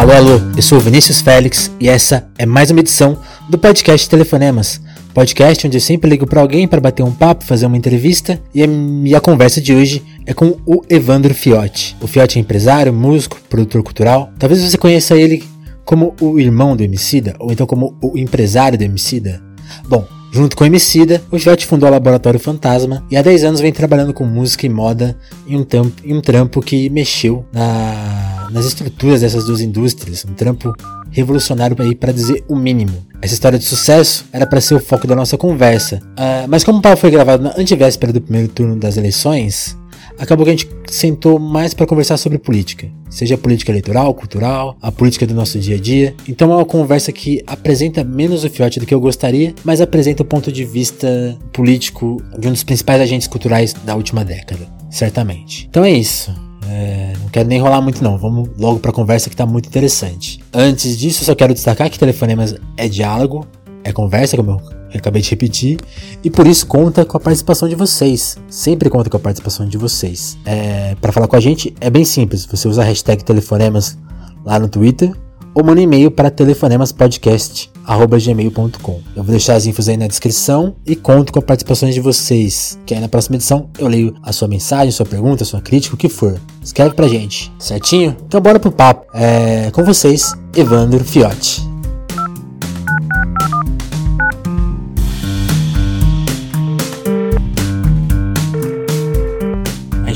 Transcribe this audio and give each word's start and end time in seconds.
Alô, 0.00 0.12
alô, 0.12 0.40
eu 0.56 0.62
sou 0.62 0.78
o 0.78 0.80
Vinícius 0.80 1.20
Félix 1.20 1.70
e 1.78 1.86
essa 1.86 2.26
é 2.38 2.46
mais 2.46 2.70
uma 2.70 2.80
edição 2.80 3.18
do 3.50 3.58
podcast 3.58 4.08
Telefonemas. 4.08 4.80
Podcast 5.12 5.66
onde 5.66 5.76
eu 5.76 5.80
sempre 5.80 6.08
ligo 6.08 6.26
para 6.26 6.40
alguém 6.40 6.66
para 6.66 6.80
bater 6.80 7.02
um 7.02 7.12
papo, 7.12 7.44
fazer 7.44 7.66
uma 7.66 7.76
entrevista 7.76 8.40
e 8.54 8.62
a 8.62 8.66
minha 8.66 9.20
conversa 9.20 9.60
de 9.60 9.74
hoje 9.74 10.02
é 10.24 10.32
com 10.32 10.56
o 10.64 10.82
Evandro 10.88 11.34
Fiotti. 11.34 11.94
O 12.00 12.06
Fiotti 12.06 12.38
é 12.38 12.40
empresário, 12.40 12.94
músico, 12.94 13.38
produtor 13.50 13.82
cultural. 13.82 14.30
Talvez 14.38 14.62
você 14.62 14.78
conheça 14.78 15.14
ele 15.14 15.44
como 15.84 16.14
o 16.18 16.40
irmão 16.40 16.74
do 16.74 16.82
Emicida 16.82 17.36
ou 17.38 17.52
então 17.52 17.66
como 17.66 17.94
o 18.00 18.16
empresário 18.16 18.78
do 18.78 18.82
Emicida. 18.84 19.42
Bom, 19.86 20.06
Junto 20.32 20.56
com 20.56 20.62
o 20.62 20.66
Emicida, 20.66 21.20
o 21.28 21.38
Fiotti 21.40 21.66
fundou 21.66 21.88
o 21.88 21.92
Laboratório 21.92 22.38
Fantasma 22.38 23.04
e 23.10 23.16
há 23.16 23.22
10 23.22 23.42
anos 23.44 23.60
vem 23.60 23.72
trabalhando 23.72 24.14
com 24.14 24.24
música 24.24 24.64
e 24.64 24.68
moda 24.68 25.18
em 25.44 25.56
um, 25.56 25.66
em 26.04 26.14
um 26.16 26.20
trampo 26.20 26.62
que 26.62 26.88
mexeu 26.88 27.44
na, 27.52 28.39
nas 28.50 28.66
estruturas 28.66 29.20
dessas 29.20 29.44
duas 29.44 29.60
indústrias, 29.60 30.24
um 30.28 30.34
trampo 30.34 30.74
revolucionário 31.10 31.76
para 31.98 32.12
dizer 32.12 32.44
o 32.48 32.56
mínimo. 32.56 33.04
Essa 33.20 33.34
história 33.34 33.58
de 33.58 33.64
sucesso 33.64 34.24
era 34.32 34.46
para 34.46 34.60
ser 34.60 34.74
o 34.74 34.80
foco 34.80 35.06
da 35.06 35.14
nossa 35.14 35.36
conversa, 35.36 35.96
uh, 35.96 36.48
mas 36.48 36.64
como 36.64 36.78
o 36.78 36.82
papo 36.82 36.96
foi 36.96 37.10
gravado 37.10 37.42
na 37.42 37.54
antivéspera 37.56 38.12
do 38.12 38.20
primeiro 38.20 38.48
turno 38.48 38.76
das 38.76 38.96
eleições, 38.96 39.76
acabou 40.18 40.44
que 40.44 40.50
a 40.50 40.56
gente 40.56 40.68
sentou 40.88 41.38
mais 41.38 41.72
para 41.72 41.86
conversar 41.86 42.16
sobre 42.16 42.38
política, 42.38 42.88
seja 43.08 43.38
política 43.38 43.72
eleitoral, 43.72 44.14
cultural, 44.14 44.76
a 44.80 44.92
política 44.92 45.26
do 45.26 45.34
nosso 45.34 45.58
dia 45.58 45.76
a 45.76 45.78
dia. 45.78 46.14
Então 46.28 46.52
é 46.52 46.56
uma 46.56 46.64
conversa 46.64 47.10
que 47.10 47.42
apresenta 47.46 48.04
menos 48.04 48.44
o 48.44 48.50
fiote 48.50 48.78
do 48.78 48.86
que 48.86 48.94
eu 48.94 49.00
gostaria, 49.00 49.54
mas 49.64 49.80
apresenta 49.80 50.22
o 50.22 50.26
ponto 50.26 50.52
de 50.52 50.64
vista 50.64 51.38
político 51.52 52.22
de 52.38 52.48
um 52.48 52.52
dos 52.52 52.62
principais 52.62 53.00
agentes 53.00 53.26
culturais 53.26 53.72
da 53.72 53.94
última 53.94 54.24
década, 54.24 54.68
certamente. 54.90 55.66
Então 55.68 55.84
é 55.84 55.90
isso. 55.90 56.49
É, 56.70 57.14
não 57.20 57.28
quero 57.28 57.48
nem 57.48 57.58
enrolar 57.58 57.82
muito 57.82 58.02
não, 58.02 58.16
vamos 58.16 58.48
logo 58.56 58.78
para 58.78 58.92
a 58.92 58.94
conversa 58.94 59.28
que 59.28 59.34
está 59.34 59.44
muito 59.44 59.66
interessante. 59.66 60.40
Antes 60.54 60.96
disso, 60.96 61.24
só 61.24 61.34
quero 61.34 61.52
destacar 61.52 61.90
que 61.90 61.98
Telefonemas 61.98 62.54
é 62.76 62.88
diálogo, 62.88 63.44
é 63.82 63.92
conversa, 63.92 64.36
como 64.36 64.52
eu 64.52 64.60
acabei 64.94 65.20
de 65.20 65.30
repetir, 65.30 65.80
e 66.22 66.30
por 66.30 66.46
isso 66.46 66.66
conta 66.66 67.04
com 67.04 67.16
a 67.16 67.20
participação 67.20 67.68
de 67.68 67.74
vocês. 67.74 68.38
Sempre 68.48 68.88
conta 68.88 69.10
com 69.10 69.16
a 69.16 69.20
participação 69.20 69.66
de 69.66 69.76
vocês. 69.76 70.38
É, 70.44 70.94
para 71.00 71.10
falar 71.10 71.26
com 71.26 71.34
a 71.34 71.40
gente 71.40 71.74
é 71.80 71.90
bem 71.90 72.04
simples. 72.04 72.46
Você 72.46 72.68
usa 72.68 72.82
a 72.82 72.84
hashtag 72.84 73.24
telefonemas 73.24 73.98
lá 74.44 74.58
no 74.58 74.68
Twitter 74.68 75.12
ou 75.54 75.64
manda 75.64 75.80
um 75.80 75.84
e-mail 75.84 76.10
para 76.10 76.30
telefonemaspodcast@gmail.com. 76.30 79.00
Eu 79.16 79.22
vou 79.22 79.30
deixar 79.30 79.54
as 79.54 79.64
infos 79.66 79.88
aí 79.88 79.96
na 79.96 80.06
descrição 80.06 80.76
e 80.86 80.94
conto 80.96 81.32
com 81.32 81.38
a 81.38 81.42
participação 81.42 81.88
de 81.88 82.00
vocês. 82.00 82.78
Que 82.84 82.94
aí 82.94 83.00
na 83.00 83.08
próxima 83.08 83.36
edição 83.36 83.70
eu 83.78 83.88
leio 83.88 84.14
a 84.22 84.32
sua 84.32 84.48
mensagem, 84.48 84.90
sua 84.90 85.06
pergunta, 85.06 85.44
sua 85.44 85.60
crítica, 85.60 85.94
o 85.94 85.98
que 85.98 86.08
for. 86.08 86.40
Escreve 86.62 86.94
pra 86.94 87.08
gente, 87.08 87.52
certinho? 87.58 88.16
Então 88.26 88.40
bora 88.40 88.58
pro 88.58 88.72
papo. 88.72 89.06
É, 89.14 89.70
com 89.70 89.84
vocês, 89.84 90.34
Evandro 90.54 91.04
Fiotti. 91.04 91.69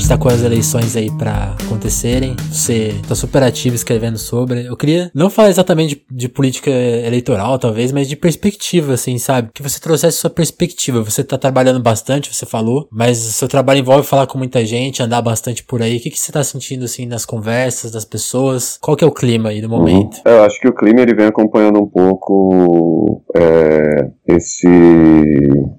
Está 0.05 0.19
com 0.19 0.29
as 0.29 0.43
eleições 0.43 0.95
aí 0.95 1.09
para 1.09 1.55
acontecerem. 1.63 2.35
Você 2.51 2.93
tá 3.07 3.15
super 3.15 3.41
ativo 3.41 3.75
escrevendo 3.75 4.19
sobre. 4.19 4.67
Eu 4.67 4.77
queria 4.77 5.09
não 5.15 5.31
falar 5.31 5.49
exatamente 5.49 5.95
de, 5.95 6.15
de, 6.15 6.29
política 6.29 6.69
eleitoral, 6.69 7.57
talvez, 7.57 7.91
mas 7.91 8.07
de 8.07 8.15
perspectiva, 8.15 8.93
assim, 8.93 9.17
sabe? 9.17 9.49
Que 9.51 9.63
você 9.63 9.79
trouxesse 9.79 10.17
sua 10.17 10.29
perspectiva. 10.29 11.01
Você 11.01 11.23
tá 11.23 11.39
trabalhando 11.39 11.79
bastante, 11.81 12.31
você 12.31 12.45
falou, 12.45 12.87
mas 12.91 13.17
seu 13.17 13.47
trabalho 13.47 13.79
envolve 13.79 14.07
falar 14.07 14.27
com 14.27 14.37
muita 14.37 14.63
gente, 14.63 15.01
andar 15.01 15.23
bastante 15.23 15.63
por 15.63 15.81
aí. 15.81 15.97
O 15.97 15.99
que, 15.99 16.11
que 16.11 16.19
você 16.19 16.31
tá 16.31 16.43
sentindo, 16.43 16.85
assim, 16.85 17.07
nas 17.07 17.25
conversas 17.25 17.89
das 17.89 18.05
pessoas? 18.05 18.77
Qual 18.79 18.95
que 18.95 19.03
é 19.03 19.07
o 19.07 19.11
clima 19.11 19.49
aí 19.49 19.59
do 19.59 19.69
momento? 19.69 20.17
Uhum. 20.17 20.33
Eu 20.33 20.43
acho 20.43 20.59
que 20.59 20.67
o 20.67 20.75
clima 20.75 21.01
ele 21.01 21.15
vem 21.15 21.25
acompanhando 21.25 21.81
um 21.81 21.87
pouco 21.87 23.23
é, 23.35 24.11
esse, 24.27 24.67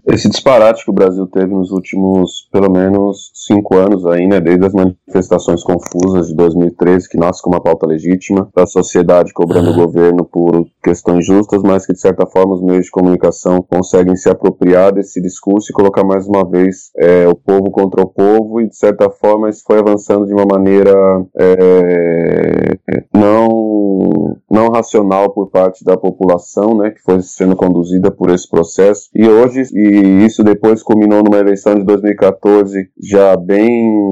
esse 0.09 0.29
disparate 0.29 0.85
que 0.85 0.91
o 0.91 0.95
Brasil 0.95 1.27
teve 1.29 1.55
nos 1.55 1.71
últimos, 1.71 2.49
pelo 2.53 2.71
menos, 2.71 3.31
cinco 3.35 3.77
anos 3.77 4.05
aí, 4.07 4.16
né, 4.25 4.41
desde 4.41 4.65
as 4.65 4.73
manifestações 4.73 5.65
confusas 5.65 6.29
de 6.29 6.37
2013, 6.37 7.09
que 7.09 7.19
nasce 7.19 7.43
com 7.43 7.51
uma 7.51 7.61
pauta 7.61 7.87
legítima, 7.87 8.49
da 8.55 8.67
sociedade 8.67 9.33
cobrando 9.33 9.71
uhum. 9.71 9.75
o 9.75 9.87
governo 9.87 10.25
por 10.25 10.65
questões 10.83 11.27
justas, 11.27 11.63
mas 11.63 11.85
que 11.85 11.93
de 11.93 12.01
certa 12.01 12.25
forma 12.27 12.55
os 12.55 12.63
meios 12.63 12.85
de 12.85 12.93
comunicação 12.93 13.61
conseguem 13.61 14.15
se 14.15 14.31
apropriar 14.31 14.93
desse 14.93 15.21
discurso 15.21 15.71
e 15.71 15.75
colocar 15.75 16.05
mais 16.05 16.29
uma 16.29 16.49
vez 16.49 16.91
é, 16.97 17.27
o 17.27 17.35
povo 17.35 17.71
contra 17.73 18.03
o 18.03 18.07
povo, 18.07 18.61
e 18.61 18.69
de 18.69 18.77
certa 18.77 19.11
forma 19.11 19.51
isso 19.51 19.65
foi 19.67 19.81
avançando 19.81 20.27
de 20.27 20.33
uma 20.33 20.47
maneira 20.47 20.95
é, 21.37 22.79
não, 23.13 24.37
não 24.49 24.69
racional 24.69 25.33
por 25.33 25.51
parte 25.51 25.85
da 25.85 25.97
população, 25.97 26.77
né, 26.77 26.91
que 26.91 27.03
foi 27.03 27.21
sendo 27.23 27.57
conduzida 27.57 28.11
por 28.11 28.31
esse 28.31 28.49
processo. 28.49 29.09
E 29.15 29.27
hoje, 29.27 29.63
e 29.75 30.25
isso 30.25 30.45
depois 30.45 30.83
culminou 30.83 31.23
numa 31.23 31.39
eleição 31.39 31.75
de 31.75 31.83
2014 31.85 32.89
já 33.01 33.37
bem 33.37 34.06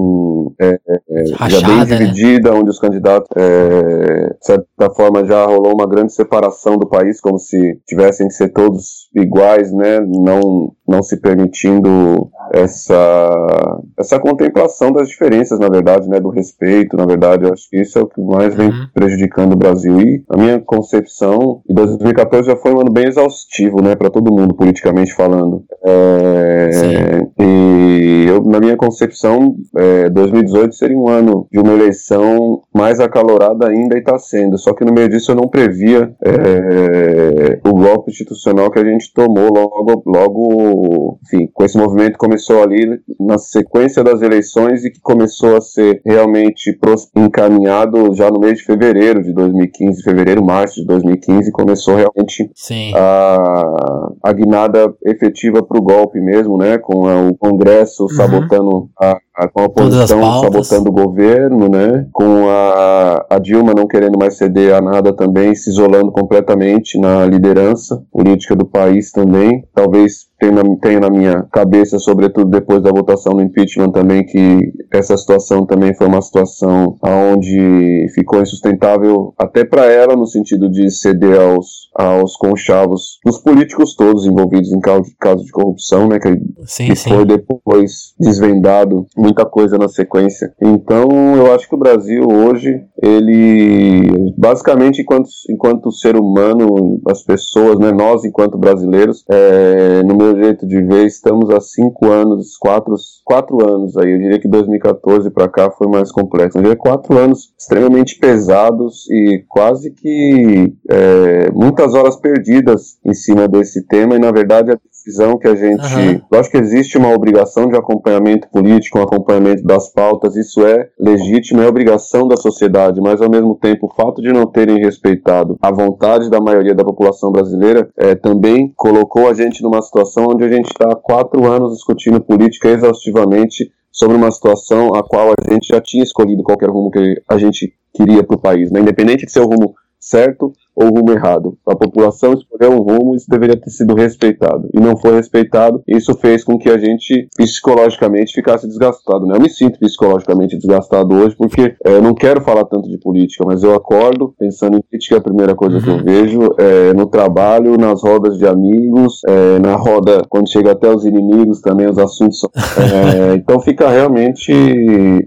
é, 0.60 0.78
é, 0.88 1.32
Rachada, 1.34 1.50
já 1.50 1.66
bem 1.66 1.76
né? 1.76 1.84
dividida, 1.84 2.50
né? 2.50 2.58
onde 2.58 2.70
os 2.70 2.78
candidatos, 2.78 3.28
é, 3.36 4.34
de 4.38 4.46
certa 4.46 4.90
forma, 4.94 5.24
já 5.24 5.44
rolou 5.44 5.74
uma 5.74 5.86
grande 5.86 6.12
separação 6.12 6.76
do 6.76 6.86
país, 6.86 7.20
como 7.20 7.38
se 7.38 7.80
tivessem 7.86 8.28
que 8.28 8.34
ser 8.34 8.48
todos 8.50 9.03
iguais, 9.14 9.72
né? 9.72 10.00
Não, 10.00 10.72
não 10.86 11.02
se 11.02 11.20
permitindo 11.20 12.30
essa, 12.52 13.80
essa 13.98 14.18
contemplação 14.18 14.92
das 14.92 15.08
diferenças, 15.08 15.58
na 15.58 15.68
verdade, 15.68 16.08
né? 16.08 16.20
Do 16.20 16.28
respeito, 16.28 16.96
na 16.96 17.06
verdade, 17.06 17.44
eu 17.44 17.52
acho 17.52 17.68
que 17.68 17.80
isso 17.80 17.98
é 17.98 18.02
o 18.02 18.06
que 18.06 18.20
mais 18.20 18.54
vem 18.54 18.68
uhum. 18.68 18.86
prejudicando 18.92 19.52
o 19.52 19.56
Brasil. 19.56 20.00
E 20.00 20.24
a 20.28 20.36
minha 20.36 20.60
concepção, 20.60 21.62
em 21.68 21.74
2014 21.74 22.48
já 22.48 22.56
foi 22.56 22.74
um 22.74 22.80
ano 22.80 22.92
bem 22.92 23.06
exaustivo, 23.06 23.82
né? 23.82 23.94
Para 23.94 24.10
todo 24.10 24.32
mundo, 24.32 24.54
politicamente 24.54 25.14
falando. 25.14 25.64
É, 25.84 27.20
e 27.38 28.26
eu, 28.28 28.42
na 28.44 28.60
minha 28.60 28.76
concepção, 28.76 29.56
é, 29.76 30.08
2018 30.10 30.74
seria 30.74 30.96
um 30.96 31.08
ano 31.08 31.46
de 31.50 31.58
uma 31.58 31.72
eleição 31.72 32.62
mais 32.74 33.00
acalorada 33.00 33.68
ainda 33.68 33.96
e 33.96 34.00
está 34.00 34.18
sendo. 34.18 34.58
Só 34.58 34.72
que 34.72 34.84
no 34.84 34.92
meio 34.92 35.08
disso 35.08 35.32
eu 35.32 35.36
não 35.36 35.48
previa 35.48 36.14
é, 36.24 37.60
o 37.64 37.72
golpe 37.72 38.10
institucional 38.10 38.70
que 38.70 38.78
a 38.78 38.84
gente 38.84 39.03
tomou 39.12 39.48
logo, 39.52 40.02
logo, 40.06 41.18
enfim, 41.24 41.48
com 41.52 41.64
esse 41.64 41.76
movimento 41.76 42.18
começou 42.18 42.62
ali 42.62 43.00
na 43.18 43.38
sequência 43.38 44.02
das 44.02 44.22
eleições 44.22 44.84
e 44.84 44.90
que 44.90 45.00
começou 45.00 45.56
a 45.56 45.60
ser 45.60 46.00
realmente 46.04 46.78
encaminhado 47.16 48.14
já 48.14 48.30
no 48.30 48.40
mês 48.40 48.58
de 48.58 48.64
fevereiro 48.64 49.22
de 49.22 49.32
2015, 49.32 50.02
fevereiro, 50.02 50.44
março 50.44 50.80
de 50.80 50.86
2015, 50.86 51.50
começou 51.52 51.96
realmente 51.96 52.50
a, 52.94 54.12
a 54.22 54.32
guinada 54.32 54.94
efetiva 55.04 55.62
para 55.62 55.78
o 55.78 55.82
golpe 55.82 56.20
mesmo, 56.20 56.56
né, 56.56 56.78
com 56.78 57.06
a, 57.06 57.22
o 57.22 57.34
Congresso 57.36 58.04
uhum. 58.04 58.08
sabotando 58.08 58.88
a, 59.00 59.18
com 59.48 59.60
a 59.62 59.64
oposição 59.64 60.40
sabotando 60.42 60.90
o 60.90 60.92
governo, 60.92 61.68
né? 61.68 62.06
Com 62.12 62.48
a, 62.48 63.26
a 63.28 63.38
Dilma 63.38 63.72
não 63.74 63.86
querendo 63.86 64.16
mais 64.18 64.36
ceder 64.36 64.74
a 64.74 64.80
nada 64.80 65.12
também, 65.12 65.54
se 65.54 65.70
isolando 65.70 66.12
completamente 66.12 66.98
na 66.98 67.26
liderança 67.26 68.00
política 68.12 68.54
do 68.54 68.64
país 68.64 68.93
também. 69.12 69.66
Talvez 69.74 70.28
tenho, 70.38 70.76
tenho 70.76 71.00
na 71.00 71.10
minha 71.10 71.42
cabeça, 71.52 71.98
sobretudo 71.98 72.50
depois 72.50 72.82
da 72.82 72.90
votação 72.90 73.34
do 73.34 73.42
impeachment 73.42 73.90
também, 73.90 74.24
que 74.24 74.72
essa 74.92 75.16
situação 75.16 75.64
também 75.64 75.94
foi 75.94 76.06
uma 76.06 76.20
situação 76.20 76.96
onde 77.02 78.06
ficou 78.14 78.42
insustentável 78.42 79.32
até 79.38 79.64
para 79.64 79.86
ela, 79.86 80.16
no 80.16 80.26
sentido 80.26 80.70
de 80.70 80.90
ceder 80.90 81.40
aos, 81.40 81.90
aos 81.94 82.36
conchavos 82.36 83.18
dos 83.24 83.38
políticos 83.38 83.94
todos 83.94 84.26
envolvidos 84.26 84.72
em 84.72 84.80
caso, 84.80 85.04
caso 85.20 85.44
de 85.44 85.50
corrupção, 85.50 86.08
né, 86.08 86.18
que, 86.18 86.28
sim, 86.66 86.86
que 86.86 86.96
sim. 86.96 87.10
foi 87.10 87.24
depois 87.24 88.14
desvendado 88.18 89.06
muita 89.16 89.44
coisa 89.44 89.78
na 89.78 89.88
sequência. 89.88 90.52
Então, 90.60 91.08
eu 91.36 91.52
acho 91.54 91.68
que 91.68 91.74
o 91.74 91.78
Brasil 91.78 92.24
hoje, 92.28 92.82
ele, 93.02 94.32
basicamente, 94.36 95.02
enquanto, 95.02 95.28
enquanto 95.50 95.92
ser 95.92 96.16
humano, 96.16 97.00
as 97.08 97.22
pessoas, 97.22 97.78
né, 97.78 97.92
nós 97.92 98.24
enquanto 98.24 98.58
brasileiros, 98.58 99.24
é, 99.30 100.02
no 100.02 100.14
meu 100.24 100.42
jeito 100.42 100.66
de 100.66 100.80
ver, 100.80 101.06
estamos 101.06 101.50
há 101.50 101.60
cinco 101.60 102.06
anos, 102.06 102.56
quatro, 102.56 102.94
quatro 103.24 103.66
anos 103.66 103.96
aí, 103.96 104.12
eu 104.12 104.18
diria 104.18 104.38
que 104.38 104.48
2014 104.48 105.30
para 105.30 105.48
cá 105.48 105.70
foi 105.70 105.86
mais 105.88 106.10
complexo. 106.10 106.58
Eu 106.58 106.62
diria 106.62 106.76
quatro 106.76 107.18
anos 107.18 107.52
extremamente 107.58 108.18
pesados 108.18 109.08
e 109.10 109.44
quase 109.48 109.90
que 109.90 110.72
é, 110.90 111.50
muitas 111.52 111.94
horas 111.94 112.16
perdidas 112.16 112.98
em 113.04 113.14
cima 113.14 113.48
desse 113.48 113.86
tema, 113.86 114.16
e 114.16 114.18
na 114.18 114.30
verdade 114.30 114.72
a 114.72 114.78
decisão 114.90 115.38
que 115.38 115.48
a 115.48 115.54
gente. 115.54 115.82
Uhum. 115.84 116.38
Acho 116.38 116.50
que 116.50 116.56
existe 116.56 116.96
uma 116.96 117.12
obrigação 117.12 117.68
de 117.68 117.76
acompanhamento 117.76 118.48
político, 118.48 118.98
um 118.98 119.02
acompanhamento 119.02 119.62
das 119.62 119.92
pautas, 119.92 120.36
isso 120.36 120.64
é 120.66 120.88
legítimo, 120.98 121.60
é 121.60 121.68
obrigação 121.68 122.26
da 122.26 122.36
sociedade, 122.36 123.00
mas 123.00 123.20
ao 123.20 123.30
mesmo 123.30 123.54
tempo 123.56 123.86
o 123.86 123.94
fato 123.94 124.22
de 124.22 124.32
não 124.32 124.46
terem 124.46 124.78
respeitado 124.78 125.58
a 125.60 125.70
vontade 125.70 126.30
da 126.30 126.40
maioria 126.40 126.74
da 126.74 126.84
população 126.84 127.30
brasileira 127.30 127.88
é, 127.96 128.14
também 128.14 128.72
colocou 128.76 129.28
a 129.28 129.34
gente 129.34 129.62
numa 129.62 129.82
situação 129.82 130.13
onde 130.20 130.44
a 130.44 130.50
gente 130.50 130.66
está 130.66 130.92
há 130.92 130.96
quatro 130.96 131.50
anos 131.50 131.74
discutindo 131.74 132.20
política 132.20 132.68
exaustivamente 132.68 133.70
sobre 133.90 134.16
uma 134.16 134.30
situação 134.30 134.94
a 134.94 135.02
qual 135.02 135.30
a 135.30 135.52
gente 135.52 135.68
já 135.68 135.80
tinha 135.80 136.02
escolhido 136.02 136.42
qualquer 136.42 136.68
rumo 136.68 136.90
que 136.90 137.22
a 137.28 137.38
gente 137.38 137.72
queria 137.94 138.24
para 138.24 138.36
o 138.36 138.40
país, 138.40 138.70
né? 138.70 138.80
independente 138.80 139.24
de 139.24 139.32
ser 139.32 139.40
o 139.40 139.46
rumo 139.46 139.74
certo 140.04 140.52
ou 140.76 140.88
rumo 140.88 141.12
errado. 141.12 141.56
A 141.66 141.76
população 141.76 142.34
escolheu 142.34 142.72
um 142.72 142.82
rumo 142.82 143.14
e 143.14 143.16
isso 143.16 143.30
deveria 143.30 143.56
ter 143.56 143.70
sido 143.70 143.94
respeitado. 143.94 144.68
E 144.74 144.80
não 144.80 144.96
foi 144.96 145.14
respeitado. 145.14 145.82
Isso 145.86 146.14
fez 146.14 146.42
com 146.42 146.58
que 146.58 146.68
a 146.68 146.76
gente 146.76 147.28
psicologicamente 147.36 148.34
ficasse 148.34 148.66
desgastado. 148.66 149.26
Né? 149.26 149.36
Eu 149.36 149.40
me 149.40 149.48
sinto 149.48 149.78
psicologicamente 149.78 150.56
desgastado 150.56 151.14
hoje 151.14 151.36
porque 151.36 151.76
é, 151.84 151.92
eu 151.92 152.02
não 152.02 152.14
quero 152.14 152.42
falar 152.42 152.64
tanto 152.64 152.88
de 152.88 152.98
política, 152.98 153.44
mas 153.46 153.62
eu 153.62 153.74
acordo 153.74 154.34
pensando 154.38 154.76
em 154.76 154.82
política, 154.82 155.14
é 155.14 155.18
a 155.18 155.22
primeira 155.22 155.54
coisa 155.54 155.80
que 155.80 155.88
eu 155.88 155.94
uhum. 155.94 156.04
vejo 156.04 156.40
é, 156.58 156.92
no 156.92 157.06
trabalho, 157.06 157.76
nas 157.76 158.02
rodas 158.02 158.36
de 158.36 158.46
amigos, 158.46 159.20
é, 159.26 159.58
na 159.60 159.76
roda 159.76 160.22
quando 160.28 160.50
chega 160.50 160.72
até 160.72 160.88
os 160.92 161.04
inimigos 161.04 161.60
também, 161.60 161.88
os 161.88 161.98
assuntos. 161.98 162.40
É, 162.54 163.34
então 163.38 163.60
fica 163.60 163.88
realmente 163.88 164.52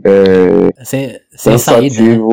é, 0.04 0.70
né? 2.02 2.24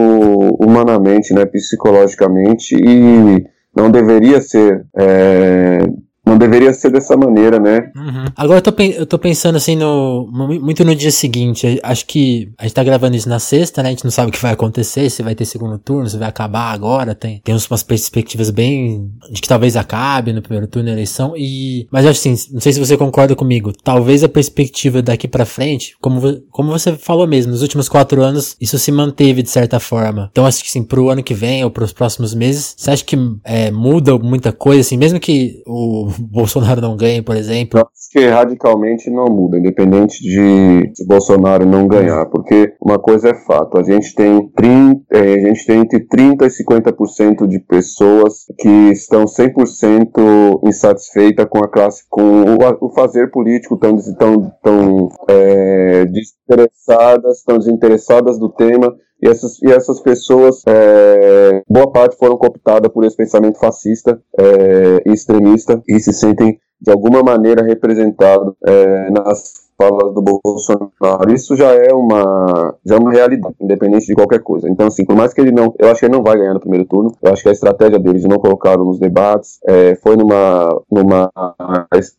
humanamente, 0.58 1.34
né, 1.34 1.44
psicologicamente 1.44 2.74
e 2.74 3.44
não 3.76 3.90
deveria 3.90 4.40
ser 4.40 4.84
é, 4.96 5.78
não 6.24 6.38
deveria 6.38 6.72
ser 6.72 6.90
dessa 6.90 7.16
maneira, 7.16 7.58
né? 7.58 7.90
Uhum. 7.94 8.24
Agora 8.34 8.58
eu 8.58 8.62
tô, 8.62 8.82
eu 8.82 9.06
tô 9.06 9.18
pensando 9.18 9.56
assim 9.56 9.76
no. 9.76 10.28
muito 10.32 10.84
no 10.84 10.94
dia 10.94 11.10
seguinte. 11.10 11.78
Acho 11.82 12.06
que 12.06 12.50
a 12.58 12.64
gente 12.64 12.74
tá 12.74 12.82
gravando 12.82 13.16
isso 13.16 13.28
na 13.28 13.38
sexta, 13.38 13.82
né? 13.82 13.90
A 13.90 13.92
gente 13.92 14.04
não 14.04 14.10
sabe 14.10 14.30
o 14.30 14.32
que 14.32 14.40
vai 14.40 14.52
acontecer, 14.52 15.10
se 15.10 15.22
vai 15.22 15.34
ter 15.34 15.44
segundo 15.44 15.78
turno, 15.78 16.08
se 16.08 16.16
vai 16.16 16.28
acabar 16.28 16.72
agora. 16.72 17.14
Tem, 17.14 17.40
tem 17.44 17.54
umas 17.54 17.82
perspectivas 17.82 18.48
bem. 18.50 19.10
de 19.30 19.40
que 19.40 19.48
talvez 19.48 19.76
acabe 19.76 20.32
no 20.32 20.40
primeiro 20.40 20.66
turno 20.66 20.86
da 20.86 20.92
eleição. 20.92 21.34
E. 21.36 21.86
Mas 21.90 22.06
acho 22.06 22.18
assim, 22.18 22.52
não 22.52 22.60
sei 22.60 22.72
se 22.72 22.80
você 22.80 22.96
concorda 22.96 23.36
comigo. 23.36 23.72
Talvez 23.82 24.24
a 24.24 24.28
perspectiva 24.28 25.02
daqui 25.02 25.28
para 25.28 25.44
frente, 25.44 25.94
como, 26.00 26.40
como 26.50 26.70
você 26.70 26.92
falou 26.96 27.26
mesmo, 27.26 27.52
nos 27.52 27.60
últimos 27.60 27.88
quatro 27.88 28.22
anos, 28.22 28.56
isso 28.60 28.78
se 28.78 28.90
manteve 28.90 29.42
de 29.42 29.50
certa 29.50 29.78
forma. 29.78 30.28
Então 30.32 30.46
acho 30.46 30.62
que 30.62 30.68
assim, 30.68 30.82
pro 30.82 31.10
ano 31.10 31.22
que 31.22 31.34
vem 31.34 31.64
ou 31.64 31.70
pros 31.70 31.92
próximos 31.92 32.34
meses, 32.34 32.74
você 32.76 32.90
acha 32.90 33.04
que 33.04 33.16
é, 33.44 33.70
muda 33.70 34.16
muita 34.18 34.52
coisa, 34.52 34.80
assim, 34.80 34.96
mesmo 34.96 35.20
que 35.20 35.62
o 35.66 36.13
Bolsonaro 36.30 36.80
não 36.80 36.96
ganhe, 36.96 37.22
por 37.22 37.36
exemplo? 37.36 37.80
Eu 37.80 37.82
acho 37.82 38.10
que 38.10 38.26
radicalmente 38.26 39.10
não 39.10 39.26
muda, 39.26 39.58
independente 39.58 40.22
de, 40.22 40.92
de 40.92 41.06
Bolsonaro 41.06 41.66
não 41.66 41.86
ganhar, 41.86 42.26
porque 42.26 42.74
uma 42.80 42.98
coisa 42.98 43.30
é 43.30 43.34
fato, 43.34 43.78
a 43.78 43.82
gente 43.82 44.14
tem 44.14 44.48
30, 44.50 45.02
é, 45.12 45.34
a 45.34 45.48
gente 45.48 45.66
tem 45.66 45.80
entre 45.80 46.00
30 46.00 46.46
e 46.46 46.48
50% 46.48 47.46
de 47.46 47.58
pessoas 47.60 48.44
que 48.58 48.90
estão 48.92 49.24
100% 49.24 50.60
insatisfeitas 50.64 51.46
com 51.48 51.58
a 51.58 51.68
classe, 51.68 52.04
com 52.08 52.22
o, 52.22 52.58
o 52.80 52.94
fazer 52.94 53.30
político, 53.30 53.76
tão, 53.76 53.96
tão, 54.18 54.52
tão 54.62 55.08
é, 55.28 56.04
desinteressadas, 56.06 57.42
tão 57.44 57.58
desinteressadas 57.58 58.38
do 58.38 58.48
tema 58.48 58.94
e 59.24 59.28
essas, 59.28 59.62
e 59.62 59.72
essas 59.72 60.00
pessoas, 60.00 60.62
é, 60.66 61.62
boa 61.66 61.90
parte 61.90 62.14
foram 62.18 62.36
cooptadas 62.36 62.92
por 62.92 63.04
esse 63.04 63.16
pensamento 63.16 63.58
fascista 63.58 64.20
é, 64.38 65.02
e 65.06 65.12
extremista 65.14 65.82
e 65.88 65.98
se 65.98 66.12
sentem 66.12 66.60
de 66.78 66.92
alguma 66.92 67.22
maneira 67.22 67.64
representados 67.64 68.54
é, 68.66 69.10
nas 69.10 69.64
falas 69.76 70.14
do 70.14 70.22
Bolsonaro. 70.22 71.32
Isso 71.32 71.56
já 71.56 71.72
é 71.72 71.92
uma 71.92 72.74
já 72.84 72.96
é 72.96 72.98
uma 72.98 73.12
realidade, 73.12 73.54
independente 73.60 74.06
de 74.06 74.14
qualquer 74.14 74.40
coisa. 74.40 74.68
Então, 74.68 74.86
assim, 74.86 75.04
por 75.04 75.16
mais 75.16 75.32
que 75.32 75.40
ele 75.40 75.52
não, 75.52 75.74
eu 75.78 75.90
acho 75.90 76.00
que 76.00 76.06
ele 76.06 76.14
não 76.14 76.22
vai 76.22 76.36
ganhar 76.36 76.54
no 76.54 76.60
primeiro 76.60 76.86
turno. 76.86 77.12
Eu 77.22 77.32
acho 77.32 77.42
que 77.42 77.48
a 77.48 77.52
estratégia 77.52 77.98
deles 77.98 78.22
de 78.22 78.28
não 78.28 78.38
colocaram 78.38 78.84
nos 78.84 78.98
debates 78.98 79.58
é, 79.66 79.94
foi 79.96 80.16
numa 80.16 80.82
numa 80.90 81.30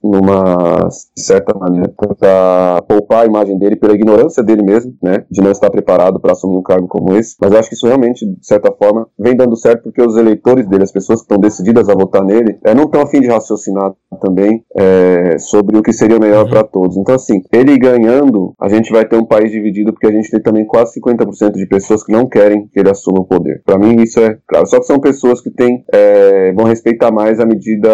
numa 0.04 0.90
certa 1.16 1.58
maneira 1.58 1.92
para 2.20 2.82
poupar 2.88 3.24
a 3.24 3.26
imagem 3.26 3.58
dele 3.58 3.76
pela 3.76 3.94
ignorância 3.94 4.44
dele 4.44 4.64
mesmo, 4.64 4.94
né, 5.02 5.26
de 5.30 5.42
não 5.42 5.52
estar 5.52 5.70
preparado 5.70 6.20
para 6.20 6.34
assumir 6.34 6.58
um 6.58 6.64
cargo 6.64 6.88
como 6.88 7.16
esse. 7.16 7.36
Mas 7.40 7.52
eu 7.52 7.60
acho 7.60 7.70
que 7.70 7.76
isso 7.76 7.88
realmente, 7.88 8.26
de 8.26 8.46
certa 8.46 8.72
forma, 8.72 9.08
vem 9.18 9.36
dando 9.36 9.56
certo 9.56 9.84
porque 9.84 10.02
os 10.02 10.16
eleitores 10.16 10.68
dele, 10.68 10.84
as 10.84 10.92
pessoas 10.92 11.20
que 11.20 11.26
estão 11.26 11.38
decididas 11.38 11.90
a 11.90 11.94
votar 11.94 12.24
nele, 12.24 12.58
é, 12.64 12.74
não 12.74 12.84
estão 12.84 13.02
a 13.02 13.08
fim 13.08 13.22
de 13.22 13.28
raciocinar 13.28 13.94
também 14.22 14.64
é, 14.76 15.38
sobre 15.38 15.78
o 15.78 15.84
que 15.84 15.94
seria 15.94 16.20
melhor 16.20 16.46
uhum. 16.46 16.50
para 16.50 16.64
todos. 16.64 16.98
Então, 16.98 17.16
assim, 17.16 17.42
ele 17.52 17.78
ganhando, 17.78 18.54
a 18.60 18.70
gente 18.70 18.92
vai 18.92 19.06
ter 19.06 19.16
um 19.16 19.26
país 19.26 19.52
dividido 19.52 19.94
porque 19.94 20.08
a 20.08 20.12
gente 20.12 20.30
tem 20.30 20.42
também 20.42 20.66
quase 20.66 21.00
50% 21.00 21.52
de 21.54 21.68
pessoas 21.68 22.04
que 22.04 22.12
não 22.12 22.28
querem 22.28 22.68
que 22.68 22.80
ele 22.80 22.90
assuma 22.90 23.22
o 23.22 23.26
poder. 23.26 23.62
Para 23.66 23.78
mim 23.78 24.02
isso 24.02 24.20
é 24.20 24.38
claro. 24.48 24.66
Só 24.66 24.80
que 24.80 24.86
são 24.86 25.00
pessoas 25.00 25.42
que 25.42 25.50
têm, 25.50 25.84
é, 25.92 26.52
vão 26.54 26.66
respeitar 26.66 27.12
mais 27.12 27.40
a 27.40 27.46
medida, 27.46 27.90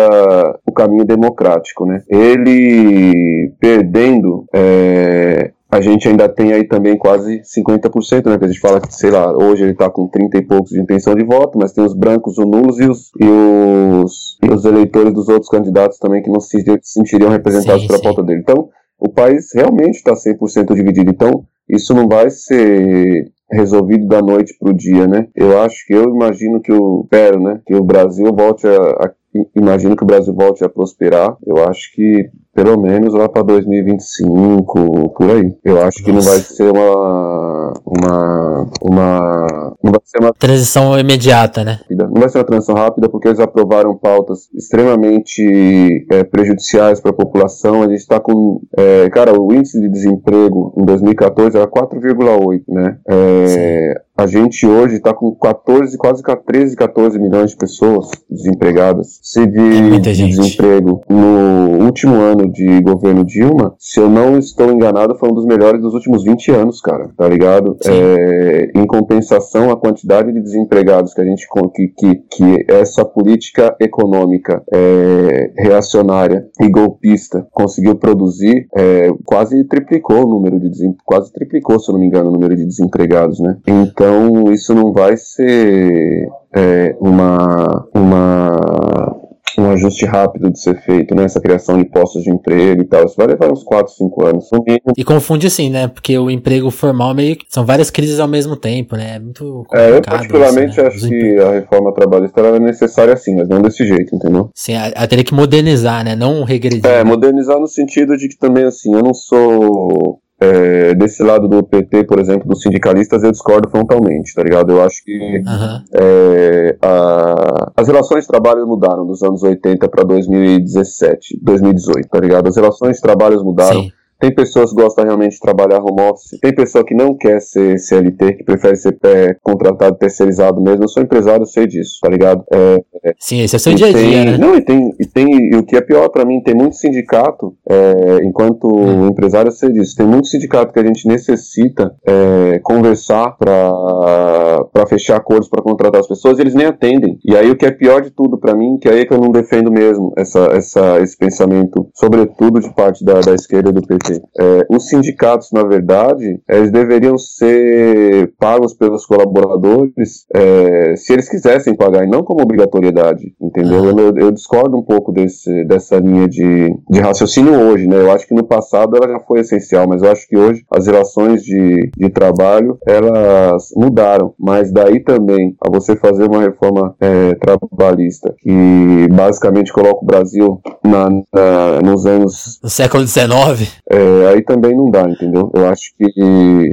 o 0.65 0.71
caminho 0.71 1.05
democrático, 1.05 1.85
né? 1.85 2.01
Ele 2.09 3.53
perdendo, 3.59 4.45
é, 4.53 5.51
a 5.71 5.79
gente 5.79 6.07
ainda 6.07 6.27
tem 6.27 6.51
aí 6.51 6.65
também 6.65 6.97
quase 6.97 7.41
50%, 7.43 8.25
né? 8.25 8.37
Que 8.37 8.43
a 8.43 8.47
gente 8.47 8.59
fala 8.59 8.81
que, 8.81 8.93
sei 8.93 9.09
lá, 9.09 9.31
hoje 9.31 9.63
ele 9.63 9.71
está 9.71 9.89
com 9.89 10.05
30 10.05 10.37
e 10.37 10.41
poucos 10.45 10.71
de 10.71 10.81
intenção 10.81 11.15
de 11.15 11.23
voto, 11.23 11.57
mas 11.57 11.71
tem 11.71 11.83
os 11.83 11.93
brancos, 11.93 12.37
os 12.37 12.45
nulos 12.45 12.77
e 12.77 12.89
os, 12.89 13.11
e 13.17 13.25
os, 13.25 14.37
e 14.43 14.53
os 14.53 14.65
eleitores 14.65 15.13
dos 15.13 15.29
outros 15.29 15.49
candidatos 15.49 15.97
também 15.97 16.21
que 16.21 16.29
não 16.29 16.41
se 16.41 16.61
sentiriam 16.83 17.29
representados 17.29 17.83
sim, 17.83 17.87
pela 17.87 17.99
sim. 17.99 18.03
pauta 18.03 18.21
dele. 18.21 18.41
Então, 18.41 18.69
o 19.01 19.09
país 19.09 19.49
realmente 19.55 19.95
está 19.95 20.13
100% 20.13 20.75
dividido. 20.75 21.09
Então, 21.09 21.43
isso 21.67 21.91
não 21.95 22.07
vai 22.07 22.29
ser 22.29 23.31
resolvido 23.51 24.07
da 24.07 24.21
noite 24.21 24.55
para 24.59 24.69
o 24.69 24.73
dia, 24.73 25.07
né? 25.07 25.27
Eu 25.35 25.59
acho 25.59 25.85
que 25.87 25.93
eu 25.93 26.03
imagino 26.03 26.61
que 26.61 26.71
o 26.71 27.01
espero, 27.03 27.41
né, 27.41 27.59
que 27.65 27.73
o 27.73 27.83
Brasil 27.83 28.31
volte 28.31 28.67
a, 28.67 28.77
a 28.77 29.11
imagino 29.55 29.95
que 29.95 30.03
o 30.03 30.07
Brasil 30.07 30.33
volte 30.33 30.63
a 30.63 30.69
prosperar. 30.69 31.35
Eu 31.45 31.57
acho 31.67 31.91
que 31.93 32.29
pelo 32.53 32.79
menos 32.79 33.13
lá 33.13 33.29
para 33.29 33.43
2025, 33.43 35.09
por 35.09 35.29
aí. 35.29 35.55
Eu 35.63 35.77
acho 35.77 35.99
Nossa. 35.99 36.03
que 36.03 36.11
não 36.11 36.21
vai 36.21 36.39
ser 36.39 36.71
uma 36.71 37.73
uma 37.85 38.67
uma 38.81 39.75
não 39.83 39.91
vai 39.91 40.01
ser 40.03 40.19
uma 40.19 40.33
transição 40.33 40.99
imediata, 40.99 41.63
né? 41.63 41.79
Não 41.89 42.19
vai 42.21 42.29
ser 42.29 42.39
uma 42.39 42.43
transição 42.43 42.75
rápida 42.75 43.09
porque 43.09 43.27
eles 43.27 43.39
aprovaram 43.39 43.95
pautas 43.97 44.49
extremamente 44.53 46.05
é, 46.11 46.23
prejudiciais 46.23 46.99
para 46.99 47.11
a 47.11 47.15
população. 47.15 47.81
A 47.81 47.87
gente 47.87 47.99
está 47.99 48.19
com, 48.19 48.61
é, 48.77 49.09
cara, 49.09 49.39
o 49.39 49.53
índice 49.53 49.79
de 49.79 49.89
desemprego 49.89 50.73
em 50.77 50.85
2014 50.85 51.57
era 51.57 51.67
4,8, 51.67 52.63
né? 52.67 52.97
É, 53.07 54.01
a 54.17 54.27
gente 54.27 54.67
hoje 54.67 54.95
está 54.95 55.13
com 55.13 55.33
14, 55.33 55.97
quase 55.97 56.21
13, 56.23 56.75
14 56.75 57.17
milhões 57.17 57.51
de 57.51 57.57
pessoas 57.57 58.09
desempregadas. 58.29 59.19
Se 59.23 59.45
de, 59.47 59.95
é 59.95 59.99
de 59.99 60.27
desemprego 60.27 61.01
no 61.09 61.85
último 61.85 62.15
ano 62.15 62.51
de 62.51 62.81
governo 62.81 63.25
Dilma, 63.25 63.73
se 63.79 63.99
eu 63.99 64.09
não 64.09 64.37
estou 64.37 64.71
enganado, 64.71 65.17
foi 65.17 65.29
um 65.29 65.33
dos 65.33 65.45
melhores 65.45 65.81
dos 65.81 65.93
últimos 65.93 66.23
20 66.23 66.51
anos, 66.51 66.81
cara, 66.81 67.09
tá 67.17 67.27
ligado? 67.27 67.77
É, 67.85 68.71
em 68.75 68.85
compensação, 68.85 69.71
a 69.71 69.77
quantidade 69.77 70.31
de 70.31 70.41
desempregados 70.41 71.13
que 71.13 71.21
a 71.21 71.25
gente 71.25 71.47
que, 71.73 71.87
que, 71.87 72.15
que 72.29 72.65
essa 72.67 73.03
política 73.03 73.75
econômica 73.79 74.61
é, 74.71 75.51
reacionária 75.57 76.47
e 76.59 76.69
golpista 76.69 77.47
conseguiu 77.51 77.95
produzir, 77.95 78.67
é, 78.75 79.09
quase 79.25 79.63
triplicou 79.63 80.25
o 80.25 80.29
número 80.29 80.59
de 80.59 80.69
quase 81.05 81.31
triplicou, 81.31 81.79
se 81.79 81.89
eu 81.89 81.93
não 81.93 81.99
me 81.99 82.07
engano, 82.07 82.29
o 82.29 82.33
número 82.33 82.55
de 82.55 82.65
desempregados, 82.65 83.39
né? 83.39 83.57
Então 83.67 84.10
então, 84.11 84.51
isso 84.51 84.73
não 84.73 84.91
vai 84.91 85.15
ser 85.15 86.27
é, 86.53 86.95
uma, 86.99 87.87
uma, 87.95 89.15
um 89.57 89.71
ajuste 89.71 90.05
rápido 90.05 90.51
de 90.51 90.59
ser 90.59 90.81
feito, 90.81 91.15
né? 91.15 91.23
Essa 91.23 91.39
criação 91.39 91.77
de 91.77 91.85
postos 91.85 92.23
de 92.23 92.29
emprego 92.29 92.81
e 92.81 92.85
tal. 92.85 93.05
Isso 93.05 93.15
vai 93.15 93.27
levar 93.27 93.49
uns 93.49 93.63
4, 93.63 93.93
5 93.93 94.25
anos. 94.25 94.49
E 94.97 95.03
confunde 95.05 95.47
assim, 95.47 95.69
né? 95.69 95.87
Porque 95.87 96.17
o 96.17 96.29
emprego 96.29 96.69
formal 96.69 97.13
meio 97.15 97.37
que. 97.37 97.45
São 97.47 97.65
várias 97.65 97.89
crises 97.89 98.19
ao 98.19 98.27
mesmo 98.27 98.57
tempo, 98.57 98.97
né? 98.97 99.15
É 99.15 99.19
muito 99.19 99.43
complicado. 99.43 99.93
É, 99.93 99.97
eu 99.97 100.01
particularmente 100.01 100.71
isso, 100.71 100.81
né? 100.81 100.87
acho 100.87 101.07
que 101.07 101.39
a 101.39 101.51
reforma 101.51 101.93
trabalhista 101.93 102.41
é 102.41 102.59
necessária 102.59 103.13
assim, 103.13 103.35
mas 103.35 103.47
não 103.47 103.61
desse 103.61 103.85
jeito, 103.87 104.13
entendeu? 104.13 104.49
Sim, 104.53 104.73
ela 104.73 105.07
teria 105.07 105.23
que 105.23 105.33
modernizar, 105.33 106.03
né? 106.03 106.15
Não 106.15 106.43
regredir. 106.43 106.85
É, 106.85 107.03
modernizar 107.03 107.59
no 107.59 107.67
sentido 107.67 108.17
de 108.17 108.27
que 108.27 108.37
também, 108.37 108.65
assim, 108.65 108.93
eu 108.93 109.01
não 109.01 109.13
sou 109.13 110.20
é, 110.41 110.95
desse 110.95 111.21
lado 111.21 111.47
do 111.47 111.61
PT, 111.61 112.05
por 112.05 112.19
exemplo, 112.19 112.49
dos 112.49 112.63
sindicalistas, 112.63 113.23
eu 113.23 113.31
discordo 113.31 113.69
frontalmente, 113.69 114.33
tá 114.33 114.41
ligado? 114.41 114.71
Eu 114.71 114.83
acho 114.83 115.03
que 115.03 115.15
uhum. 115.15 115.83
é, 115.93 116.77
a, 116.81 117.71
as 117.77 117.87
relações 117.87 118.23
de 118.23 118.27
trabalho 118.27 118.65
mudaram 118.65 119.05
dos 119.05 119.21
anos 119.21 119.43
80 119.43 119.87
para 119.87 120.03
2017, 120.03 121.39
2018, 121.39 122.09
tá 122.09 122.19
ligado? 122.19 122.47
As 122.47 122.55
relações 122.55 122.95
de 122.95 123.03
trabalho 123.03 123.43
mudaram. 123.43 123.83
Sim. 123.83 123.91
Tem 124.21 124.31
pessoas 124.33 124.69
que 124.69 124.79
gostam 124.79 125.03
realmente 125.03 125.33
de 125.33 125.39
trabalhar 125.39 125.79
home 125.79 125.99
office. 126.11 126.39
Tem 126.39 126.53
pessoa 126.53 126.85
que 126.85 126.93
não 126.93 127.15
quer 127.15 127.41
ser 127.41 127.79
CLT, 127.79 128.33
que 128.33 128.43
prefere 128.43 128.75
ser 128.75 128.95
é, 129.03 129.35
contratado 129.41 129.97
terceirizado 129.97 130.61
mesmo. 130.61 130.83
Eu 130.83 130.87
sou 130.87 131.01
empresário, 131.01 131.41
eu 131.41 131.47
sei 131.47 131.65
disso, 131.65 131.97
tá 131.99 132.07
ligado? 132.07 132.43
É, 132.53 132.83
Sim, 133.17 133.41
esse 133.41 133.55
é 133.55 133.57
o 133.57 133.59
seu 133.59 133.73
dia 133.73 133.87
a 133.87 133.91
dia, 133.91 134.25
né? 134.25 134.37
Não, 134.37 134.55
e 134.55 134.61
tem, 134.61 134.93
e 134.99 135.05
tem, 135.07 135.25
e 135.51 135.55
o 135.55 135.63
que 135.63 135.75
é 135.75 135.81
pior 135.81 136.07
para 136.09 136.23
mim, 136.23 136.39
tem 136.41 136.53
muito 136.53 136.75
sindicato, 136.75 137.55
é, 137.67 138.19
enquanto 138.23 138.67
hum. 138.67 139.07
empresário 139.07 139.51
você 139.51 139.71
diz, 139.71 139.95
tem 139.95 140.05
muito 140.05 140.27
sindicato 140.27 140.71
que 140.71 140.79
a 140.79 140.85
gente 140.85 141.07
necessita 141.07 141.95
é, 142.05 142.59
conversar 142.59 143.35
para 143.37 144.85
fechar 144.87 145.17
acordos 145.17 145.49
para 145.49 145.63
contratar 145.63 146.01
as 146.01 146.07
pessoas, 146.07 146.37
e 146.37 146.41
eles 146.41 146.53
nem 146.53 146.67
atendem. 146.67 147.17
E 147.25 147.35
aí 147.35 147.49
o 147.49 147.55
que 147.55 147.65
é 147.65 147.71
pior 147.71 148.01
de 148.01 148.11
tudo 148.11 148.37
para 148.37 148.53
mim, 148.53 148.77
que 148.79 148.87
aí 148.87 148.99
é 148.99 149.05
que 149.05 149.13
eu 149.13 149.19
não 149.19 149.31
defendo 149.31 149.71
mesmo 149.71 150.13
essa, 150.15 150.39
essa, 150.53 150.99
esse 151.01 151.17
pensamento, 151.17 151.87
sobretudo 151.95 152.59
de 152.59 152.71
parte 152.73 153.03
da, 153.03 153.19
da 153.19 153.33
esquerda 153.33 153.71
do 153.71 153.81
PT. 153.81 154.10
É, 154.39 154.65
os 154.69 154.87
sindicatos, 154.87 155.49
na 155.51 155.63
verdade, 155.63 156.39
eles 156.49 156.71
deveriam 156.71 157.17
ser 157.17 158.33
pagos 158.39 158.73
pelos 158.73 159.05
colaboradores 159.05 160.25
é, 160.33 160.95
se 160.95 161.13
eles 161.13 161.29
quisessem 161.29 161.75
pagar, 161.75 162.03
e 162.03 162.09
não 162.09 162.23
como 162.23 162.41
obrigatoriedade, 162.41 163.33
entendeu? 163.39 163.85
Eu, 163.97 164.17
eu, 164.17 164.31
discordo 164.31 164.77
um 164.77 164.83
pouco 164.83 165.11
desse, 165.11 165.63
dessa 165.65 165.97
linha 165.97 166.27
de, 166.27 166.69
de 166.89 166.99
raciocínio 166.99 167.53
hoje, 167.53 167.87
né? 167.87 167.97
Eu 167.97 168.11
acho 168.11 168.27
que 168.27 168.33
no 168.33 168.43
passado 168.43 168.95
ela 168.95 169.07
já 169.07 169.19
foi 169.19 169.41
essencial, 169.41 169.87
mas 169.87 170.01
eu 170.01 170.11
acho 170.11 170.27
que 170.27 170.37
hoje 170.37 170.63
as 170.71 170.87
relações 170.87 171.43
de, 171.43 171.91
de 171.95 172.09
trabalho, 172.09 172.77
elas 172.85 173.69
mudaram, 173.75 174.33
mas 174.39 174.71
daí 174.71 174.99
também 174.99 175.55
a 175.61 175.69
você 175.69 175.95
fazer 175.95 176.27
uma 176.27 176.41
reforma 176.41 176.95
é, 176.99 177.35
trabalhista 177.35 178.33
que 178.39 179.07
basicamente 179.11 179.71
coloca 179.71 180.03
o 180.03 180.05
Brasil 180.05 180.59
na, 180.83 181.09
na 181.33 181.81
nos 181.81 182.05
anos... 182.05 182.59
No 182.63 182.69
século 182.69 183.05
XIX? 183.05 183.81
É, 183.89 184.00
aí 184.29 184.41
também 184.41 184.75
não 184.75 184.89
dá, 184.89 185.09
entendeu? 185.09 185.51
Eu 185.53 185.67
acho 185.67 185.93
que 185.97 186.05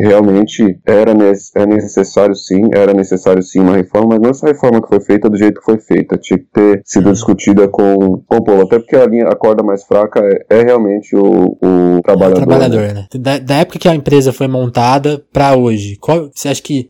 realmente 0.00 0.78
era 0.86 1.12
é 1.54 1.66
necessário 1.66 2.34
sim, 2.34 2.68
era 2.74 2.92
necessário 2.92 3.42
sim 3.42 3.60
uma 3.60 3.76
reforma, 3.76 4.10
mas 4.10 4.20
não 4.20 4.30
essa 4.30 4.46
reforma 4.46 4.80
que 4.80 4.88
foi 4.88 5.00
feita 5.00 5.28
do 5.28 5.36
jeito 5.36 5.60
que 5.60 5.64
foi 5.64 5.78
feita, 5.78 6.16
tinha 6.16 6.38
que 6.38 6.46
ter 6.52 6.82
sido 6.84 7.12
discutida 7.12 7.68
com, 7.68 8.22
com 8.26 8.36
o 8.36 8.44
povo, 8.44 8.62
até 8.62 8.78
porque 8.78 8.96
a 8.96 9.06
linha, 9.06 9.26
a 9.28 9.36
corda 9.36 9.62
mais 9.62 9.84
fraca 9.84 10.20
é, 10.20 10.58
é 10.60 10.62
realmente 10.62 11.14
o, 11.16 11.58
o 11.62 12.02
trabalhador. 12.02 12.40
É 12.40 12.42
o 12.42 12.46
trabalhador, 12.46 12.94
né? 12.94 13.06
Da, 13.14 13.38
da, 13.38 13.54
época 13.56 13.78
que 13.78 13.88
a 13.88 13.94
empresa 13.94 14.32
foi 14.32 14.46
montada 14.46 15.22
para 15.32 15.56
hoje, 15.56 15.96
qual, 15.96 16.30
você 16.34 16.48
acha 16.48 16.62
que 16.62 16.88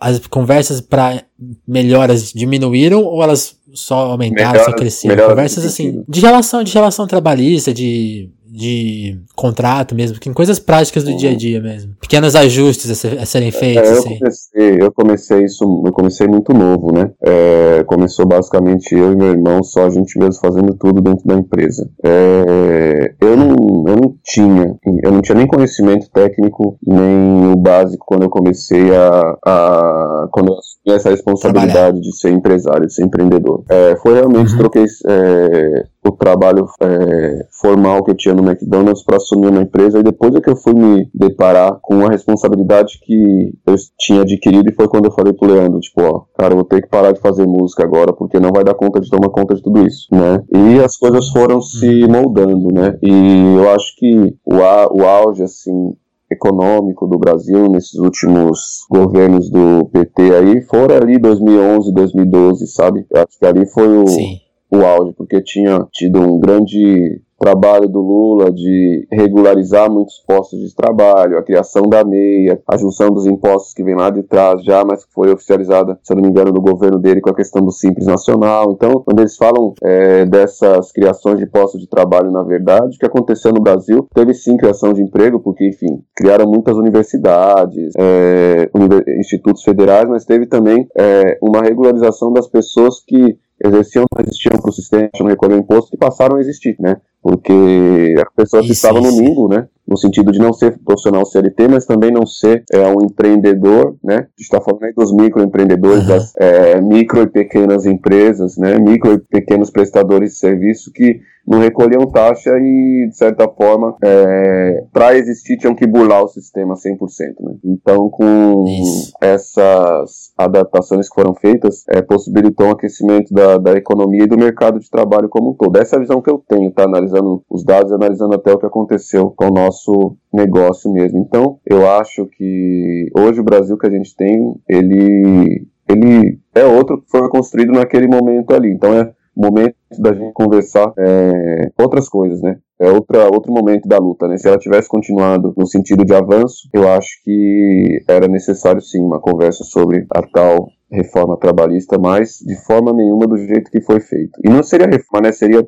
as 0.00 0.18
conversas 0.26 0.80
para 0.80 1.22
melhoras 1.66 2.32
diminuíram 2.32 3.02
ou 3.02 3.22
elas 3.22 3.56
só 3.72 4.12
aumentaram, 4.12 4.52
melhoras, 4.52 4.64
só 4.66 4.76
cresceram? 4.76 5.28
Conversas 5.28 5.64
assim, 5.64 6.04
de 6.08 6.20
relação, 6.20 6.62
de 6.62 6.72
relação 6.72 7.06
trabalhista, 7.06 7.74
de 7.74 8.30
de 8.54 9.18
contrato 9.34 9.96
mesmo, 9.96 10.16
em 10.24 10.32
coisas 10.32 10.60
práticas 10.60 11.02
do 11.02 11.10
uhum. 11.10 11.16
dia 11.16 11.30
a 11.30 11.34
dia 11.34 11.60
mesmo. 11.60 11.92
Pequenos 12.00 12.36
ajustes 12.36 12.88
a, 12.88 12.94
ser, 12.94 13.18
a 13.18 13.26
serem 13.26 13.48
é, 13.48 13.50
feitos. 13.50 13.82
É, 13.82 13.92
eu, 13.92 13.98
assim. 13.98 14.18
comecei, 14.18 14.76
eu 14.80 14.92
comecei 14.92 15.44
isso, 15.44 15.82
eu 15.84 15.92
comecei 15.92 16.28
muito 16.28 16.54
novo, 16.54 16.92
né? 16.92 17.10
É, 17.20 17.82
começou 17.84 18.24
basicamente 18.24 18.94
eu 18.94 19.12
e 19.12 19.16
meu 19.16 19.32
irmão, 19.32 19.60
só 19.64 19.86
a 19.86 19.90
gente 19.90 20.16
mesmo 20.16 20.40
fazendo 20.40 20.72
tudo 20.74 21.00
dentro 21.00 21.26
da 21.26 21.34
empresa. 21.34 21.90
É, 22.04 23.12
eu, 23.20 23.36
não, 23.36 23.84
eu 23.88 23.96
não 23.96 24.14
tinha, 24.22 24.76
eu 25.02 25.10
não 25.10 25.20
tinha 25.20 25.36
nem 25.36 25.48
conhecimento 25.48 26.08
técnico, 26.10 26.78
nem 26.86 27.52
o 27.52 27.56
básico 27.56 28.04
quando 28.06 28.22
eu 28.22 28.30
comecei 28.30 28.94
a, 28.94 29.36
a 29.44 30.28
quando 30.30 30.52
eu 30.52 30.58
assumi 30.58 30.96
essa 30.96 31.10
responsabilidade 31.10 31.72
Trabalhar. 31.72 32.00
de 32.00 32.16
ser 32.16 32.30
empresário, 32.30 32.86
de 32.86 32.94
ser 32.94 33.04
empreendedor. 33.04 33.64
É, 33.68 33.96
foi 33.96 34.14
realmente, 34.14 34.52
uhum. 34.52 34.58
troquei 34.58 34.84
é, 35.08 35.86
o 36.06 36.12
trabalho 36.12 36.66
é, 36.80 37.46
formal 37.50 38.04
que 38.04 38.10
eu 38.10 38.14
tinha 38.14 38.34
no 38.34 38.44
McDonald's 38.44 39.02
para 39.02 39.16
assumir 39.16 39.48
uma 39.48 39.62
empresa 39.62 39.98
e 39.98 40.02
depois 40.02 40.34
é 40.34 40.40
que 40.40 40.50
eu 40.50 40.56
fui 40.56 40.74
me 40.74 41.08
deparar 41.14 41.78
com 41.80 42.04
a 42.04 42.10
responsabilidade 42.10 43.00
que 43.02 43.54
eu 43.66 43.74
tinha 43.98 44.20
adquirido 44.22 44.68
e 44.68 44.74
foi 44.74 44.86
quando 44.86 45.06
eu 45.06 45.12
falei 45.12 45.32
pro 45.32 45.50
Leandro, 45.50 45.80
tipo, 45.80 46.02
ó, 46.02 46.24
cara, 46.36 46.52
eu 46.52 46.58
vou 46.58 46.64
ter 46.64 46.82
que 46.82 46.88
parar 46.88 47.12
de 47.12 47.20
fazer 47.20 47.46
música 47.46 47.82
agora 47.82 48.12
porque 48.12 48.38
não 48.38 48.50
vai 48.52 48.62
dar 48.62 48.74
conta 48.74 49.00
de 49.00 49.08
tomar 49.08 49.30
conta 49.30 49.54
de 49.54 49.62
tudo 49.62 49.86
isso, 49.86 50.08
né? 50.12 50.42
E 50.52 50.78
as 50.80 50.96
coisas 50.96 51.30
foram 51.30 51.60
se 51.62 52.06
moldando, 52.06 52.68
né? 52.72 52.98
E 53.02 53.56
eu 53.56 53.70
acho 53.70 53.96
que 53.96 54.36
o, 54.44 54.56
o 54.56 55.06
auge, 55.06 55.42
assim, 55.42 55.96
econômico 56.30 57.06
do 57.06 57.18
Brasil 57.18 57.68
nesses 57.68 57.94
últimos 57.94 58.84
governos 58.90 59.48
do 59.48 59.86
PT 59.86 60.34
aí 60.34 60.62
foram 60.62 60.96
ali 60.96 61.18
2011, 61.18 61.92
2012, 61.92 62.66
sabe? 62.66 63.06
Eu 63.10 63.22
acho 63.22 63.38
que 63.38 63.46
ali 63.46 63.66
foi 63.66 63.88
o, 63.88 64.06
Sim 64.06 64.43
o 64.76 64.84
auge, 64.84 65.12
porque 65.12 65.40
tinha 65.42 65.86
tido 65.92 66.20
um 66.20 66.38
grande 66.38 67.20
trabalho 67.38 67.88
do 67.88 68.00
Lula 68.00 68.50
de 68.50 69.06
regularizar 69.10 69.90
muitos 69.90 70.22
postos 70.26 70.60
de 70.60 70.74
trabalho, 70.74 71.36
a 71.36 71.42
criação 71.42 71.82
da 71.82 72.04
meia, 72.04 72.60
a 72.66 72.76
junção 72.76 73.10
dos 73.10 73.26
impostos 73.26 73.74
que 73.74 73.82
vem 73.82 73.94
lá 73.94 74.08
de 74.08 74.22
trás 74.22 74.62
já, 74.64 74.84
mas 74.84 75.04
que 75.04 75.12
foi 75.12 75.30
oficializada, 75.32 75.98
se 76.02 76.12
eu 76.12 76.16
não 76.16 76.22
me 76.22 76.30
engano, 76.30 76.52
no 76.52 76.60
governo 76.60 76.98
dele 76.98 77.20
com 77.20 77.30
a 77.30 77.34
questão 77.34 77.62
do 77.62 77.70
Simples 77.70 78.06
Nacional. 78.06 78.72
Então, 78.72 79.02
quando 79.04 79.20
eles 79.20 79.36
falam 79.36 79.74
é, 79.82 80.24
dessas 80.24 80.92
criações 80.92 81.38
de 81.38 81.46
postos 81.46 81.80
de 81.80 81.88
trabalho, 81.88 82.30
na 82.30 82.42
verdade, 82.42 82.96
o 82.96 82.98
que 82.98 83.06
aconteceu 83.06 83.52
no 83.52 83.60
Brasil, 83.60 84.06
teve 84.14 84.32
sim 84.32 84.56
criação 84.56 84.92
de 84.92 85.02
emprego, 85.02 85.40
porque, 85.40 85.68
enfim, 85.68 86.02
criaram 86.16 86.46
muitas 86.46 86.76
universidades, 86.76 87.92
é, 87.98 88.70
institutos 89.18 89.62
federais, 89.62 90.08
mas 90.08 90.24
teve 90.24 90.46
também 90.46 90.88
é, 90.96 91.38
uma 91.42 91.60
regularização 91.60 92.32
das 92.32 92.46
pessoas 92.46 93.02
que 93.04 93.36
exerciam, 93.66 94.04
não 94.14 94.22
existiam 94.22 94.60
para 94.60 94.70
o 94.70 94.72
sistema, 94.72 95.08
não 95.18 95.26
recolhiam 95.26 95.58
imposto, 95.58 95.90
que 95.90 95.96
passaram 95.96 96.36
a 96.36 96.40
existir, 96.40 96.76
né? 96.78 96.96
Porque 97.22 98.14
as 98.18 98.34
pessoas 98.34 98.64
isso, 98.64 98.74
estavam 98.74 99.00
no 99.00 99.10
limbo, 99.10 99.48
né? 99.48 99.66
No 99.88 99.96
sentido 99.96 100.30
de 100.30 100.38
não 100.38 100.52
ser 100.52 100.78
profissional 100.84 101.24
CLT, 101.24 101.68
mas 101.68 101.86
também 101.86 102.10
não 102.10 102.26
ser 102.26 102.64
é, 102.72 102.86
um 102.86 103.02
empreendedor, 103.02 103.96
né? 104.04 104.16
A 104.16 104.18
gente 104.18 104.40
está 104.40 104.60
falando 104.60 104.84
aí 104.84 104.92
dos 104.92 105.14
microempreendedores, 105.14 106.02
uhum. 106.02 106.08
das 106.08 106.32
é, 106.36 106.80
micro 106.80 107.22
e 107.22 107.26
pequenas 107.26 107.86
empresas, 107.86 108.58
né? 108.58 108.78
Micro 108.78 109.14
e 109.14 109.18
pequenos 109.18 109.70
prestadores 109.70 110.32
de 110.32 110.36
serviço 110.36 110.92
que 110.92 111.20
não 111.46 111.60
recolhiam 111.60 112.10
taxa 112.10 112.50
e, 112.58 113.06
de 113.08 113.16
certa 113.16 113.46
forma, 113.48 113.96
é, 114.02 114.84
para 114.92 115.16
existir 115.16 115.58
tinham 115.58 115.74
que 115.74 115.86
burlar 115.86 116.24
o 116.24 116.28
sistema 116.28 116.74
100%. 116.74 117.34
Né? 117.40 117.54
Então, 117.64 118.08
com 118.08 118.64
Isso. 118.66 119.12
essas 119.20 120.23
adaptações 120.36 121.08
que 121.08 121.14
foram 121.14 121.34
feitas, 121.34 121.84
é, 121.88 122.02
possibilitou 122.02 122.66
um 122.66 122.70
aquecimento 122.70 123.32
da, 123.32 123.56
da 123.58 123.72
economia 123.72 124.24
e 124.24 124.28
do 124.28 124.36
mercado 124.36 124.80
de 124.80 124.90
trabalho 124.90 125.28
como 125.28 125.50
um 125.50 125.54
todo. 125.54 125.76
Essa 125.76 125.96
é 125.96 125.98
a 125.98 126.00
visão 126.00 126.20
que 126.20 126.30
eu 126.30 126.42
tenho, 126.48 126.70
tá? 126.72 126.84
Analisando 126.84 127.42
os 127.48 127.64
dados 127.64 127.90
e 127.90 127.94
analisando 127.94 128.34
até 128.34 128.52
o 128.52 128.58
que 128.58 128.66
aconteceu 128.66 129.30
com 129.30 129.46
o 129.46 129.54
nosso 129.54 130.16
negócio 130.32 130.92
mesmo. 130.92 131.18
Então, 131.20 131.58
eu 131.64 131.88
acho 131.88 132.26
que 132.26 133.10
hoje 133.16 133.40
o 133.40 133.44
Brasil 133.44 133.78
que 133.78 133.86
a 133.86 133.90
gente 133.90 134.14
tem, 134.16 134.54
ele, 134.68 135.66
ele 135.88 136.40
é 136.54 136.64
outro 136.64 137.00
que 137.00 137.10
foi 137.10 137.28
construído 137.28 137.72
naquele 137.72 138.08
momento 138.08 138.52
ali. 138.52 138.72
Então, 138.72 138.92
é 138.92 139.12
momento 139.36 139.74
da 140.00 140.12
gente 140.12 140.32
conversar 140.32 140.92
é, 140.98 141.70
outras 141.78 142.08
coisas, 142.08 142.40
né? 142.42 142.56
É 142.78 142.90
outra, 142.90 143.26
outro 143.26 143.52
momento 143.52 143.88
da 143.88 143.98
luta, 143.98 144.26
né? 144.26 144.36
Se 144.36 144.48
ela 144.48 144.58
tivesse 144.58 144.88
continuado 144.88 145.54
no 145.56 145.66
sentido 145.66 146.04
de 146.04 146.14
avanço, 146.14 146.68
eu 146.72 146.88
acho 146.88 147.22
que 147.22 148.02
era 148.08 148.26
necessário 148.26 148.80
sim 148.80 149.00
uma 149.00 149.20
conversa 149.20 149.62
sobre 149.64 150.06
a 150.10 150.22
tal 150.22 150.68
reforma 150.90 151.36
trabalhista, 151.36 151.98
mas 151.98 152.38
de 152.38 152.56
forma 152.64 152.92
nenhuma 152.92 153.26
do 153.26 153.36
jeito 153.36 153.70
que 153.70 153.80
foi 153.80 154.00
feito. 154.00 154.38
E 154.44 154.48
não 154.48 154.62
seria 154.62 154.86
reforma, 154.86 155.28
né? 155.28 155.32
Seria 155.32 155.66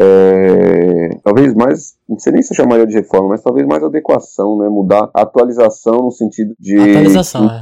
é, 0.00 1.08
talvez 1.24 1.52
mais, 1.52 1.94
não 2.08 2.16
sei 2.18 2.32
nem 2.32 2.42
se 2.42 2.52
eu 2.52 2.56
chamaria 2.56 2.86
de 2.86 2.94
reforma, 2.94 3.30
mas 3.30 3.42
talvez 3.42 3.66
mais 3.66 3.82
adequação, 3.82 4.56
né? 4.58 4.68
Mudar, 4.68 5.10
atualização 5.12 5.96
no 6.02 6.12
sentido 6.12 6.54
de 6.58 6.78
é. 6.78 7.02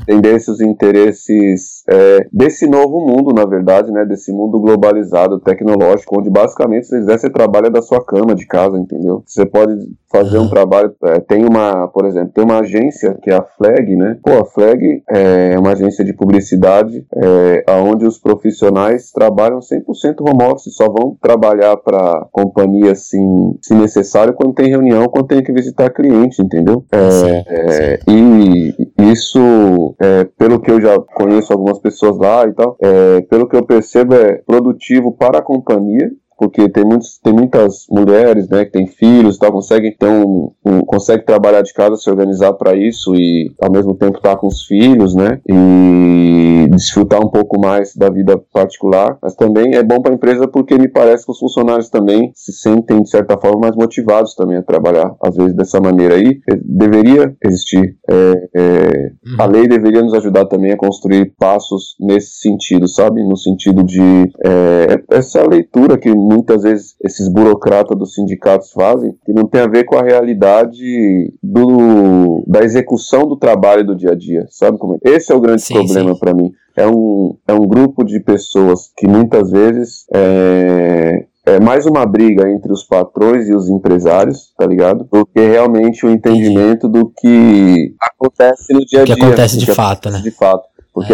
entender 0.06 0.32
é. 0.32 0.36
os 0.36 0.60
interesses 0.60 1.82
é, 1.88 2.26
desse 2.30 2.66
novo 2.66 3.00
mundo, 3.00 3.32
na 3.32 3.46
verdade, 3.46 3.90
né? 3.90 4.04
Desse 4.04 4.30
mundo 4.30 4.60
globalizado, 4.60 5.40
tecnológico, 5.40 5.85
onde 6.12 6.30
basicamente, 6.30 6.86
se 6.86 6.98
quiser, 6.98 7.18
você 7.18 7.30
trabalha 7.30 7.70
da 7.70 7.82
sua 7.82 8.04
cama 8.04 8.34
de 8.34 8.46
casa, 8.46 8.78
entendeu? 8.78 9.22
Você 9.26 9.44
pode 9.44 9.72
fazer 10.10 10.38
um 10.38 10.48
trabalho. 10.48 10.94
É, 11.04 11.20
tem 11.20 11.44
uma, 11.44 11.88
por 11.88 12.04
exemplo, 12.06 12.32
tem 12.34 12.44
uma 12.44 12.60
agência 12.60 13.16
que 13.22 13.30
é 13.30 13.34
a 13.34 13.42
Flag, 13.42 13.96
né? 13.96 14.18
Pô, 14.22 14.32
a 14.40 14.44
Flag 14.44 15.02
é 15.08 15.58
uma 15.58 15.72
agência 15.72 16.04
de 16.04 16.12
publicidade 16.12 17.04
é, 17.14 17.64
onde 17.82 18.06
os 18.06 18.18
profissionais 18.18 19.10
trabalham 19.12 19.58
100% 19.58 20.20
home 20.20 20.44
office, 20.52 20.74
só 20.74 20.88
vão 20.88 21.16
trabalhar 21.20 21.76
para 21.76 22.26
companhia 22.32 22.92
assim, 22.92 23.56
se 23.60 23.74
necessário, 23.74 24.34
quando 24.34 24.54
tem 24.54 24.68
reunião, 24.68 25.08
quando 25.08 25.26
tem 25.26 25.42
que 25.42 25.52
visitar 25.52 25.90
cliente, 25.90 26.42
entendeu? 26.42 26.84
É, 26.92 27.44
é. 27.48 27.98
E 28.08 28.74
isso, 29.12 29.94
é, 30.00 30.24
pelo 30.38 30.60
que 30.60 30.70
eu 30.70 30.80
já 30.80 30.98
conheço 30.98 31.52
algumas 31.52 31.78
pessoas 31.78 32.16
lá 32.18 32.46
e 32.46 32.52
tal, 32.52 32.76
é, 32.80 33.20
pelo 33.22 33.48
que 33.48 33.56
eu 33.56 33.64
percebo, 33.64 34.14
é 34.14 34.34
produtivo 34.46 35.12
para 35.12 35.38
a 35.38 35.42
companhia 35.42 35.75
Turnier 35.76 36.10
porque 36.38 36.68
tem, 36.68 36.84
muitos, 36.84 37.18
tem 37.18 37.32
muitas 37.32 37.86
mulheres, 37.90 38.48
né, 38.48 38.64
que 38.64 38.72
têm 38.72 38.86
filhos 38.86 39.36
e 39.36 39.38
tal, 39.38 39.52
conseguem 39.52 39.94
ter 39.96 40.08
um, 40.08 40.50
um, 40.64 40.80
consegue 40.80 41.24
trabalhar 41.24 41.62
de 41.62 41.72
casa, 41.72 41.96
se 41.96 42.10
organizar 42.10 42.52
para 42.54 42.74
isso 42.74 43.14
e 43.14 43.52
ao 43.60 43.70
mesmo 43.70 43.94
tempo 43.94 44.18
estar 44.18 44.30
tá 44.30 44.36
com 44.36 44.46
os 44.46 44.64
filhos, 44.64 45.14
né, 45.14 45.40
e 45.48 46.68
desfrutar 46.70 47.24
um 47.24 47.30
pouco 47.30 47.58
mais 47.60 47.94
da 47.94 48.10
vida 48.10 48.36
particular, 48.52 49.18
mas 49.22 49.34
também 49.34 49.74
é 49.74 49.82
bom 49.82 50.00
para 50.00 50.12
a 50.12 50.14
empresa 50.14 50.46
porque 50.46 50.76
me 50.76 50.88
parece 50.88 51.24
que 51.24 51.32
os 51.32 51.38
funcionários 51.38 51.88
também 51.88 52.30
se 52.34 52.52
sentem 52.52 53.02
de 53.02 53.08
certa 53.08 53.38
forma 53.38 53.60
mais 53.60 53.76
motivados 53.76 54.34
também 54.34 54.58
a 54.58 54.62
trabalhar, 54.62 55.14
às 55.22 55.34
vezes 55.36 55.54
dessa 55.54 55.80
maneira 55.80 56.14
aí, 56.14 56.40
deveria 56.62 57.34
existir, 57.44 57.96
é, 58.08 58.48
é, 58.54 59.12
uhum. 59.26 59.36
a 59.38 59.46
lei 59.46 59.66
deveria 59.66 60.02
nos 60.02 60.14
ajudar 60.14 60.46
também 60.46 60.72
a 60.72 60.76
construir 60.76 61.32
passos 61.38 61.96
nesse 62.00 62.40
sentido, 62.40 62.88
sabe, 62.88 63.22
no 63.22 63.36
sentido 63.36 63.82
de 63.82 64.00
é, 64.44 65.02
essa 65.10 65.46
leitura 65.46 65.98
que 65.98 66.10
muitas 66.26 66.62
vezes 66.62 66.96
esses 67.02 67.28
burocratas 67.28 67.96
dos 67.96 68.14
sindicatos 68.14 68.72
fazem, 68.72 69.14
que 69.24 69.32
não 69.32 69.46
tem 69.46 69.60
a 69.60 69.68
ver 69.68 69.84
com 69.84 69.96
a 69.96 70.02
realidade 70.02 71.32
do, 71.42 72.42
da 72.46 72.64
execução 72.64 73.26
do 73.26 73.36
trabalho 73.36 73.86
do 73.86 73.94
dia 73.94 74.10
a 74.10 74.14
dia, 74.14 74.46
sabe 74.50 74.76
como 74.78 74.94
é? 74.94 74.98
Esse 75.04 75.32
é 75.32 75.34
o 75.34 75.40
grande 75.40 75.62
sim, 75.62 75.74
problema 75.74 76.18
para 76.18 76.34
mim. 76.34 76.50
É 76.76 76.86
um, 76.86 77.36
é 77.46 77.54
um 77.54 77.66
grupo 77.66 78.04
de 78.04 78.20
pessoas 78.20 78.90
que 78.96 79.06
muitas 79.06 79.50
vezes 79.50 80.04
é, 80.12 81.24
é 81.46 81.60
mais 81.60 81.86
uma 81.86 82.04
briga 82.04 82.50
entre 82.50 82.70
os 82.72 82.84
patrões 82.84 83.48
e 83.48 83.54
os 83.54 83.68
empresários, 83.68 84.52
tá 84.58 84.66
ligado? 84.66 85.08
Do 85.10 85.24
que 85.24 85.40
realmente 85.40 86.04
o 86.04 86.10
entendimento 86.10 86.88
do 86.88 87.08
que 87.08 87.94
acontece 88.02 88.74
no 88.74 88.80
dia 88.80 89.02
a 89.02 89.04
dia. 89.04 89.14
Que 89.14 89.22
acontece 89.22 89.56
de 89.56 89.72
fato, 89.72 90.10
né? 90.10 90.20
De 90.20 90.30
fato. 90.30 90.75
Porque 90.96 91.12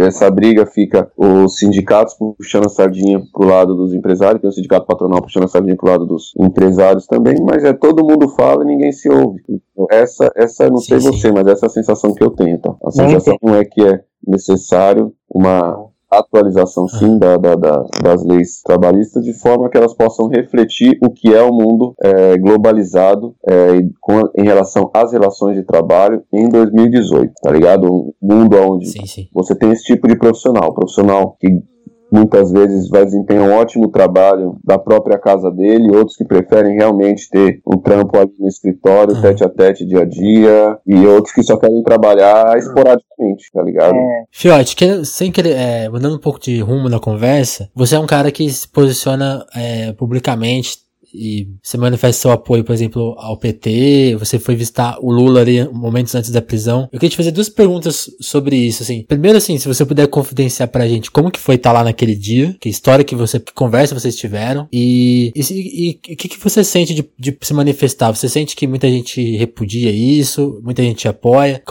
essa 0.00 0.30
briga 0.30 0.64
fica 0.64 1.12
os 1.14 1.58
sindicatos 1.58 2.14
puxando 2.14 2.64
a 2.64 2.70
sardinha 2.70 3.20
pro 3.34 3.46
lado 3.46 3.74
dos 3.74 3.92
empresários, 3.92 4.40
tem 4.40 4.48
o 4.48 4.52
sindicato 4.52 4.86
patronal 4.86 5.20
puxando 5.20 5.44
a 5.44 5.48
sardinha 5.48 5.76
pro 5.76 5.90
lado 5.90 6.06
dos 6.06 6.32
empresários 6.40 7.06
também, 7.06 7.36
mas 7.44 7.62
é 7.64 7.74
todo 7.74 8.02
mundo 8.02 8.30
fala 8.30 8.64
e 8.64 8.66
ninguém 8.66 8.92
se 8.92 9.10
ouve. 9.10 9.42
Então, 9.46 9.86
essa, 9.90 10.32
essa 10.34 10.70
não 10.70 10.78
sim, 10.78 10.86
sei 10.86 11.00
sim. 11.00 11.12
você, 11.12 11.30
mas 11.30 11.46
essa 11.46 11.66
é 11.66 11.68
a 11.68 11.70
sensação 11.70 12.14
que 12.14 12.24
eu 12.24 12.30
tenho, 12.30 12.58
tá? 12.58 12.74
A 12.82 12.90
sensação 12.90 13.36
não 13.42 13.56
é 13.56 13.66
que 13.66 13.86
é 13.86 14.00
necessário 14.26 15.12
uma 15.28 15.86
atualização 16.18 16.88
sim 16.88 17.18
da, 17.18 17.36
da, 17.36 17.54
da, 17.54 17.84
das 18.02 18.24
leis 18.24 18.62
trabalhistas 18.62 19.24
de 19.24 19.32
forma 19.32 19.68
que 19.68 19.76
elas 19.76 19.94
possam 19.94 20.28
refletir 20.28 20.98
o 21.02 21.10
que 21.10 21.34
é 21.34 21.42
o 21.42 21.52
mundo 21.52 21.94
é, 22.02 22.36
globalizado 22.36 23.34
é, 23.48 23.80
com, 24.00 24.30
em 24.36 24.44
relação 24.44 24.90
às 24.94 25.12
relações 25.12 25.56
de 25.56 25.62
trabalho 25.62 26.22
em 26.32 26.48
2018, 26.48 27.32
tá 27.42 27.50
ligado? 27.50 27.86
Um 27.92 28.12
mundo 28.20 28.56
onde 28.56 28.86
sim, 28.86 29.06
sim. 29.06 29.28
você 29.32 29.54
tem 29.54 29.70
esse 29.70 29.84
tipo 29.84 30.08
de 30.08 30.16
profissional, 30.16 30.74
profissional 30.74 31.36
que 31.40 31.48
muitas 32.14 32.52
vezes 32.52 32.88
vai 32.88 33.04
desempenhar 33.04 33.48
um 33.48 33.54
ótimo 33.54 33.88
trabalho 33.88 34.56
da 34.62 34.78
própria 34.78 35.18
casa 35.18 35.50
dele, 35.50 35.96
outros 35.96 36.16
que 36.16 36.24
preferem 36.24 36.76
realmente 36.76 37.28
ter 37.28 37.60
um 37.66 37.76
trampo 37.76 38.16
ali 38.16 38.32
no 38.38 38.46
escritório, 38.46 39.16
uhum. 39.16 39.20
tete 39.20 39.42
a 39.42 39.48
tete, 39.48 39.84
dia 39.84 40.02
a 40.02 40.04
dia, 40.04 40.78
e 40.86 41.06
outros 41.06 41.34
que 41.34 41.42
só 41.42 41.56
querem 41.56 41.82
trabalhar 41.82 42.56
esporadicamente, 42.56 43.50
tá 43.52 43.62
ligado? 43.62 43.96
É. 43.96 44.24
Fiote, 44.30 44.76
que, 44.76 45.04
sem 45.04 45.32
querer, 45.32 45.56
é, 45.56 45.88
mudando 45.88 46.14
um 46.14 46.20
pouco 46.20 46.38
de 46.38 46.60
rumo 46.60 46.88
na 46.88 47.00
conversa, 47.00 47.68
você 47.74 47.96
é 47.96 47.98
um 47.98 48.06
cara 48.06 48.30
que 48.30 48.48
se 48.48 48.68
posiciona 48.68 49.44
é, 49.56 49.92
publicamente, 49.92 50.83
e 51.14 51.48
você 51.62 51.76
manifesta 51.76 52.22
seu 52.22 52.30
apoio, 52.32 52.64
por 52.64 52.72
exemplo, 52.72 53.14
ao 53.18 53.36
PT, 53.36 54.16
você 54.18 54.38
foi 54.38 54.56
visitar 54.56 54.98
o 55.00 55.12
Lula 55.12 55.40
ali 55.40 55.66
momentos 55.72 56.14
antes 56.14 56.30
da 56.30 56.42
prisão. 56.42 56.88
Eu 56.92 56.98
queria 56.98 57.10
te 57.10 57.16
fazer 57.16 57.30
duas 57.30 57.48
perguntas 57.48 58.10
sobre 58.20 58.56
isso, 58.56 58.82
assim. 58.82 59.04
Primeiro, 59.06 59.38
assim, 59.38 59.56
se 59.58 59.68
você 59.68 59.84
puder 59.84 60.08
confidenciar 60.08 60.68
pra 60.68 60.88
gente 60.88 61.10
como 61.10 61.30
que 61.30 61.40
foi 61.40 61.54
estar 61.54 61.70
tá 61.70 61.78
lá 61.78 61.84
naquele 61.84 62.14
dia, 62.14 62.56
que 62.60 62.68
história 62.68 63.04
que 63.04 63.14
você, 63.14 63.38
que 63.38 63.52
conversa 63.52 63.94
vocês 63.94 64.16
tiveram, 64.16 64.68
e 64.72 65.32
o 65.36 66.16
que, 66.16 66.28
que 66.28 66.38
você 66.38 66.64
sente 66.64 66.94
de, 66.94 67.08
de 67.18 67.36
se 67.40 67.54
manifestar? 67.54 68.10
Você 68.10 68.28
sente 68.28 68.56
que 68.56 68.66
muita 68.66 68.88
gente 68.88 69.36
repudia 69.36 69.90
isso, 69.90 70.60
muita 70.62 70.82
gente 70.82 71.06
apoia? 71.06 71.62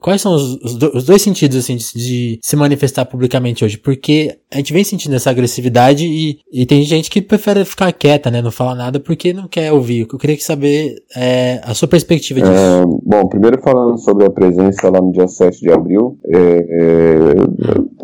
Quais 0.00 0.22
são 0.22 0.34
os, 0.34 0.54
os, 0.62 0.74
os 0.94 1.04
dois 1.04 1.20
sentidos, 1.20 1.56
assim, 1.56 1.76
de, 1.76 1.92
de, 1.94 2.38
se 2.42 2.56
manifestar 2.56 3.04
publicamente 3.04 3.64
hoje? 3.64 3.76
Porque 3.76 4.38
a 4.50 4.56
gente 4.56 4.72
vem 4.72 4.84
sentindo 4.84 5.14
essa 5.14 5.30
agressividade 5.30 6.06
e, 6.06 6.38
e 6.52 6.64
tem 6.64 6.82
gente 6.84 7.10
que 7.10 7.20
prefere 7.20 7.64
ficar 7.64 7.92
quieta, 7.92 8.30
né, 8.30 8.40
não 8.40 8.50
falar 8.50 8.74
nada 8.74 8.85
nada 8.86 9.00
porque 9.00 9.32
não 9.32 9.48
quer 9.48 9.72
ouvir. 9.72 10.06
Eu 10.10 10.18
queria 10.18 10.38
saber 10.40 11.02
é, 11.16 11.60
a 11.62 11.74
sua 11.74 11.88
perspectiva 11.88 12.40
disso. 12.40 12.52
É, 12.52 12.84
bom, 13.02 13.28
primeiro 13.28 13.60
falando 13.60 13.98
sobre 13.98 14.24
a 14.24 14.30
presença 14.30 14.90
lá 14.90 15.00
no 15.00 15.12
dia 15.12 15.28
7 15.28 15.60
de 15.60 15.70
abril, 15.70 16.18
é, 16.24 16.38
é 16.38 17.34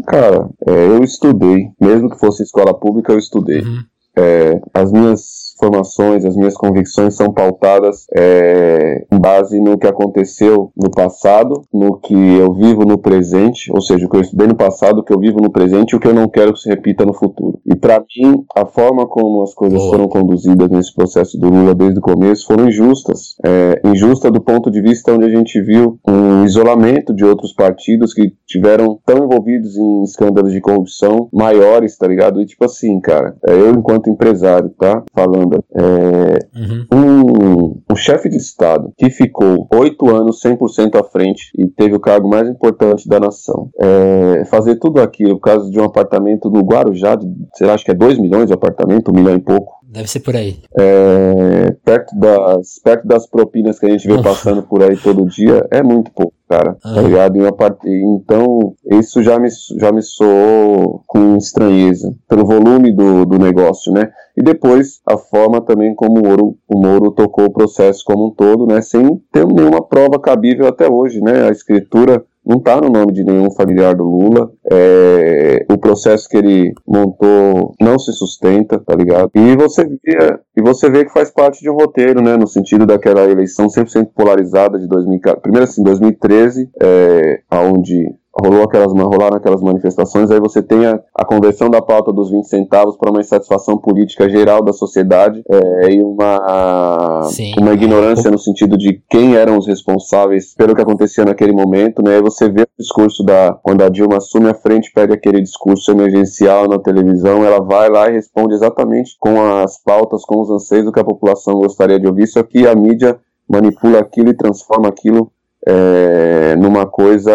cara, 0.07 0.49
é, 0.67 0.87
eu 0.87 1.03
estudei, 1.03 1.69
mesmo 1.81 2.11
que 2.11 2.19
fosse 2.19 2.43
escola 2.43 2.75
pública, 2.75 3.13
eu 3.13 3.19
estudei. 3.19 3.61
Uhum. 3.61 3.83
É, 4.17 4.61
as 4.75 4.93
minhas 4.93 5.42
formações, 5.63 6.25
as 6.25 6.35
minhas 6.35 6.55
convicções 6.55 7.15
são 7.15 7.33
pautadas 7.33 8.07
é, 8.13 9.05
em 9.13 9.19
base 9.19 9.61
no 9.61 9.79
que 9.79 9.87
aconteceu 9.87 10.73
no 10.77 10.91
passado, 10.91 11.63
no 11.73 11.99
que 11.99 12.15
eu 12.15 12.53
vivo 12.53 12.85
no 12.85 12.99
presente, 12.99 13.71
ou 13.73 13.81
seja, 13.81 14.07
o 14.07 14.09
que 14.09 14.17
eu 14.17 14.21
estudei 14.23 14.49
no 14.49 14.57
passado, 14.57 14.99
o 14.99 15.05
que 15.05 15.15
eu 15.15 15.21
vivo 15.21 15.41
no 15.41 15.53
presente 15.53 15.93
e 15.93 15.97
o 15.97 16.01
que 16.01 16.09
eu 16.09 16.15
não 16.15 16.29
quero 16.29 16.53
que 16.53 16.59
se 16.59 16.69
repita 16.69 17.07
no 17.07 17.15
futuro. 17.15 17.61
E 17.65 17.77
para 17.77 18.01
mim, 18.01 18.45
a 18.57 18.67
forma 18.67 19.07
como 19.07 19.43
as 19.43 19.55
coisas 19.55 19.81
foram 19.85 20.09
conduzidas 20.09 20.69
nesse 20.69 20.93
processo 20.93 21.39
do 21.39 21.49
Lula 21.49 21.75
desde 21.75 22.01
o 22.01 22.03
começo 22.03 22.47
foram 22.47 22.69
injustas. 22.69 23.37
É, 23.45 23.81
injusta 23.85 24.31
do 24.31 24.41
ponto 24.41 24.69
de 24.69 24.81
vista 24.81 25.13
onde 25.13 25.27
a 25.27 25.31
gente 25.31 25.61
viu 25.61 25.99
um 26.09 26.45
isolamento 26.45 27.15
de 27.15 27.25
outros 27.25 27.53
partidos 27.53 28.13
que 28.13 28.33
tiveram 28.47 28.99
tão 29.07 29.25
envolvidos 29.25 29.77
em 29.77 30.03
escândalos 30.03 30.53
de 30.53 30.61
corrupção 30.61 31.29
maiores, 31.33 31.97
tá 31.97 32.09
ligado? 32.09 32.41
E 32.41 32.47
tipo 32.47 32.65
assim, 32.65 33.01
cara, 33.01 33.37
é, 33.47 33.53
eu 33.53 33.71
enquanto 33.71 34.11
empresário, 34.11 34.71
tá? 34.71 35.05
Falando 35.15 35.52
é, 35.75 36.39
uhum. 36.55 36.87
um, 36.93 37.83
um 37.91 37.97
chefe 37.97 38.29
de 38.29 38.37
Estado 38.37 38.93
que 38.97 39.11
ficou 39.11 39.69
oito 39.75 40.09
anos 40.09 40.41
100% 40.43 40.99
à 40.99 41.05
frente 41.05 41.51
e 41.57 41.67
teve 41.67 41.95
o 41.95 42.01
cargo 42.01 42.29
mais 42.29 42.49
importante 42.49 43.09
da 43.09 43.21
nação, 43.21 43.71
é, 43.81 44.45
fazer 44.47 44.77
tudo 44.77 45.01
aquilo, 45.01 45.39
por 45.39 45.43
causa 45.43 45.71
de 45.71 45.79
um 45.79 45.85
apartamento 45.85 46.51
no 46.51 46.61
Guarujá, 46.61 47.15
de, 47.15 47.27
sei 47.55 47.67
lá, 47.67 47.75
acho 47.75 47.85
que 47.85 47.91
é 47.91 47.95
2 47.95 48.19
milhões 48.19 48.47
de 48.47 48.53
apartamento, 48.53 49.11
um 49.11 49.15
milhão 49.15 49.37
e 49.37 49.41
pouco. 49.41 49.82
Deve 49.93 50.09
ser 50.09 50.21
por 50.21 50.35
aí. 50.35 50.57
É, 50.75 51.71
perto, 51.85 52.19
das, 52.19 52.79
perto 52.83 53.07
das 53.07 53.27
propinas 53.27 53.79
que 53.79 53.85
a 53.85 53.91
gente 53.91 54.09
vê 54.09 54.23
passando 54.23 54.63
por 54.63 54.83
aí 54.83 54.97
todo 54.97 55.27
dia, 55.27 55.67
é 55.71 55.83
muito 55.83 56.11
pouco 56.11 56.33
cara, 56.49 56.77
tá 56.83 57.03
ligado? 57.03 57.39
Uma 57.39 57.53
part... 57.53 57.79
Então, 57.87 58.75
isso 58.91 59.23
já 59.23 59.39
me, 59.39 59.49
já 59.79 59.93
me 59.93 60.03
soou 60.03 61.03
com 61.07 61.37
estranheza, 61.37 62.15
pelo 62.29 62.47
volume 62.47 62.91
do, 62.91 63.27
do 63.27 63.39
negócio, 63.39 63.93
né? 63.93 64.11
E 64.37 64.43
depois, 64.43 65.01
a 65.07 65.19
forma 65.19 65.61
também 65.61 65.95
como 65.95 66.21
o 66.21 66.27
Moro, 66.27 66.57
o 66.69 66.79
Moro 66.79 67.11
tocou 67.11 67.47
o 67.47 67.53
processo 67.53 68.03
como 68.05 68.29
um 68.29 68.31
todo, 68.31 68.67
né? 68.67 68.81
Sem 68.81 69.21
ter 69.31 69.47
nenhuma 69.47 69.83
prova 69.83 70.19
cabível 70.19 70.67
até 70.67 70.89
hoje, 70.91 71.21
né? 71.21 71.49
A 71.49 71.51
escritura 71.51 72.25
não 72.45 72.59
está 72.59 72.81
no 72.81 72.91
nome 72.91 73.13
de 73.13 73.25
nenhum 73.25 73.51
familiar 73.51 73.95
do 73.95 74.05
Lula. 74.05 74.51
É, 74.71 75.65
o 75.71 75.79
processo 75.79 76.29
que 76.29 76.37
ele 76.37 76.73
montou 76.87 77.75
não 77.81 77.99
se 77.99 78.13
sustenta, 78.13 78.79
tá 78.79 78.95
ligado? 78.95 79.31
E 79.35 79.57
você 79.57 79.85
vê, 79.85 80.39
e 80.57 80.63
você 80.63 80.91
vê 80.91 81.05
que 81.05 81.13
faz 81.13 81.31
parte 81.31 81.61
de 81.61 81.71
um 81.71 81.75
roteiro, 81.75 82.21
né? 82.21 82.37
No 82.37 82.47
sentido 82.47 82.85
daquela 82.85 83.25
eleição 83.25 83.69
100% 83.69 84.09
polarizada 84.15 84.79
de 84.79 84.89
2014. 84.89 85.41
Primeiro 85.41 85.65
assim, 85.65 85.83
2013, 85.83 86.69
é, 86.81 87.41
onde 87.53 88.13
rolou 88.35 88.63
aquelas, 88.63 88.93
rolaram 88.93 89.37
aquelas 89.37 89.61
manifestações, 89.61 90.31
aí 90.31 90.41
você 90.41 90.63
tem 90.63 90.87
a, 90.87 90.99
a 91.15 91.25
conversão 91.25 91.69
da 91.69 91.83
pauta 91.83 92.13
dos 92.13 92.31
20 92.31 92.45
centavos 92.45 92.97
para 92.97 93.11
uma 93.11 93.21
insatisfação 93.21 93.77
política 93.77 94.29
geral 94.29 94.63
da 94.65 94.73
sociedade 94.73 95.43
é, 95.51 95.93
e 95.93 96.03
uma, 96.03 97.23
Sim. 97.25 97.53
uma 97.59 97.75
ignorância 97.75 98.31
no 98.31 98.39
sentido 98.39 98.77
de 98.79 99.03
quem 99.09 99.37
eram 99.37 99.59
os 99.59 99.67
responsáveis 99.67 100.55
pelo 100.55 100.75
que 100.75 100.81
acontecia 100.81 101.25
naquele 101.25 101.53
momento, 101.53 102.03
né? 102.03 102.17
Aí 102.17 102.23
você 102.23 102.49
vê 102.49 102.63
o 102.63 102.69
discurso 102.79 103.23
da 103.23 103.53
quando 103.63 103.83
a 103.83 103.89
Dilma 103.89 104.17
assume 104.17 104.49
a 104.49 104.55
frente, 104.55 104.93
pede 104.93 105.13
aquele 105.13 105.41
discurso 105.41 105.91
emergencial 105.91 106.69
na 106.69 106.79
televisão, 106.79 107.45
ela 107.45 107.61
vai 107.61 107.91
lá 107.91 108.09
e 108.09 108.15
responde 108.15 108.55
exatamente 108.55 109.17
com 109.21 109.43
as 109.43 109.83
pautas, 109.83 110.25
com 110.25 110.41
os 110.41 110.51
anseios 110.51 110.87
do 110.87 110.93
que 110.93 111.01
a 111.01 111.05
população 111.05 111.55
gostaria 111.55 112.01
de 112.01 112.07
ouvir, 112.07 112.27
só 112.27 112.43
que 112.43 112.67
a 112.67 112.75
mídia 112.75 113.19
manipula 113.49 113.99
aquilo 113.99 114.31
e 114.31 114.37
transforma 114.37 114.89
aquilo 114.89 115.31
é, 115.67 116.57
numa 116.57 116.87
coisa 116.87 117.33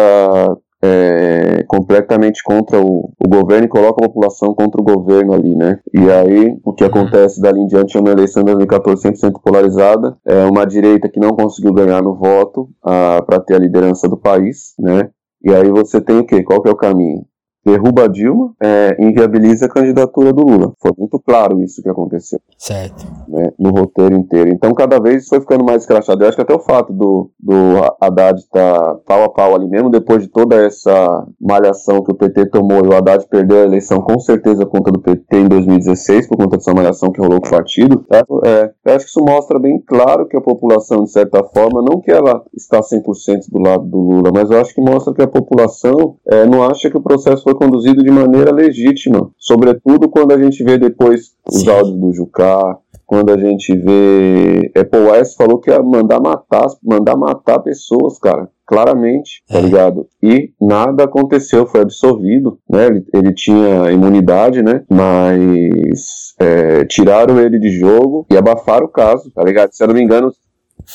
é, 0.82 1.64
completamente 1.66 2.42
contra 2.42 2.80
o, 2.80 3.10
o, 3.18 3.28
governo 3.28 3.66
e 3.66 3.68
coloca 3.68 4.04
a 4.04 4.08
população 4.08 4.54
contra 4.54 4.80
o 4.80 4.84
governo 4.84 5.32
ali, 5.32 5.54
né? 5.56 5.80
E 5.92 6.10
aí 6.10 6.56
o 6.64 6.72
que 6.72 6.84
uhum. 6.84 6.90
acontece 6.90 7.40
dali 7.40 7.60
em 7.60 7.66
diante 7.66 7.96
é 7.96 8.00
uma 8.00 8.10
eleição 8.10 8.42
de 8.42 8.52
2014 8.52 9.02
100% 9.02 9.40
polarizada, 9.42 10.16
é 10.24 10.44
uma 10.44 10.64
direita 10.64 11.08
que 11.08 11.20
não 11.20 11.30
conseguiu 11.30 11.72
ganhar 11.72 12.02
no 12.02 12.14
voto 12.14 12.68
para 12.82 13.40
ter 13.40 13.54
a 13.54 13.58
liderança 13.58 14.08
do 14.08 14.16
país, 14.16 14.74
né? 14.78 15.10
E 15.42 15.52
aí 15.52 15.68
você 15.70 16.00
tem 16.00 16.18
o 16.18 16.26
quê? 16.26 16.42
Qual 16.42 16.62
que 16.62 16.68
é 16.68 16.72
o 16.72 16.76
caminho? 16.76 17.24
Derruba 17.68 18.08
Dilma, 18.08 18.54
é, 18.60 18.96
inviabiliza 18.98 19.66
a 19.66 19.68
candidatura 19.68 20.32
do 20.32 20.42
Lula. 20.42 20.72
Foi 20.80 20.92
muito 20.96 21.18
claro 21.18 21.60
isso 21.62 21.82
que 21.82 21.88
aconteceu. 21.88 22.40
Certo. 22.56 23.06
Né, 23.28 23.52
no 23.58 23.70
roteiro 23.70 24.16
inteiro. 24.16 24.50
Então, 24.50 24.72
cada 24.72 24.98
vez 24.98 25.28
foi 25.28 25.40
ficando 25.40 25.64
mais 25.64 25.82
escrachado. 25.82 26.22
Eu 26.22 26.28
acho 26.28 26.36
que 26.36 26.42
até 26.42 26.54
o 26.54 26.60
fato 26.60 26.92
do, 26.92 27.30
do 27.38 27.54
Haddad 28.00 28.38
estar 28.38 28.82
tá 28.82 28.94
pau 29.06 29.24
a 29.24 29.28
pau 29.28 29.54
ali, 29.54 29.68
mesmo 29.68 29.90
depois 29.90 30.22
de 30.22 30.28
toda 30.28 30.56
essa 30.56 31.26
malhação 31.40 32.02
que 32.02 32.10
o 32.10 32.14
PT 32.14 32.46
tomou 32.46 32.84
e 32.84 32.88
o 32.88 32.96
Haddad 32.96 33.26
perdeu 33.28 33.58
a 33.58 33.64
eleição 33.64 34.00
com 34.00 34.18
certeza 34.18 34.64
por 34.64 34.78
conta 34.78 34.92
do 34.92 35.00
PT 35.00 35.36
em 35.36 35.48
2016, 35.48 36.28
por 36.28 36.36
conta 36.36 36.56
dessa 36.56 36.72
malhação 36.72 37.10
que 37.10 37.20
rolou 37.20 37.40
com 37.40 37.48
o 37.48 37.50
partido, 37.50 38.04
tá? 38.08 38.24
é, 38.44 38.70
eu 38.84 38.94
acho 38.94 39.04
que 39.04 39.10
isso 39.10 39.24
mostra 39.24 39.58
bem 39.58 39.82
claro 39.86 40.26
que 40.26 40.36
a 40.36 40.40
população, 40.40 41.04
de 41.04 41.10
certa 41.10 41.42
forma, 41.44 41.82
não 41.82 42.00
que 42.00 42.10
ela 42.10 42.42
está 42.54 42.80
100% 42.80 43.50
do 43.50 43.58
lado 43.60 43.84
do 43.84 43.98
Lula, 43.98 44.30
mas 44.32 44.50
eu 44.50 44.60
acho 44.60 44.74
que 44.74 44.80
mostra 44.80 45.12
que 45.12 45.22
a 45.22 45.28
população 45.28 46.16
é, 46.26 46.46
não 46.46 46.62
acha 46.62 46.90
que 46.90 46.96
o 46.96 47.02
processo 47.02 47.42
foi 47.42 47.54
conduzido 47.58 48.04
de 48.04 48.10
maneira 48.10 48.52
legítima, 48.52 49.30
sobretudo 49.36 50.08
quando 50.08 50.32
a 50.32 50.40
gente 50.40 50.62
vê 50.62 50.78
depois 50.78 51.32
os 51.50 51.62
Sim. 51.62 51.70
áudios 51.70 51.98
do 51.98 52.12
Jucá, 52.12 52.78
quando 53.04 53.32
a 53.32 53.36
gente 53.36 53.74
vê 53.74 54.70
Apple 54.78 55.00
West 55.00 55.36
falou 55.36 55.58
que 55.58 55.70
ia 55.70 55.82
mandar 55.82 56.20
matar, 56.20 56.66
mandar 56.84 57.16
matar 57.16 57.58
pessoas, 57.58 58.18
cara, 58.18 58.48
claramente, 58.64 59.42
tá 59.48 59.58
é. 59.58 59.62
ligado? 59.62 60.06
E 60.22 60.52
nada 60.60 61.04
aconteceu, 61.04 61.66
foi 61.66 61.80
absolvido, 61.80 62.58
né? 62.68 62.86
Ele, 62.86 63.04
ele 63.14 63.34
tinha 63.34 63.90
imunidade, 63.90 64.62
né? 64.62 64.84
Mas 64.88 66.34
é, 66.38 66.84
tiraram 66.84 67.40
ele 67.40 67.58
de 67.58 67.70
jogo 67.70 68.26
e 68.30 68.36
abafaram 68.36 68.86
o 68.86 68.90
caso, 68.90 69.30
tá 69.30 69.42
ligado? 69.42 69.72
Se 69.72 69.82
eu 69.82 69.88
não 69.88 69.94
me 69.94 70.02
engano, 70.02 70.30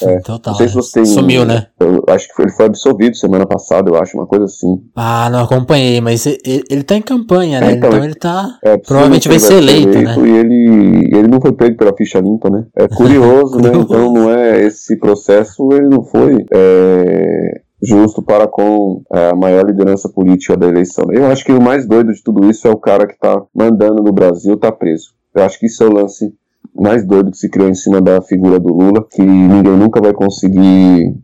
é, 0.01 0.19
Total. 0.19 0.53
Não 0.53 0.57
sei 0.57 0.67
se 0.67 0.73
você 0.73 0.93
tem. 0.93 1.05
Sumiu, 1.05 1.45
né? 1.45 1.67
Eu 1.79 2.03
acho 2.07 2.27
que 2.27 2.41
ele 2.41 2.51
foi 2.51 2.65
absolvido 2.65 3.15
semana 3.15 3.45
passada, 3.45 3.89
eu 3.89 3.95
acho, 3.95 4.17
uma 4.17 4.25
coisa 4.25 4.45
assim. 4.45 4.81
Ah, 4.95 5.29
não 5.29 5.43
acompanhei, 5.43 6.01
mas 6.01 6.25
ele, 6.25 6.63
ele 6.69 6.83
tá 6.83 6.95
em 6.95 7.01
campanha, 7.01 7.59
né? 7.59 7.71
É, 7.71 7.75
então, 7.75 7.89
então, 7.89 8.03
ele 8.03 8.15
tá. 8.15 8.57
É, 8.63 8.77
provavelmente 8.77 9.27
vai 9.27 9.39
ser 9.39 9.55
eleito, 9.55 9.89
eleito, 9.89 10.21
né? 10.21 10.27
E 10.27 10.37
ele, 10.37 11.17
ele 11.17 11.27
não 11.27 11.39
foi 11.39 11.51
pego 11.51 11.77
pela 11.77 11.95
ficha 11.95 12.19
limpa, 12.19 12.49
né? 12.49 12.65
É 12.75 12.87
curioso, 12.95 13.59
né? 13.59 13.69
Então 13.73 14.11
não 14.13 14.31
é 14.31 14.63
esse 14.63 14.97
processo, 14.97 15.69
ele 15.71 15.89
não 15.89 16.03
foi. 16.03 16.45
É, 16.53 17.61
justo 17.85 18.23
para 18.23 18.47
com 18.47 19.03
é, 19.13 19.29
a 19.29 19.35
maior 19.35 19.65
liderança 19.65 20.07
política 20.07 20.55
da 20.55 20.67
eleição. 20.67 21.05
Eu 21.11 21.27
acho 21.27 21.43
que 21.43 21.51
o 21.51 21.61
mais 21.61 21.85
doido 21.85 22.13
de 22.13 22.23
tudo 22.23 22.49
isso 22.49 22.67
é 22.67 22.71
o 22.71 22.77
cara 22.77 23.05
que 23.05 23.13
está 23.13 23.41
mandando 23.53 24.01
no 24.01 24.13
Brasil 24.13 24.57
tá 24.57 24.71
preso. 24.71 25.13
Eu 25.35 25.43
acho 25.43 25.59
que 25.59 25.65
isso 25.65 25.83
é 25.83 25.87
o 25.87 25.93
lance 25.93 26.33
mais 26.75 27.05
doido 27.05 27.31
que 27.31 27.37
se 27.37 27.49
criou 27.49 27.69
em 27.69 27.75
cima 27.75 28.01
da 28.01 28.21
figura 28.21 28.59
do 28.59 28.73
Lula, 28.73 29.05
que 29.09 29.21
ninguém 29.21 29.77
nunca 29.77 30.01
vai 30.01 30.13
conseguir 30.13 31.15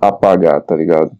apagar, 0.00 0.60
tá 0.62 0.74
ligado? 0.74 1.10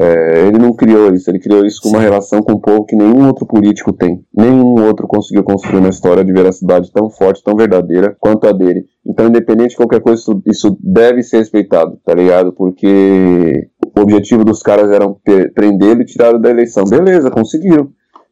É, 0.00 0.46
ele 0.46 0.58
não 0.58 0.72
criou 0.72 1.12
isso, 1.12 1.28
ele 1.28 1.40
criou 1.40 1.66
isso 1.66 1.80
com 1.82 1.88
uma 1.88 2.00
relação 2.00 2.40
com 2.40 2.52
o 2.52 2.60
povo 2.60 2.84
que 2.84 2.94
nenhum 2.94 3.26
outro 3.26 3.44
político 3.44 3.92
tem. 3.92 4.22
Nenhum 4.36 4.86
outro 4.86 5.08
conseguiu 5.08 5.42
construir 5.42 5.78
uma 5.78 5.88
história 5.88 6.24
de 6.24 6.32
veracidade 6.32 6.92
tão 6.92 7.10
forte, 7.10 7.42
tão 7.42 7.56
verdadeira 7.56 8.16
quanto 8.20 8.46
a 8.46 8.52
dele. 8.52 8.84
Então, 9.04 9.26
independente 9.26 9.70
de 9.70 9.76
qualquer 9.76 10.00
coisa, 10.00 10.20
isso, 10.20 10.42
isso 10.46 10.78
deve 10.80 11.22
ser 11.24 11.38
respeitado, 11.38 11.98
tá 12.04 12.14
ligado? 12.14 12.52
Porque 12.52 13.68
o 13.96 14.00
objetivo 14.00 14.44
dos 14.44 14.62
caras 14.62 14.88
era 14.90 15.04
prendê-lo 15.52 16.02
e 16.02 16.06
tirá-lo 16.06 16.38
da 16.38 16.50
eleição. 16.50 16.84
Beleza, 16.84 17.30
conseguiram 17.30 17.90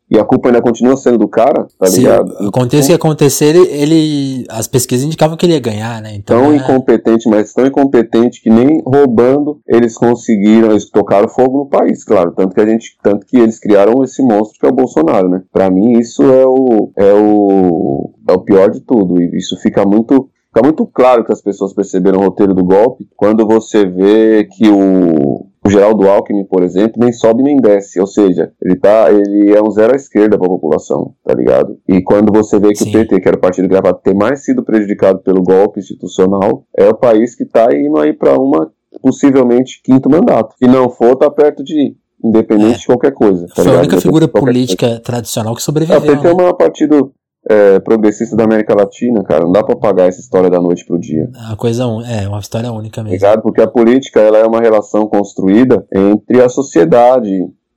e 0.09 0.19
a 0.19 0.25
culpa 0.25 0.49
ainda 0.49 0.63
continua 0.63 0.97
sendo 0.97 1.19
do 1.19 1.27
cara, 1.27 1.67
tá 1.79 1.87
Se 1.87 1.99
ligado? 1.99 2.33
Aconteça 2.47 2.85
então, 2.85 2.87
que 2.87 3.07
acontecer, 3.07 3.57
ele, 3.57 3.67
ele, 3.69 4.47
As 4.49 4.69
pesquisas 4.69 5.05
indicavam 5.05 5.37
que 5.37 5.45
ele 5.45 5.55
ia 5.55 5.61
ganhar, 5.61 6.01
né? 6.01 6.15
Então, 6.15 6.43
tão 6.43 6.53
é... 6.53 6.57
incompetente, 6.57 7.29
mas 7.29 7.53
tão 7.53 7.67
incompetente 7.67 8.41
que 8.41 8.49
nem 8.49 8.81
roubando 8.87 9.61
eles 9.67 9.99
conseguiram, 9.99 10.71
eles 10.71 10.89
tocaram 10.89 11.29
fogo 11.29 11.59
no 11.59 11.67
país, 11.67 12.05
claro. 12.05 12.33
Tanto 12.37 12.55
que 12.55 12.61
a 12.61 12.67
gente. 12.67 12.97
Tanto 13.03 13.27
que 13.27 13.37
eles 13.37 13.59
criaram 13.59 14.05
esse 14.05 14.23
monstro 14.23 14.61
que 14.61 14.67
é 14.67 14.69
o 14.69 14.75
Bolsonaro, 14.75 15.29
né? 15.29 15.43
Pra 15.53 15.69
mim, 15.69 15.99
isso 15.99 16.23
é 16.23 16.47
o. 16.47 16.91
é 16.97 17.13
o. 17.13 18.11
é 18.29 18.33
o 18.33 18.41
pior 18.41 18.71
de 18.71 18.81
tudo. 18.81 19.21
E 19.21 19.37
isso 19.37 19.57
fica 19.61 19.85
muito. 19.85 20.31
Fica 20.55 20.65
muito 20.65 20.87
claro 20.87 21.23
que 21.23 21.33
as 21.33 21.43
pessoas 21.43 21.75
perceberam 21.75 22.21
o 22.21 22.23
roteiro 22.23 22.55
do 22.55 22.65
golpe 22.65 23.07
quando 23.15 23.47
você 23.47 23.85
vê 23.85 24.49
que 24.51 24.67
o, 24.67 25.47
o 25.67 25.71
Geraldo 25.71 26.09
Alckmin, 26.09 26.45
por 26.45 26.63
exemplo, 26.63 26.95
nem 27.03 27.13
sobe 27.13 27.43
nem 27.43 27.57
desce, 27.57 28.01
ou 28.01 28.07
seja, 28.07 28.53
ele 28.63 28.77
tá, 28.77 29.11
ele 29.11 29.53
é 29.53 29.61
um 29.61 29.71
zero 29.71 29.93
à 29.93 29.97
esquerda 29.97 30.39
para 30.39 30.47
a 30.47 30.51
população, 30.51 31.13
tá 31.25 31.35
ligado? 31.35 31.79
E 31.89 32.01
quando 32.03 32.33
você 32.33 32.59
vê 32.59 32.69
que 32.69 32.77
Sim. 32.77 32.91
o 32.91 32.93
PT, 32.93 33.21
que 33.21 33.29
era 33.29 33.37
o 33.37 33.41
partido 33.41 33.69
que 33.69 33.75
era 33.75 33.93
ter 33.93 34.15
mais 34.15 34.45
sido 34.45 34.63
prejudicado 34.63 35.19
pelo 35.21 35.43
golpe 35.43 35.81
institucional, 35.81 36.65
é 36.77 36.89
o 36.89 36.95
país 36.95 37.35
que 37.35 37.43
está 37.43 37.67
indo 37.75 37.99
aí 37.99 38.13
para 38.13 38.39
uma 38.39 38.71
possivelmente 39.03 39.81
quinto 39.83 40.09
mandato. 40.09 40.55
Se 40.57 40.67
não 40.67 40.89
for, 40.89 41.17
tá 41.17 41.31
perto 41.31 41.63
de 41.63 41.75
ir 41.75 41.97
independente 42.25 42.77
é. 42.77 42.79
de 42.79 42.87
qualquer 42.87 43.13
coisa. 43.13 43.47
Tá 43.49 43.57
Foi 43.57 43.65
ligado? 43.65 43.77
a 43.77 43.81
única 43.81 44.01
figura 44.01 44.29
política 44.29 44.87
coisa. 44.87 45.01
tradicional 45.01 45.55
que 45.55 45.63
sobreviveu. 45.63 45.97
É, 45.97 45.99
o 45.99 46.03
PT 46.03 46.27
é 46.27 46.35
né? 46.35 46.43
uma 46.43 46.55
partido 46.55 47.13
é, 47.49 47.79
progressista 47.79 48.37
da 48.37 48.45
América 48.45 48.75
Latina, 48.75 49.23
cara. 49.23 49.45
Não 49.45 49.53
dá 49.53 49.63
pra 49.63 49.77
pagar 49.77 50.09
essa 50.09 50.21
história 50.21 50.51
da 50.51 50.61
noite 50.61 50.85
pro 50.85 50.99
dia. 50.99 51.31
É 51.35 51.47
uma 51.49 51.57
coisa 51.57 51.85
é 52.07 52.29
uma 52.29 52.41
história 52.41 52.73
única 52.73 53.03
mesmo. 53.03 53.15
Ligado? 53.15 53.43
Porque 53.43 53.61
a 53.61 53.69
política 53.69 54.21
ela 54.21 54.39
é 54.39 54.45
uma 54.45 54.61
relação 54.61 55.07
construída 55.07 55.87
entre 55.95 56.43
a 56.43 56.49
sociedade 56.49 57.31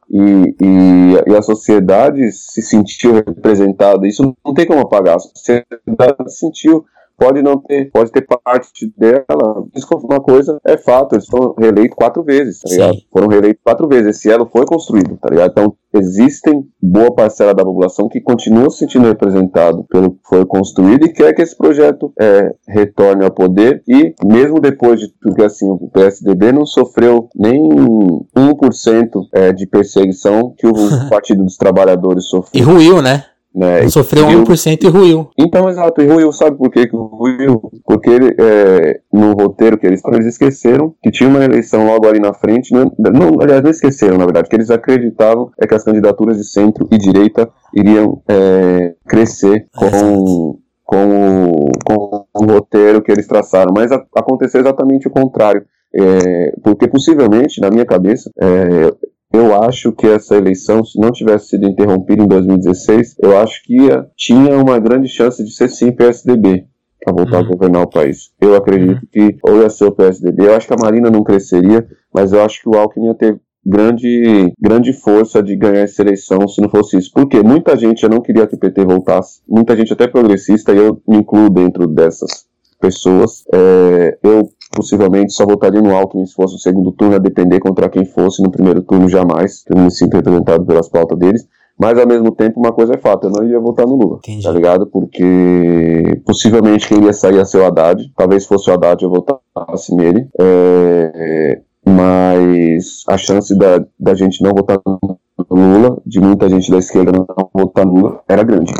e, 0.09 0.55
e, 0.59 1.13
e, 1.27 1.35
a 1.35 1.41
sociedade 1.41 2.31
se 2.31 2.61
sentiu 2.61 3.13
representada. 3.13 4.07
Isso 4.07 4.35
não 4.43 4.53
tem 4.53 4.65
como 4.65 4.81
apagar. 4.81 5.17
A 5.17 5.19
sociedade 5.19 6.15
se 6.27 6.39
sentiu 6.39 6.83
pode 7.19 7.41
não 7.41 7.57
ter, 7.57 7.91
pode 7.91 8.11
ter 8.11 8.25
parte 8.25 8.91
dela. 8.97 9.65
Uma 10.03 10.21
coisa 10.21 10.59
é 10.65 10.77
fato, 10.77 11.15
eles 11.15 11.27
foram 11.27 11.53
reeleitos 11.57 11.95
quatro 11.95 12.23
vezes, 12.23 12.59
tá 12.59 12.69
ligado? 12.69 12.93
Sim. 12.95 13.01
Foram 13.11 13.27
reeleitos 13.27 13.61
quatro 13.63 13.87
vezes. 13.87 14.17
Esse 14.17 14.31
elo 14.31 14.47
foi 14.51 14.65
construído, 14.65 15.17
tá 15.17 15.29
ligado? 15.29 15.51
Então, 15.51 15.75
existem 15.93 16.65
boa 16.81 17.13
parcela 17.13 17.53
da 17.53 17.63
população 17.63 18.07
que 18.07 18.21
continua 18.21 18.69
se 18.69 18.79
sentindo 18.79 19.07
representado 19.07 19.83
pelo 19.89 20.11
que 20.11 20.19
foi 20.23 20.45
construído 20.45 21.05
e 21.05 21.11
quer 21.11 21.33
que 21.33 21.41
esse 21.41 21.57
projeto 21.57 22.13
é, 22.19 22.53
retorne 22.67 23.25
ao 23.25 23.31
poder 23.31 23.83
e 23.87 24.13
mesmo 24.23 24.59
depois 24.59 24.99
de 24.99 25.09
porque 25.21 25.43
assim 25.43 25.69
o 25.69 25.89
PSDB 25.89 26.51
não 26.51 26.65
sofreu 26.65 27.27
nem 27.35 27.69
1% 27.69 29.09
é, 29.33 29.51
de 29.51 29.67
perseguição 29.67 30.53
que 30.57 30.67
o 30.67 30.73
Partido 31.09 31.43
dos 31.43 31.57
Trabalhadores 31.57 32.25
sofreu. 32.25 32.61
E 32.61 32.63
ruiu, 32.63 33.01
né? 33.01 33.25
Né? 33.53 33.87
Sofreu 33.89 34.25
1% 34.25 34.83
e 34.83 34.87
ruiu. 34.87 35.29
Então, 35.37 35.67
exato, 35.69 36.01
e 36.01 36.07
ruiu. 36.07 36.31
Sabe 36.31 36.55
por 36.57 36.69
que 36.69 36.87
ruiu? 36.87 37.71
Porque 37.83 38.09
ele, 38.09 38.35
é, 38.37 38.99
no 39.11 39.33
roteiro 39.33 39.77
que 39.77 39.87
eles 39.87 40.01
eles 40.05 40.27
esqueceram 40.27 40.93
que 41.01 41.09
tinha 41.09 41.27
uma 41.27 41.43
eleição 41.43 41.85
logo 41.85 42.07
ali 42.07 42.19
na 42.19 42.33
frente. 42.33 42.71
Não, 42.71 42.91
não, 42.97 43.41
aliás, 43.41 43.63
não 43.63 43.71
esqueceram, 43.71 44.17
na 44.17 44.25
verdade. 44.25 44.47
que 44.47 44.55
eles 44.55 44.69
acreditavam 44.69 45.51
é 45.59 45.65
que 45.65 45.73
as 45.73 45.83
candidaturas 45.83 46.37
de 46.37 46.43
centro 46.43 46.87
e 46.91 46.97
direita 46.97 47.49
iriam 47.73 48.21
é, 48.27 48.93
crescer 49.07 49.65
com, 49.75 50.59
com, 50.85 51.49
o, 51.49 51.69
com 51.83 52.25
o 52.35 52.45
roteiro 52.45 53.01
que 53.01 53.11
eles 53.11 53.27
traçaram. 53.27 53.73
Mas 53.75 53.91
a, 53.91 54.03
aconteceu 54.15 54.61
exatamente 54.61 55.07
o 55.07 55.11
contrário. 55.11 55.65
É, 55.91 56.53
porque 56.63 56.87
possivelmente, 56.87 57.59
na 57.59 57.71
minha 57.71 57.85
cabeça, 57.85 58.29
é, 58.39 58.93
eu 59.31 59.61
acho 59.63 59.91
que 59.91 60.07
essa 60.07 60.35
eleição, 60.35 60.83
se 60.83 60.99
não 60.99 61.11
tivesse 61.11 61.49
sido 61.49 61.67
interrompida 61.67 62.23
em 62.23 62.27
2016, 62.27 63.15
eu 63.21 63.37
acho 63.37 63.63
que 63.63 63.75
ia, 63.75 64.07
tinha 64.15 64.57
uma 64.57 64.79
grande 64.79 65.07
chance 65.07 65.43
de 65.43 65.51
ser 65.51 65.69
sim 65.69 65.91
PSDB 65.91 66.65
para 67.03 67.13
voltar 67.13 67.39
uhum. 67.39 67.45
a 67.45 67.47
governar 67.47 67.83
o 67.83 67.89
país. 67.89 68.31
Eu 68.41 68.55
acredito 68.55 69.01
uhum. 69.01 69.07
que 69.11 69.37
ou 69.43 69.61
ia 69.61 69.69
ser 69.69 69.85
o 69.85 69.91
PSDB, 69.91 70.47
eu 70.47 70.55
acho 70.55 70.67
que 70.67 70.73
a 70.73 70.81
Marina 70.81 71.09
não 71.11 71.23
cresceria, 71.23 71.87
mas 72.13 72.33
eu 72.33 72.43
acho 72.43 72.61
que 72.61 72.69
o 72.69 72.75
Alckmin 72.75 73.07
ia 73.07 73.15
ter 73.15 73.39
grande, 73.65 74.51
grande 74.59 74.93
força 74.93 75.43
de 75.43 75.55
ganhar 75.55 75.81
essa 75.81 76.01
eleição 76.01 76.47
se 76.47 76.59
não 76.59 76.69
fosse 76.69 76.97
isso. 76.97 77.11
Porque 77.13 77.41
muita 77.43 77.77
gente 77.77 78.01
já 78.01 78.09
não 78.09 78.21
queria 78.21 78.47
que 78.47 78.55
o 78.55 78.59
PT 78.59 78.83
voltasse, 78.83 79.41
muita 79.47 79.75
gente 79.75 79.93
até 79.93 80.07
progressista, 80.07 80.73
e 80.73 80.77
eu 80.77 81.01
me 81.07 81.17
incluo 81.17 81.49
dentro 81.49 81.87
dessas 81.87 82.47
pessoas. 82.79 83.43
É, 83.53 84.17
eu 84.23 84.49
possivelmente 84.71 85.33
só 85.33 85.45
votaria 85.45 85.81
no 85.81 85.95
Alckmin 85.95 86.25
se 86.25 86.33
fosse 86.33 86.55
o 86.55 86.59
segundo 86.59 86.91
turno, 86.91 87.15
a 87.15 87.19
depender 87.19 87.59
contra 87.59 87.89
quem 87.89 88.05
fosse 88.05 88.41
no 88.41 88.51
primeiro 88.51 88.81
turno, 88.81 89.09
jamais, 89.09 89.63
que 89.63 89.73
eu 89.73 89.77
não 89.77 89.85
me 89.85 89.91
sinto 89.91 90.15
representado 90.15 90.65
pelas 90.65 90.89
pautas 90.89 91.17
deles. 91.17 91.47
Mas 91.79 91.97
ao 91.97 92.05
mesmo 92.05 92.31
tempo, 92.31 92.59
uma 92.59 92.73
coisa 92.73 92.95
é 92.95 92.97
fato, 92.97 93.27
eu 93.27 93.31
não 93.31 93.43
iria 93.43 93.59
votar 93.59 93.87
no 93.87 93.95
Lula. 93.95 94.17
Entendi. 94.17 94.43
Tá 94.43 94.51
ligado? 94.51 94.85
Porque 94.85 96.21
possivelmente 96.25 96.87
quem 96.87 96.97
iria 96.97 97.13
sair 97.13 97.35
ia 97.35 97.45
ser 97.45 97.59
o 97.59 97.65
Haddad. 97.65 98.11
Talvez 98.17 98.45
fosse 98.45 98.69
o 98.69 98.73
Haddad 98.73 99.01
eu 99.01 99.09
votasse 99.09 99.95
nele. 99.95 100.27
É, 100.37 101.61
mas 101.85 103.03
a 103.07 103.17
chance 103.17 103.57
da, 103.57 103.81
da 103.97 104.13
gente 104.13 104.43
não 104.43 104.51
votar 104.51 104.77
no 104.85 105.17
Lula, 105.49 106.01
de 106.05 106.19
muita 106.19 106.47
gente 106.47 106.69
da 106.69 106.77
esquerda 106.77 107.11
não 107.11 107.25
votar 107.53 107.85
Lula, 107.85 108.21
era 108.27 108.43
grande. 108.43 108.71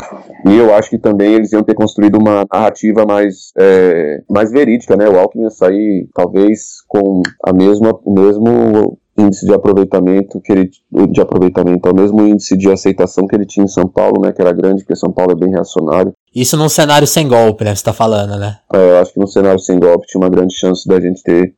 E 0.46 0.56
eu 0.56 0.74
acho 0.74 0.90
que 0.90 0.98
também 0.98 1.34
eles 1.34 1.52
iam 1.52 1.62
ter 1.62 1.74
construído 1.74 2.16
uma 2.16 2.46
narrativa 2.52 3.04
mais, 3.04 3.52
é, 3.58 4.22
mais 4.30 4.50
verídica, 4.50 4.96
né? 4.96 5.08
O 5.08 5.18
Alckmin 5.18 5.44
ia 5.44 5.50
sair, 5.50 6.08
talvez, 6.14 6.82
com 6.86 7.22
a 7.44 7.52
mesma, 7.52 7.98
o 8.04 8.12
mesmo 8.12 8.98
índice 9.18 9.44
de 9.44 9.52
aproveitamento 9.52 10.40
que 10.40 10.52
ele 10.52 10.70
de 11.10 11.20
aproveitamento, 11.20 11.88
o 11.88 11.94
mesmo 11.94 12.26
índice 12.26 12.56
de 12.56 12.70
aceitação 12.70 13.26
que 13.26 13.34
ele 13.34 13.44
tinha 13.44 13.64
em 13.64 13.68
São 13.68 13.86
Paulo, 13.86 14.22
né, 14.22 14.32
que 14.32 14.40
era 14.40 14.52
grande, 14.52 14.82
porque 14.82 14.96
São 14.96 15.12
Paulo 15.12 15.32
é 15.32 15.34
bem 15.34 15.50
reacionário. 15.50 16.12
Isso 16.34 16.56
num 16.56 16.68
cenário 16.68 17.06
sem 17.06 17.26
golpe, 17.26 17.64
né? 17.64 17.74
Você 17.74 17.82
tá 17.82 17.92
falando, 17.92 18.38
né? 18.38 18.58
É, 18.72 18.90
eu 18.90 18.98
acho 18.98 19.12
que 19.12 19.18
no 19.18 19.26
cenário 19.26 19.58
sem 19.58 19.78
golpe 19.78 20.06
tinha 20.06 20.20
uma 20.20 20.28
grande 20.28 20.54
chance 20.54 20.86
da 20.86 21.00
gente 21.00 21.22
ter, 21.24 21.54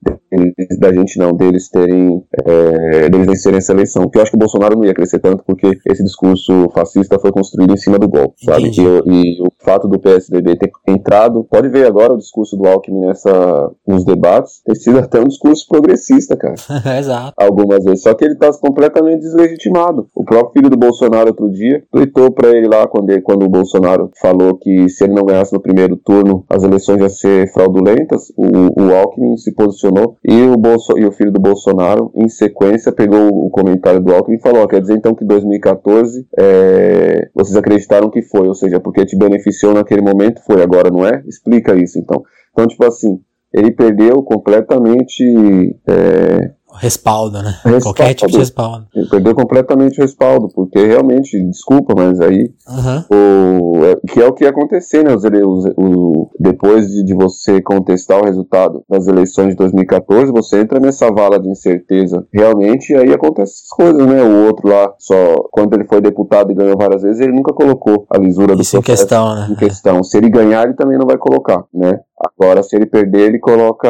da 0.78 0.92
gente 0.92 1.18
não, 1.18 1.32
deles 1.32 1.68
terem, 1.68 2.24
é, 2.46 3.11
deles 3.11 3.26
vencerem 3.26 3.58
essa 3.58 3.72
eleição. 3.72 4.04
Porque 4.04 4.18
eu 4.18 4.22
acho 4.22 4.30
que 4.30 4.37
o 4.37 4.40
Bolsonaro 4.40 4.76
não 4.76 4.85
ia 4.85 4.94
crescer 4.94 5.18
tanto 5.18 5.44
porque 5.44 5.78
esse 5.90 6.02
discurso 6.02 6.70
fascista 6.74 7.18
foi 7.18 7.30
construído 7.30 7.74
em 7.74 7.76
cima 7.76 7.98
do 7.98 8.08
golpe, 8.08 8.44
sabe? 8.44 8.70
E, 8.70 8.80
e, 8.80 9.42
o 9.42 9.52
fato 9.62 9.87
do 9.87 9.98
PSDB 9.98 10.56
ter 10.56 10.70
entrado, 10.88 11.44
pode 11.44 11.68
ver 11.68 11.87
agora 11.87 12.14
o 12.14 12.18
discurso 12.18 12.56
do 12.56 12.66
Alckmin 12.66 13.06
nessa, 13.06 13.70
nos 13.87 14.04
debates, 14.04 14.62
ter 14.64 14.76
sido 14.76 14.98
até 14.98 15.20
um 15.20 15.28
discurso 15.28 15.66
progressista, 15.68 16.35
cara. 16.35 16.54
Exato. 16.98 17.35
Algumas 17.37 17.85
vezes. 17.85 18.02
Só 18.02 18.14
que 18.14 18.24
ele 18.24 18.37
tá 18.37 18.50
completamente 18.54 19.20
deslegitimado. 19.20 20.08
O 20.14 20.24
próprio 20.24 20.52
filho 20.52 20.70
do 20.70 20.76
Bolsonaro 20.78 21.28
outro 21.28 21.50
dia 21.50 21.82
tweetou 21.90 22.30
pra 22.30 22.50
ele 22.50 22.68
lá 22.68 22.87
quando, 22.87 23.11
ele, 23.11 23.20
quando 23.20 23.44
o 23.44 23.48
Bolsonaro 23.48 24.11
falou 24.20 24.54
que 24.62 24.88
se 24.88 25.05
ele 25.05 25.14
não 25.14 25.25
ganhasse 25.25 25.53
no 25.53 25.61
primeiro 25.61 25.96
turno, 25.96 26.44
as 26.48 26.62
eleições 26.62 27.01
iam 27.01 27.09
ser 27.09 27.53
fraudulentas. 27.53 28.33
O, 28.37 28.81
o 28.81 28.94
Alckmin 28.94 29.37
se 29.37 29.53
posicionou 29.53 30.16
e 30.25 30.42
o, 30.42 30.57
Bolso, 30.57 30.96
e 30.96 31.05
o 31.05 31.12
filho 31.12 31.33
do 31.33 31.40
Bolsonaro, 31.40 32.12
em 32.14 32.29
sequência, 32.29 32.92
pegou 32.92 33.29
o 33.29 33.51
comentário 33.51 34.01
do 34.01 34.14
Alckmin 34.14 34.37
e 34.37 34.40
falou: 34.40 34.66
quer 34.68 34.81
dizer 34.81 34.94
então 34.94 35.14
que 35.14 35.25
2014 35.25 36.27
é, 36.38 37.29
vocês 37.35 37.57
acreditaram 37.57 38.09
que 38.09 38.22
foi, 38.22 38.46
ou 38.46 38.55
seja, 38.55 38.79
porque 38.79 39.05
te 39.05 39.18
beneficiou 39.18 39.75
naquele 39.75 40.01
momento, 40.01 40.40
foi, 40.46 40.62
agora 40.62 40.90
não 40.90 41.05
é? 41.05 41.22
Explica 41.27 41.75
isso 41.75 41.98
então. 41.98 42.22
Então, 42.53 42.66
tipo 42.66 42.85
assim, 42.87 43.20
ele 43.53 43.70
perdeu 43.70 44.22
completamente. 44.22 45.77
É, 45.88 46.51
respaldo, 46.74 47.42
né? 47.42 47.58
Respaldo. 47.64 47.82
Qualquer 47.82 48.14
tipo 48.14 48.30
de 48.32 48.38
respaldo. 48.38 48.87
Ele 48.94 49.08
perdeu 49.08 49.35
completamente 49.35 49.98
o 49.98 50.02
respaldo, 50.02 50.48
porque 50.54 50.78
realmente, 50.85 51.40
desculpa, 51.44 51.94
mas 51.96 52.20
aí 52.20 52.52
uhum. 52.68 53.04
o, 53.11 53.85
é, 53.85 53.96
que 54.06 54.20
é 54.20 54.26
o 54.26 54.32
que 54.32 54.44
ia 54.44 54.50
acontecer, 54.50 55.04
né? 55.04 55.14
Os, 55.14 55.24
os, 55.24 55.72
o, 55.76 56.30
depois 56.38 56.88
de, 56.88 57.04
de, 57.04 57.14
você 57.14 57.61
contestar 57.61 58.20
o 58.20 58.24
resultado 58.24 58.82
das 58.88 59.06
eleições 59.06 59.50
de 59.50 59.56
2014, 59.56 60.32
você 60.32 60.61
entra 60.61 60.80
nessa 60.80 61.11
vala 61.11 61.38
de 61.38 61.48
incerteza 61.48 62.26
realmente, 62.32 62.92
e 62.92 62.96
aí 62.96 63.12
acontecem 63.12 63.54
essas 63.54 63.68
coisas, 63.68 64.06
né? 64.06 64.22
O 64.22 64.46
outro 64.46 64.68
lá, 64.68 64.92
só 64.98 65.14
quando 65.50 65.74
ele 65.74 65.85
foi 65.85 66.00
deputado 66.00 66.50
e 66.50 66.54
ganhou 66.54 66.76
várias 66.76 67.02
vezes, 67.02 67.20
ele 67.20 67.32
nunca 67.32 67.52
colocou 67.52 68.06
a 68.11 68.18
lisura 68.18 68.54
do 68.54 68.62
Isso 68.62 68.76
em 68.76 68.82
questão, 68.82 69.35
né? 69.35 69.48
Em 69.50 69.56
questão. 69.56 70.02
Se 70.02 70.16
ele 70.16 70.30
ganhar, 70.30 70.64
ele 70.64 70.74
também 70.74 70.98
não 70.98 71.06
vai 71.06 71.16
colocar, 71.16 71.64
né? 71.72 72.00
Agora, 72.38 72.62
se 72.62 72.76
ele 72.76 72.87
perder, 72.87 73.28
ele 73.28 73.38
coloca 73.40 73.88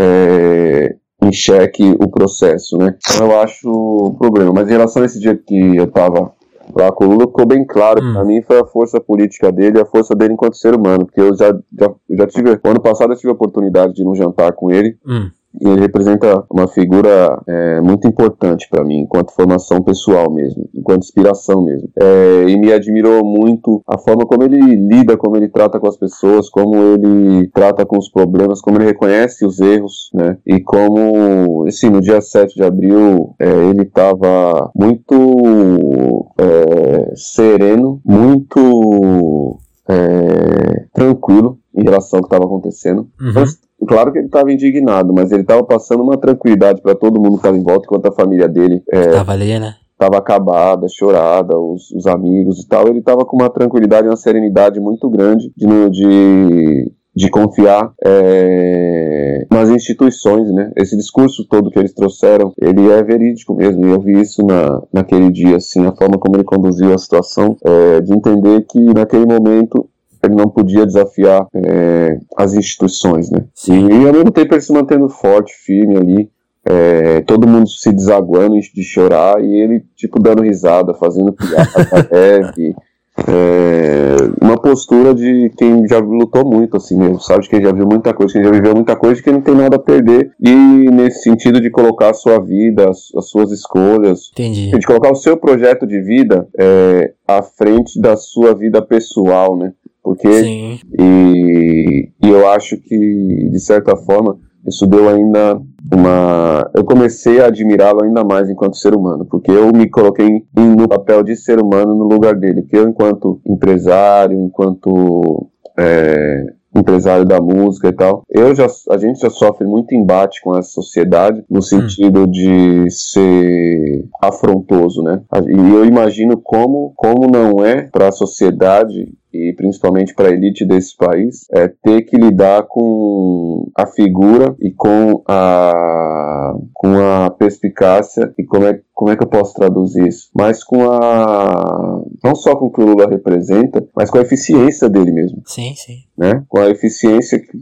é, 0.00 0.96
em 1.22 1.32
xeque 1.32 1.96
o 2.00 2.08
processo, 2.08 2.76
né? 2.76 2.96
Então 2.98 3.26
eu 3.26 3.40
acho 3.40 3.70
o 3.70 4.14
problema. 4.14 4.52
Mas 4.52 4.68
em 4.68 4.72
relação 4.72 5.02
a 5.02 5.06
esse 5.06 5.20
dia 5.20 5.36
que 5.36 5.76
eu 5.76 5.86
tava 5.86 6.32
lá 6.74 6.90
com 6.92 7.04
o 7.04 7.08
Lula, 7.08 7.26
ficou 7.26 7.46
bem 7.46 7.64
claro. 7.64 8.02
Hum. 8.02 8.12
Pra 8.12 8.24
mim 8.24 8.42
foi 8.42 8.60
a 8.60 8.66
força 8.66 9.00
política 9.00 9.52
dele 9.52 9.78
e 9.78 9.80
a 9.80 9.86
força 9.86 10.14
dele 10.14 10.34
enquanto 10.34 10.56
ser 10.56 10.74
humano. 10.74 11.06
Porque 11.06 11.20
eu 11.20 11.36
já, 11.36 11.52
já, 11.78 11.90
já 12.10 12.26
tive. 12.26 12.58
ano 12.64 12.80
passado 12.80 13.12
eu 13.12 13.16
tive 13.16 13.30
a 13.30 13.34
oportunidade 13.34 13.94
de 13.94 14.02
ir 14.02 14.04
num 14.04 14.14
jantar 14.14 14.52
com 14.52 14.70
ele. 14.70 14.96
Hum. 15.06 15.30
E 15.60 15.68
ele 15.68 15.80
representa 15.80 16.44
uma 16.50 16.66
figura 16.66 17.40
é, 17.46 17.80
muito 17.80 18.06
importante 18.08 18.68
para 18.70 18.84
mim, 18.84 19.00
enquanto 19.00 19.32
formação 19.32 19.82
pessoal 19.82 20.30
mesmo, 20.30 20.68
enquanto 20.74 21.02
inspiração 21.02 21.62
mesmo. 21.62 21.88
É, 22.00 22.44
e 22.48 22.56
me 22.58 22.72
admirou 22.72 23.24
muito 23.24 23.82
a 23.86 23.98
forma 23.98 24.26
como 24.26 24.42
ele 24.42 24.58
lida, 24.58 25.16
como 25.16 25.36
ele 25.36 25.48
trata 25.48 25.78
com 25.78 25.88
as 25.88 25.96
pessoas, 25.96 26.48
como 26.48 26.76
ele 26.76 27.48
trata 27.48 27.84
com 27.84 27.98
os 27.98 28.08
problemas, 28.10 28.60
como 28.60 28.78
ele 28.78 28.86
reconhece 28.86 29.44
os 29.44 29.60
erros, 29.60 30.10
né? 30.14 30.36
E 30.46 30.60
como, 30.60 31.64
assim, 31.66 31.90
no 31.90 32.00
dia 32.00 32.20
7 32.20 32.54
de 32.54 32.62
abril, 32.62 33.34
é, 33.38 33.46
ele 33.46 33.82
estava 33.82 34.70
muito 34.74 36.32
é, 36.38 37.12
sereno, 37.14 38.00
muito 38.04 39.58
é, 39.92 40.86
tranquilo 40.92 41.58
em 41.74 41.82
relação 41.82 42.18
ao 42.18 42.22
que 42.22 42.26
estava 42.26 42.44
acontecendo. 42.44 43.08
Uhum. 43.20 43.32
Mas, 43.34 43.58
claro 43.86 44.12
que 44.12 44.18
ele 44.18 44.26
estava 44.26 44.52
indignado, 44.52 45.12
mas 45.12 45.32
ele 45.32 45.42
estava 45.42 45.62
passando 45.62 46.02
uma 46.02 46.16
tranquilidade 46.16 46.80
para 46.80 46.94
todo 46.94 47.20
mundo 47.20 47.32
que 47.32 47.36
estava 47.38 47.56
em 47.56 47.62
volta, 47.62 47.84
enquanto 47.86 48.06
a 48.06 48.12
família 48.12 48.48
dele 48.48 48.82
estava 48.92 49.32
é, 49.32 49.34
ali, 49.34 49.58
né? 49.58 49.74
Estava 49.92 50.18
acabada, 50.18 50.86
chorada, 50.88 51.56
os, 51.56 51.90
os, 51.92 52.06
amigos 52.06 52.60
e 52.60 52.66
tal. 52.66 52.88
Ele 52.88 52.98
estava 52.98 53.24
com 53.24 53.36
uma 53.36 53.48
tranquilidade, 53.48 54.08
uma 54.08 54.16
serenidade 54.16 54.80
muito 54.80 55.08
grande 55.08 55.52
de, 55.56 55.90
de 55.90 56.92
de 57.14 57.28
confiar 57.28 57.92
é, 58.04 59.46
nas 59.50 59.68
instituições, 59.68 60.50
né? 60.50 60.72
Esse 60.76 60.96
discurso 60.96 61.46
todo 61.46 61.70
que 61.70 61.78
eles 61.78 61.92
trouxeram, 61.92 62.52
ele 62.60 62.90
é 62.90 63.02
verídico 63.02 63.54
mesmo. 63.54 63.86
E 63.86 63.90
eu 63.90 64.00
vi 64.00 64.20
isso 64.20 64.44
na, 64.44 64.82
naquele 64.92 65.30
dia, 65.30 65.56
assim, 65.56 65.86
a 65.86 65.92
forma 65.92 66.18
como 66.18 66.36
ele 66.36 66.44
conduziu 66.44 66.94
a 66.94 66.98
situação, 66.98 67.56
é, 67.64 68.00
de 68.00 68.12
entender 68.12 68.62
que 68.62 68.80
naquele 68.94 69.26
momento 69.26 69.88
ele 70.24 70.34
não 70.36 70.48
podia 70.48 70.86
desafiar 70.86 71.46
é, 71.54 72.18
as 72.36 72.54
instituições, 72.54 73.30
né? 73.30 73.44
Sim. 73.54 73.88
E 73.88 74.06
ao 74.06 74.12
mesmo 74.12 74.30
tempo 74.30 74.54
ele 74.54 74.60
se 74.60 74.72
mantendo 74.72 75.08
forte, 75.08 75.52
firme 75.52 75.96
ali, 75.96 76.30
é, 76.64 77.20
todo 77.22 77.48
mundo 77.48 77.68
se 77.68 77.92
desaguando 77.92 78.54
de 78.58 78.82
chorar 78.84 79.42
e 79.44 79.52
ele, 79.52 79.84
tipo, 79.96 80.22
dando 80.22 80.42
risada, 80.42 80.94
fazendo 80.94 81.32
piada 81.32 82.08
leve. 82.10 82.74
É, 83.16 84.16
uma 84.40 84.56
postura 84.58 85.14
de 85.14 85.50
quem 85.56 85.86
já 85.86 85.98
lutou 85.98 86.44
muito, 86.44 86.76
assim 86.76 86.96
mesmo, 86.96 87.20
sabe? 87.20 87.42
De 87.42 87.50
quem 87.50 87.62
já 87.62 87.70
viu 87.72 87.86
muita 87.86 88.14
coisa, 88.14 88.32
quem 88.32 88.44
já 88.44 88.50
viveu 88.50 88.74
muita 88.74 88.96
coisa, 88.96 89.16
de 89.16 89.22
quem 89.22 89.32
não 89.34 89.42
tem 89.42 89.54
nada 89.54 89.76
a 89.76 89.78
perder. 89.78 90.32
E 90.40 90.50
nesse 90.50 91.22
sentido 91.22 91.60
de 91.60 91.70
colocar 91.70 92.10
a 92.10 92.14
sua 92.14 92.38
vida, 92.40 92.88
as, 92.88 93.14
as 93.14 93.28
suas 93.28 93.52
escolhas, 93.52 94.30
Entendi. 94.32 94.70
de 94.70 94.86
colocar 94.86 95.10
o 95.10 95.16
seu 95.16 95.36
projeto 95.36 95.86
de 95.86 96.00
vida 96.00 96.48
é, 96.58 97.12
à 97.28 97.42
frente 97.42 98.00
da 98.00 98.16
sua 98.16 98.54
vida 98.54 98.80
pessoal, 98.80 99.56
né? 99.56 99.72
Porque 100.02 100.32
Sim. 100.42 100.80
E, 100.98 102.08
e 102.22 102.28
eu 102.28 102.48
acho 102.48 102.76
que, 102.78 103.48
de 103.50 103.60
certa 103.60 103.94
forma, 103.94 104.38
isso 104.66 104.86
deu 104.86 105.08
ainda 105.08 105.60
uma. 105.90 106.70
Eu 106.74 106.84
comecei 106.84 107.40
a 107.40 107.46
admirá-lo 107.46 108.04
ainda 108.04 108.22
mais 108.22 108.50
enquanto 108.50 108.76
ser 108.76 108.94
humano, 108.94 109.24
porque 109.24 109.50
eu 109.50 109.70
me 109.72 109.88
coloquei 109.88 110.44
no 110.54 110.88
papel 110.88 111.22
de 111.22 111.36
ser 111.36 111.60
humano 111.60 111.94
no 111.94 112.04
lugar 112.04 112.34
dele. 112.34 112.62
Porque 112.62 112.76
eu, 112.76 112.88
enquanto 112.88 113.40
empresário, 113.46 114.38
enquanto 114.40 115.48
é, 115.78 116.44
empresário 116.74 117.24
da 117.24 117.40
música 117.40 117.88
e 117.88 117.92
tal. 117.92 118.22
Eu 118.30 118.54
já, 118.54 118.66
a 118.90 118.96
gente 118.96 119.20
já 119.20 119.30
sofre 119.30 119.66
muito 119.66 119.94
embate 119.94 120.40
com 120.42 120.56
essa 120.56 120.70
sociedade 120.70 121.44
no 121.48 121.62
sentido 121.62 122.22
hum. 122.22 122.30
de 122.30 122.90
ser 122.90 124.04
afrontoso, 124.22 125.02
né? 125.02 125.20
E 125.46 125.74
eu 125.74 125.84
imagino 125.84 126.38
como, 126.38 126.92
como 126.96 127.30
não 127.30 127.64
é 127.64 127.82
para 127.82 128.08
a 128.08 128.12
sociedade 128.12 129.12
e 129.32 129.52
principalmente 129.54 130.14
para 130.14 130.28
a 130.28 130.32
elite 130.32 130.64
desse 130.64 130.96
país, 130.96 131.46
é 131.52 131.68
ter 131.68 132.02
que 132.02 132.16
lidar 132.16 132.64
com 132.68 133.70
a 133.76 133.86
figura 133.86 134.54
e 134.60 134.70
com 134.70 135.22
a, 135.26 136.54
com 136.74 136.98
a 136.98 137.30
perspicácia 137.30 138.32
e 138.38 138.44
como 138.44 138.66
é, 138.66 138.80
como 138.94 139.10
é 139.10 139.16
que 139.16 139.22
eu 139.22 139.28
posso 139.28 139.54
traduzir 139.54 140.06
isso? 140.06 140.30
Mas 140.34 140.62
com 140.62 140.88
a. 140.90 142.02
não 142.22 142.34
só 142.34 142.54
com 142.54 142.66
o 142.66 142.70
que 142.70 142.80
o 142.80 142.86
Lula 142.86 143.08
representa, 143.08 143.86
mas 143.96 144.10
com 144.10 144.18
a 144.18 144.22
eficiência 144.22 144.88
dele 144.88 145.12
mesmo. 145.12 145.42
Sim, 145.46 145.74
sim. 145.74 146.04
Né? 146.16 146.44
Com 146.48 146.60
a 146.60 146.70
eficiência 146.70 147.38
que 147.38 147.58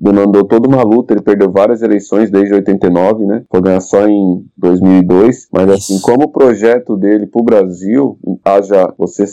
demandou 0.00 0.44
toda 0.44 0.68
uma 0.68 0.82
luta, 0.82 1.14
ele 1.14 1.22
perdeu 1.22 1.50
várias 1.50 1.82
eleições 1.82 2.30
desde 2.30 2.54
89, 2.54 3.24
né? 3.24 3.44
Foi 3.50 3.60
ganhar 3.60 3.80
só 3.80 4.06
em 4.08 4.44
2002, 4.56 5.48
mas 5.52 5.68
assim, 5.70 5.94
Isso. 5.94 6.02
como 6.02 6.24
o 6.24 6.32
projeto 6.32 6.96
dele 6.96 7.26
para 7.26 7.40
o 7.40 7.44
Brasil, 7.44 8.18
haja 8.44 8.92
você 8.98 9.26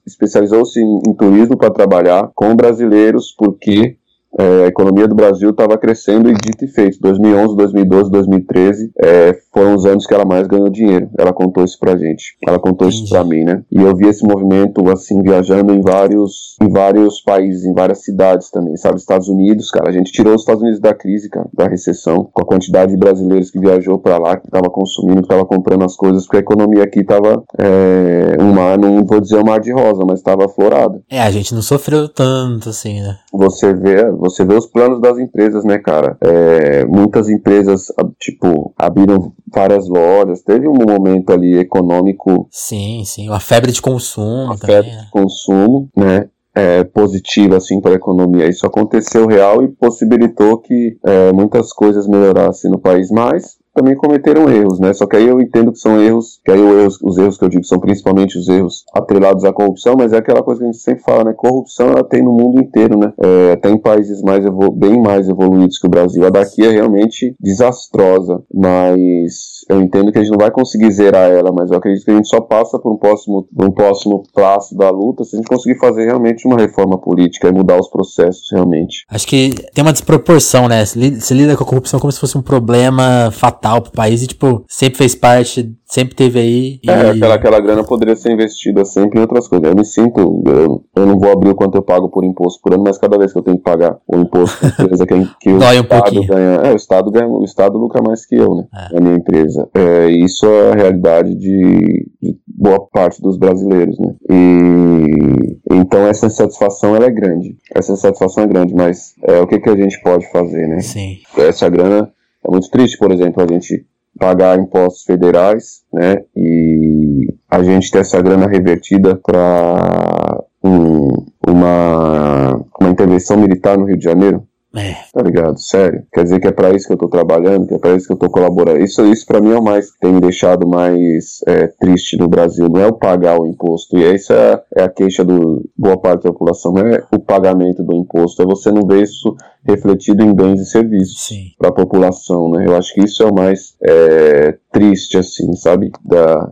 especializou-se 0.05 0.77
em, 0.77 0.99
em 1.07 1.13
turismo 1.13 1.55
para 1.57 1.71
trabalhar 1.71 2.29
com 2.35 2.53
brasileiros, 2.53 3.33
porque 3.37 3.95
é, 4.39 4.65
a 4.65 4.67
economia 4.67 5.07
do 5.07 5.15
Brasil 5.15 5.49
estava 5.49 5.77
crescendo 5.77 6.29
e 6.29 6.33
dito 6.33 6.65
e 6.65 6.67
feito. 6.67 6.99
2011, 7.01 7.55
2012, 7.55 8.11
2013 8.11 8.91
é, 9.03 9.37
foram 9.53 9.75
os 9.75 9.85
anos 9.85 10.05
que 10.05 10.13
ela 10.13 10.25
mais 10.25 10.47
ganhou 10.47 10.69
dinheiro. 10.69 11.09
Ela 11.17 11.33
contou 11.33 11.63
isso 11.63 11.77
pra 11.79 11.97
gente. 11.97 12.35
Ela 12.47 12.59
contou 12.59 12.87
Entendi. 12.87 13.03
isso 13.03 13.13
pra 13.13 13.23
mim, 13.23 13.43
né? 13.43 13.63
E 13.71 13.81
eu 13.81 13.95
vi 13.95 14.07
esse 14.07 14.25
movimento, 14.25 14.89
assim, 14.89 15.21
viajando 15.21 15.73
em 15.73 15.81
vários, 15.81 16.55
em 16.61 16.69
vários 16.69 17.21
países, 17.21 17.65
em 17.65 17.73
várias 17.73 18.03
cidades 18.03 18.49
também, 18.49 18.75
sabe? 18.77 18.97
Estados 18.97 19.27
Unidos, 19.27 19.69
cara. 19.69 19.89
A 19.89 19.93
gente 19.93 20.11
tirou 20.11 20.33
os 20.33 20.41
Estados 20.41 20.61
Unidos 20.61 20.79
da 20.79 20.93
crise, 20.93 21.29
cara, 21.29 21.47
da 21.53 21.67
recessão, 21.67 22.29
com 22.31 22.41
a 22.41 22.45
quantidade 22.45 22.91
de 22.91 22.97
brasileiros 22.97 23.51
que 23.51 23.59
viajou 23.59 23.99
para 23.99 24.17
lá, 24.17 24.37
que 24.37 24.49
tava 24.49 24.69
consumindo, 24.69 25.21
que 25.21 25.27
tava 25.27 25.45
comprando 25.45 25.83
as 25.83 25.95
coisas, 25.95 26.23
porque 26.25 26.37
a 26.37 26.41
economia 26.41 26.83
aqui 26.83 27.03
tava 27.03 27.43
é, 27.59 28.37
um 28.41 28.53
mar, 28.53 28.77
não 28.77 29.03
vou 29.03 29.19
dizer 29.19 29.37
um 29.37 29.45
mar 29.45 29.59
de 29.59 29.71
rosa, 29.71 30.03
mas 30.05 30.21
tava 30.21 30.45
aflorada. 30.45 31.01
É, 31.09 31.21
a 31.21 31.31
gente 31.31 31.53
não 31.53 31.61
sofreu 31.61 32.07
tanto, 32.07 32.69
assim, 32.69 33.01
né? 33.01 33.17
Você 33.33 33.73
vê, 33.73 34.09
você 34.21 34.45
vê 34.45 34.53
os 34.53 34.67
planos 34.67 35.01
das 35.01 35.17
empresas, 35.17 35.65
né, 35.65 35.79
cara? 35.79 36.15
É, 36.21 36.85
muitas 36.85 37.27
empresas, 37.27 37.87
tipo, 38.19 38.71
abriram 38.77 39.33
várias 39.51 39.87
lojas. 39.87 40.43
Teve 40.43 40.67
um 40.67 40.77
momento 40.87 41.33
ali 41.33 41.57
econômico. 41.57 42.47
Sim, 42.51 43.01
sim. 43.03 43.27
Uma 43.27 43.39
febre 43.39 43.71
de 43.71 43.81
consumo. 43.81 44.45
Uma 44.45 44.57
também, 44.57 44.75
febre 44.75 44.91
né? 44.91 45.01
de 45.05 45.09
consumo, 45.09 45.89
né? 45.97 46.29
É, 46.53 46.83
positiva 46.83 47.57
assim 47.57 47.81
para 47.81 47.91
a 47.91 47.95
economia. 47.95 48.47
Isso 48.47 48.67
aconteceu 48.67 49.25
real 49.25 49.63
e 49.63 49.69
possibilitou 49.69 50.59
que 50.59 50.97
é, 51.03 51.31
muitas 51.31 51.73
coisas 51.73 52.07
melhorassem 52.07 52.69
no 52.69 52.77
país, 52.77 53.09
mas 53.09 53.57
também 53.73 53.95
cometeram 53.95 54.49
erros, 54.49 54.79
né? 54.79 54.93
Só 54.93 55.05
que 55.05 55.15
aí 55.15 55.27
eu 55.27 55.39
entendo 55.39 55.71
que 55.71 55.79
são 55.79 56.01
erros, 56.01 56.39
que 56.43 56.51
aí 56.51 56.59
erros, 56.59 56.99
os 57.01 57.17
erros 57.17 57.37
que 57.37 57.45
eu 57.45 57.49
digo 57.49 57.63
são 57.63 57.79
principalmente 57.79 58.37
os 58.37 58.47
erros 58.47 58.83
atrelados 58.93 59.43
à 59.45 59.53
corrupção, 59.53 59.95
mas 59.97 60.13
é 60.13 60.17
aquela 60.17 60.43
coisa 60.43 60.59
que 60.59 60.65
a 60.65 60.71
gente 60.71 60.81
sempre 60.81 61.03
fala, 61.03 61.23
né? 61.23 61.33
Corrupção 61.33 61.87
ela 61.87 62.03
tem 62.03 62.21
no 62.21 62.33
mundo 62.33 62.61
inteiro, 62.61 62.97
né? 62.97 63.13
É, 63.17 63.53
até 63.53 63.69
em 63.69 63.77
países 63.77 64.21
mais 64.21 64.43
bem 64.73 65.01
mais 65.01 65.29
evoluídos 65.29 65.77
que 65.77 65.87
o 65.87 65.89
Brasil. 65.89 66.25
A 66.25 66.29
daqui 66.29 66.65
é 66.65 66.71
realmente 66.71 67.35
desastrosa, 67.39 68.43
mas 68.53 69.61
eu 69.69 69.81
entendo 69.81 70.11
que 70.11 70.17
a 70.17 70.21
gente 70.21 70.31
não 70.31 70.39
vai 70.39 70.51
conseguir 70.51 70.91
zerar 70.91 71.31
ela, 71.31 71.51
mas 71.51 71.71
eu 71.71 71.77
acredito 71.77 72.03
que 72.03 72.11
a 72.11 72.15
gente 72.15 72.27
só 72.27 72.41
passa 72.41 72.77
por 72.77 72.91
um 72.93 72.97
próximo, 72.97 73.47
por 73.55 73.65
um 73.65 73.71
próximo 73.71 74.23
passo 74.33 74.75
da 74.75 74.89
luta 74.89 75.23
se 75.23 75.35
a 75.35 75.39
gente 75.39 75.47
conseguir 75.47 75.79
fazer 75.79 76.05
realmente 76.05 76.45
uma 76.45 76.57
reforma 76.57 76.97
política 76.97 77.47
e 77.47 77.51
mudar 77.51 77.79
os 77.79 77.89
processos 77.89 78.47
realmente. 78.51 79.05
Acho 79.09 79.27
que 79.27 79.51
tem 79.73 79.81
uma 79.83 79.93
desproporção, 79.93 80.67
né? 80.67 80.83
Se 80.85 81.33
lida 81.33 81.55
com 81.55 81.63
a 81.63 81.67
corrupção 81.67 81.99
como 81.99 82.11
se 82.11 82.19
fosse 82.19 82.37
um 82.37 82.41
problema 82.41 83.31
fatal 83.31 83.60
fatal 83.61 83.81
pro 83.81 83.91
país 83.91 84.23
e, 84.23 84.27
tipo, 84.27 84.65
sempre 84.67 84.97
fez 84.97 85.13
parte, 85.13 85.71
sempre 85.85 86.15
teve 86.15 86.39
aí. 86.39 86.79
E... 86.83 86.89
É, 86.89 87.11
aquela, 87.11 87.35
aquela 87.35 87.59
grana 87.59 87.83
poderia 87.83 88.15
ser 88.15 88.31
investida 88.31 88.83
sempre 88.83 89.19
em 89.19 89.21
outras 89.21 89.47
coisas. 89.47 89.69
Eu 89.69 89.75
me 89.75 89.85
sinto, 89.85 90.43
eu, 90.45 90.83
eu 90.95 91.05
não 91.05 91.19
vou 91.19 91.31
abrir 91.31 91.51
o 91.51 91.55
quanto 91.55 91.77
eu 91.77 91.83
pago 91.83 92.09
por 92.09 92.25
imposto 92.25 92.59
por 92.61 92.73
ano, 92.73 92.83
mas 92.83 92.97
cada 92.97 93.17
vez 93.17 93.31
que 93.31 93.37
eu 93.37 93.43
tenho 93.43 93.57
que 93.57 93.63
pagar 93.63 93.97
o 94.07 94.17
imposto 94.17 94.61
da 94.61 94.83
empresa 94.83 95.05
que, 95.05 95.29
que 95.39 95.49
o 95.51 95.59
Dói 95.59 95.77
um 95.77 95.81
Estado 95.81 96.01
pouquinho. 96.01 96.27
ganha. 96.27 96.55
É, 96.63 96.73
o 96.73 96.75
Estado 96.75 97.11
ganha, 97.11 97.27
o 97.27 97.43
Estado 97.43 97.77
lucra 97.77 98.01
mais 98.01 98.25
que 98.25 98.35
eu, 98.35 98.55
né? 98.55 98.65
É. 98.91 98.97
A 98.97 99.01
minha 99.01 99.15
empresa. 99.15 99.69
É, 99.75 100.09
isso 100.09 100.45
é 100.45 100.71
a 100.71 100.75
realidade 100.75 101.35
de, 101.35 102.09
de 102.21 102.37
boa 102.47 102.87
parte 102.91 103.21
dos 103.21 103.37
brasileiros, 103.37 103.97
né? 103.99 104.13
E 104.29 105.51
então 105.71 106.07
essa 106.07 106.25
insatisfação 106.25 106.95
ela 106.95 107.05
é 107.05 107.11
grande. 107.11 107.55
Essa 107.73 107.93
insatisfação 107.93 108.43
é 108.43 108.47
grande, 108.47 108.73
mas 108.73 109.13
é, 109.23 109.39
o 109.39 109.47
que, 109.47 109.59
que 109.59 109.69
a 109.69 109.75
gente 109.75 110.01
pode 110.01 110.29
fazer, 110.31 110.67
né? 110.67 110.79
Sim. 110.79 111.17
Essa 111.37 111.69
grana 111.69 112.11
é 112.45 112.51
muito 112.51 112.69
triste, 112.69 112.97
por 112.97 113.11
exemplo, 113.11 113.43
a 113.43 113.47
gente 113.47 113.85
pagar 114.19 114.59
impostos 114.59 115.03
federais, 115.03 115.83
né, 115.93 116.23
e 116.35 117.33
a 117.49 117.63
gente 117.63 117.89
ter 117.91 117.99
essa 117.99 118.21
grana 118.21 118.47
revertida 118.47 119.15
para 119.15 120.43
um, 120.63 121.07
uma, 121.47 122.65
uma 122.79 122.89
intervenção 122.89 123.37
militar 123.37 123.77
no 123.77 123.85
Rio 123.85 123.97
de 123.97 124.03
Janeiro. 124.03 124.47
É. 124.75 124.95
Tá 125.11 125.21
ligado? 125.21 125.59
Sério. 125.59 126.03
Quer 126.13 126.23
dizer 126.23 126.39
que 126.39 126.47
é 126.47 126.51
para 126.51 126.71
isso 126.71 126.87
que 126.87 126.93
eu 126.93 126.97
tô 126.97 127.09
trabalhando, 127.09 127.67
que 127.67 127.73
é 127.73 127.77
para 127.77 127.95
isso 127.95 128.07
que 128.07 128.13
eu 128.13 128.17
tô 128.17 128.29
colaborando. 128.29 128.81
Isso, 128.83 129.05
isso 129.05 129.25
para 129.25 129.41
mim 129.41 129.51
é 129.51 129.59
o 129.59 129.63
mais 129.63 129.91
que 129.91 129.99
tem 129.99 130.13
me 130.13 130.21
deixado 130.21 130.67
mais 130.67 131.39
é, 131.45 131.67
triste 131.67 132.17
no 132.17 132.27
Brasil. 132.27 132.69
Não 132.69 132.79
é 132.79 132.87
o 132.87 132.93
pagar 132.93 133.39
o 133.39 133.45
imposto. 133.45 133.97
E 133.97 134.03
essa 134.03 134.33
é, 134.33 134.81
é 134.81 134.83
a 134.83 134.89
queixa 134.89 135.23
do 135.23 135.69
boa 135.77 135.97
parte 135.97 136.23
da 136.23 136.31
população. 136.31 136.71
Não 136.71 136.87
é 136.87 137.03
o 137.11 137.19
pagamento 137.19 137.83
do 137.83 137.95
imposto. 137.95 138.41
É 138.41 138.45
você 138.45 138.71
não 138.71 138.87
ver 138.87 139.03
isso 139.03 139.35
refletido 139.65 140.23
em 140.23 140.33
bens 140.33 140.61
e 140.61 140.65
serviços 140.65 141.29
para 141.57 141.69
a 141.69 141.73
população, 141.73 142.49
né? 142.51 142.65
Eu 142.65 142.75
acho 142.75 142.93
que 142.93 143.03
isso 143.03 143.21
é 143.21 143.25
o 143.25 143.33
mais 143.33 143.75
é, 143.83 144.57
triste, 144.71 145.17
assim, 145.17 145.53
sabe? 145.53 145.91
Da, 146.03 146.51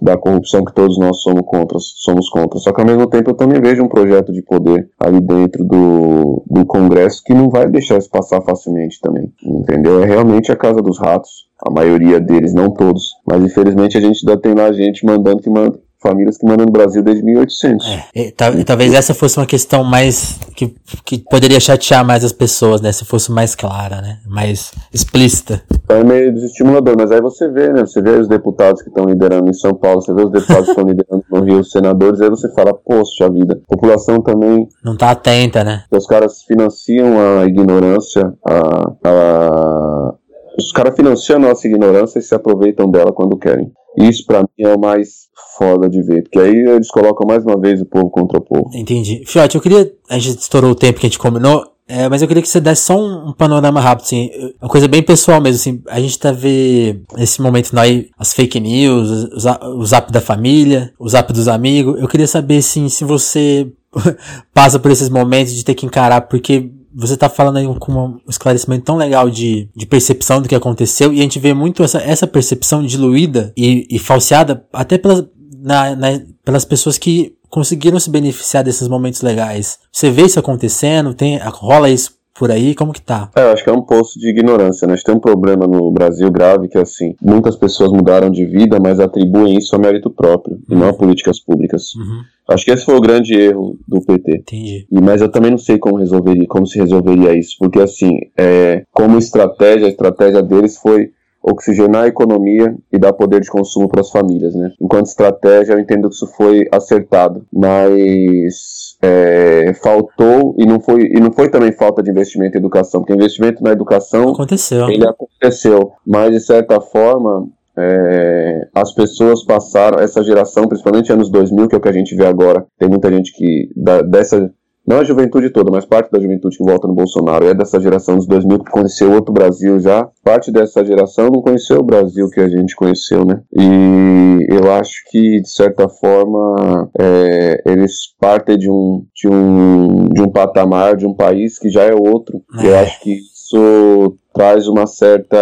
da 0.00 0.16
corrupção 0.16 0.64
que 0.64 0.74
todos 0.74 0.98
nós 0.98 1.20
somos 1.20 1.42
contra, 1.44 1.78
somos 1.78 2.28
contra. 2.28 2.58
Só 2.58 2.72
que 2.72 2.80
ao 2.80 2.86
mesmo 2.86 3.06
tempo 3.06 3.30
eu 3.30 3.34
também 3.34 3.60
vejo 3.60 3.82
um 3.82 3.88
projeto 3.88 4.32
de 4.32 4.42
poder 4.42 4.88
ali 4.98 5.20
dentro 5.20 5.64
do, 5.64 6.42
do 6.48 6.64
Congresso 6.64 7.22
que 7.24 7.34
não 7.34 7.48
vai 7.48 7.68
deixar 7.68 7.98
isso 7.98 8.10
passar 8.10 8.40
facilmente 8.42 9.00
também, 9.00 9.32
entendeu? 9.42 10.02
É 10.02 10.06
realmente 10.06 10.50
a 10.50 10.56
casa 10.56 10.80
dos 10.80 10.98
ratos, 10.98 11.48
a 11.64 11.70
maioria 11.70 12.20
deles, 12.20 12.54
não 12.54 12.70
todos, 12.70 13.10
mas 13.26 13.42
infelizmente 13.42 13.98
a 13.98 14.00
gente 14.00 14.26
ainda 14.26 14.40
tem 14.40 14.54
lá 14.54 14.72
gente 14.72 15.04
mandando 15.04 15.42
que 15.42 15.50
manda 15.50 15.78
famílias 16.02 16.38
que 16.38 16.46
mandam 16.46 16.66
no 16.66 16.72
Brasil 16.72 17.02
desde 17.02 17.22
1800. 17.22 17.86
É, 18.14 18.32
talvez 18.64 18.94
essa 18.94 19.14
fosse 19.14 19.38
uma 19.38 19.46
questão 19.46 19.84
mais 19.84 20.38
que, 20.56 20.74
que 21.04 21.18
poderia 21.18 21.60
chatear 21.60 22.04
mais 22.04 22.24
as 22.24 22.32
pessoas, 22.32 22.80
né? 22.80 22.92
Se 22.92 23.04
fosse 23.04 23.30
mais 23.30 23.54
clara, 23.54 24.00
né? 24.00 24.18
Mais 24.26 24.72
explícita. 24.92 25.62
É 25.88 26.02
meio 26.02 26.32
desestimulador, 26.32 26.96
mas 26.96 27.10
aí 27.10 27.20
você 27.20 27.48
vê, 27.48 27.72
né? 27.72 27.80
Você 27.80 28.00
vê 28.00 28.10
os 28.10 28.28
deputados 28.28 28.82
que 28.82 28.88
estão 28.88 29.04
liderando 29.04 29.50
em 29.50 29.54
São 29.54 29.74
Paulo, 29.74 30.00
você 30.00 30.14
vê 30.14 30.22
os 30.22 30.30
deputados 30.30 30.64
que 30.64 30.70
estão 30.70 30.84
liderando 30.84 31.24
no 31.30 31.44
Rio, 31.44 31.60
os 31.60 31.70
senadores, 31.70 32.20
aí 32.20 32.30
você 32.30 32.52
fala, 32.54 32.72
poxa 32.74 33.28
vida, 33.30 33.60
a 33.62 33.74
população 33.74 34.20
também. 34.20 34.68
Não 34.84 34.96
tá 34.96 35.10
atenta, 35.10 35.64
né? 35.64 35.84
Os 35.90 36.06
caras 36.06 36.42
financiam 36.42 37.40
a 37.40 37.44
ignorância, 37.44 38.32
a, 38.46 38.92
a 39.04 40.14
os 40.58 40.72
caras 40.72 40.94
financiam 40.94 41.36
a 41.38 41.48
nossa 41.48 41.66
ignorância 41.66 42.18
e 42.18 42.22
se 42.22 42.34
aproveitam 42.34 42.90
dela 42.90 43.12
quando 43.12 43.38
querem. 43.38 43.72
Isso 43.96 44.24
para 44.26 44.42
mim 44.42 44.48
é 44.58 44.74
o 44.74 44.78
mais 44.78 45.29
foda 45.60 45.90
de 45.90 46.00
ver, 46.02 46.22
porque 46.22 46.38
aí 46.38 46.56
eles 46.56 46.90
colocam 46.90 47.26
mais 47.26 47.44
uma 47.44 47.60
vez 47.60 47.82
o 47.82 47.86
povo 47.86 48.08
contra 48.08 48.38
o 48.38 48.40
povo. 48.40 48.70
Entendi. 48.74 49.22
Fiote, 49.26 49.56
eu 49.56 49.60
queria. 49.60 49.92
A 50.08 50.18
gente 50.18 50.38
estourou 50.38 50.70
o 50.70 50.74
tempo 50.74 50.98
que 50.98 51.06
a 51.06 51.08
gente 51.10 51.18
combinou. 51.18 51.64
É, 51.86 52.08
mas 52.08 52.22
eu 52.22 52.28
queria 52.28 52.40
que 52.40 52.48
você 52.48 52.60
desse 52.60 52.82
só 52.82 52.96
um, 52.96 53.30
um, 53.30 53.32
panorama 53.32 53.80
rápido, 53.80 54.04
assim, 54.04 54.30
uma 54.62 54.68
coisa 54.68 54.86
bem 54.86 55.02
pessoal 55.02 55.40
mesmo, 55.40 55.56
assim, 55.56 55.82
a 55.88 56.00
gente 56.00 56.16
tá 56.20 56.30
vendo 56.30 57.00
nesse 57.16 57.42
momento 57.42 57.76
aí 57.76 58.10
as 58.16 58.32
fake 58.32 58.60
news, 58.60 59.28
o 59.74 59.84
zap 59.84 60.12
da 60.12 60.20
família, 60.20 60.92
o 61.00 61.08
zap 61.08 61.32
dos 61.32 61.48
amigos, 61.48 62.00
eu 62.00 62.06
queria 62.06 62.28
saber, 62.28 62.58
assim, 62.58 62.88
se 62.88 63.04
você 63.04 63.72
passa 64.54 64.78
por 64.78 64.92
esses 64.92 65.08
momentos 65.08 65.52
de 65.52 65.64
ter 65.64 65.74
que 65.74 65.84
encarar, 65.84 66.20
porque 66.28 66.70
você 66.94 67.16
tá 67.16 67.28
falando 67.28 67.56
aí 67.56 67.66
com 67.80 67.92
um 67.92 68.20
esclarecimento 68.28 68.84
tão 68.84 68.96
legal 68.96 69.28
de, 69.28 69.68
de 69.74 69.84
percepção 69.84 70.40
do 70.40 70.48
que 70.48 70.54
aconteceu, 70.54 71.12
e 71.12 71.18
a 71.18 71.22
gente 71.22 71.40
vê 71.40 71.52
muito 71.52 71.82
essa, 71.82 71.98
essa 71.98 72.24
percepção 72.24 72.86
diluída 72.86 73.52
e, 73.56 73.88
e 73.90 73.98
falseada 73.98 74.64
até 74.72 74.96
pelas, 74.96 75.24
na, 75.62 75.94
na, 75.96 76.20
pelas 76.44 76.64
pessoas 76.64 76.98
que 76.98 77.34
conseguiram 77.48 77.98
se 77.98 78.08
beneficiar 78.10 78.62
desses 78.62 78.88
momentos 78.88 79.22
legais. 79.22 79.78
Você 79.90 80.10
vê 80.10 80.22
isso 80.22 80.38
acontecendo? 80.38 81.14
Tem, 81.14 81.38
rola 81.38 81.90
isso 81.90 82.20
por 82.40 82.50
aí? 82.50 82.74
Como 82.74 82.92
que 82.92 83.02
tá? 83.02 83.28
É, 83.36 83.42
eu 83.42 83.52
acho 83.52 83.62
que 83.62 83.68
é 83.68 83.72
um 83.72 83.82
poço 83.82 84.18
de 84.18 84.30
ignorância, 84.30 84.86
né? 84.86 84.94
A 84.94 84.96
gente 84.96 85.04
tem 85.04 85.14
um 85.14 85.20
problema 85.20 85.66
no 85.66 85.90
Brasil 85.90 86.30
grave 86.30 86.68
que 86.68 86.78
é 86.78 86.80
assim, 86.80 87.14
muitas 87.20 87.54
pessoas 87.56 87.92
mudaram 87.92 88.30
de 88.30 88.46
vida, 88.46 88.78
mas 88.80 88.98
atribuem 88.98 89.58
isso 89.58 89.76
a 89.76 89.78
mérito 89.78 90.08
próprio, 90.08 90.56
uhum. 90.56 90.62
e 90.70 90.74
não 90.74 90.88
a 90.88 90.92
políticas 90.94 91.38
públicas. 91.38 91.94
Uhum. 91.94 92.22
Acho 92.48 92.64
que 92.64 92.70
esse 92.70 92.84
foi 92.84 92.96
o 92.96 93.00
grande 93.00 93.34
erro 93.34 93.76
do 93.86 94.00
PT. 94.00 94.38
Entendi. 94.38 94.86
E, 94.90 95.00
mas 95.00 95.20
eu 95.20 95.30
também 95.30 95.50
não 95.50 95.58
sei 95.58 95.78
como 95.78 95.98
resolveria, 95.98 96.46
como 96.48 96.66
se 96.66 96.78
resolveria 96.78 97.36
isso, 97.38 97.56
porque 97.58 97.78
assim, 97.78 98.10
é, 98.36 98.84
como 98.92 99.18
estratégia, 99.18 99.86
a 99.86 99.90
estratégia 99.90 100.42
deles 100.42 100.78
foi 100.78 101.10
oxigenar 101.42 102.04
a 102.04 102.08
economia 102.08 102.74
e 102.92 102.98
dar 102.98 103.12
poder 103.12 103.40
de 103.40 103.50
consumo 103.50 103.88
para 103.88 104.00
as 104.00 104.10
famílias, 104.10 104.54
né? 104.54 104.72
Enquanto 104.80 105.06
estratégia, 105.06 105.72
eu 105.72 105.80
entendo 105.80 106.08
que 106.08 106.14
isso 106.14 106.26
foi 106.26 106.68
acertado, 106.70 107.46
mas 107.52 108.96
é, 109.02 109.72
faltou 109.82 110.54
e 110.58 110.66
não 110.66 110.80
foi 110.80 111.02
e 111.04 111.20
não 111.20 111.32
foi 111.32 111.48
também 111.48 111.72
falta 111.72 112.02
de 112.02 112.10
investimento 112.10 112.56
em 112.56 112.60
educação, 112.60 113.00
porque 113.00 113.14
investimento 113.14 113.62
na 113.62 113.70
educação 113.70 114.30
aconteceu, 114.30 114.88
ele 114.88 115.06
aconteceu, 115.06 115.92
mas 116.06 116.32
de 116.32 116.40
certa 116.40 116.80
forma 116.80 117.48
é, 117.78 118.68
as 118.74 118.92
pessoas 118.92 119.44
passaram, 119.44 119.98
essa 119.98 120.22
geração, 120.22 120.68
principalmente 120.68 121.12
anos 121.12 121.30
2000, 121.30 121.68
que 121.68 121.74
é 121.74 121.78
o 121.78 121.80
que 121.80 121.88
a 121.88 121.92
gente 121.92 122.14
vê 122.14 122.26
agora, 122.26 122.66
tem 122.78 122.88
muita 122.88 123.10
gente 123.10 123.32
que 123.32 123.70
da, 123.74 124.02
dessa 124.02 124.52
não 124.86 124.98
a 124.98 125.04
juventude 125.04 125.50
toda, 125.50 125.70
mas 125.70 125.84
parte 125.84 126.10
da 126.10 126.20
juventude 126.20 126.56
que 126.56 126.64
volta 126.64 126.88
no 126.88 126.94
Bolsonaro 126.94 127.46
é 127.46 127.54
dessa 127.54 127.80
geração 127.80 128.16
dos 128.16 128.26
2000 128.26 128.64
que 128.64 128.70
conheceu 128.70 129.12
outro 129.12 129.32
Brasil 129.32 129.78
já. 129.78 130.08
Parte 130.24 130.50
dessa 130.50 130.84
geração 130.84 131.26
não 131.26 131.42
conheceu 131.42 131.78
o 131.78 131.84
Brasil 131.84 132.28
que 132.30 132.40
a 132.40 132.48
gente 132.48 132.74
conheceu, 132.74 133.24
né? 133.24 133.40
E 133.52 134.46
eu 134.48 134.72
acho 134.72 135.02
que, 135.10 135.40
de 135.40 135.50
certa 135.50 135.88
forma, 135.88 136.90
é, 136.98 137.62
eles 137.66 138.14
partem 138.18 138.58
de 138.58 138.70
um, 138.70 139.04
de, 139.14 139.28
um, 139.28 140.08
de 140.08 140.22
um 140.22 140.30
patamar, 140.30 140.96
de 140.96 141.06
um 141.06 141.14
país 141.14 141.58
que 141.58 141.70
já 141.70 141.84
é 141.84 141.94
outro. 141.94 142.42
É. 142.58 142.66
Eu 142.66 142.78
acho 142.78 143.00
que 143.00 143.16
isso 143.50 144.16
traz 144.32 144.68
uma 144.68 144.86
certa. 144.86 145.36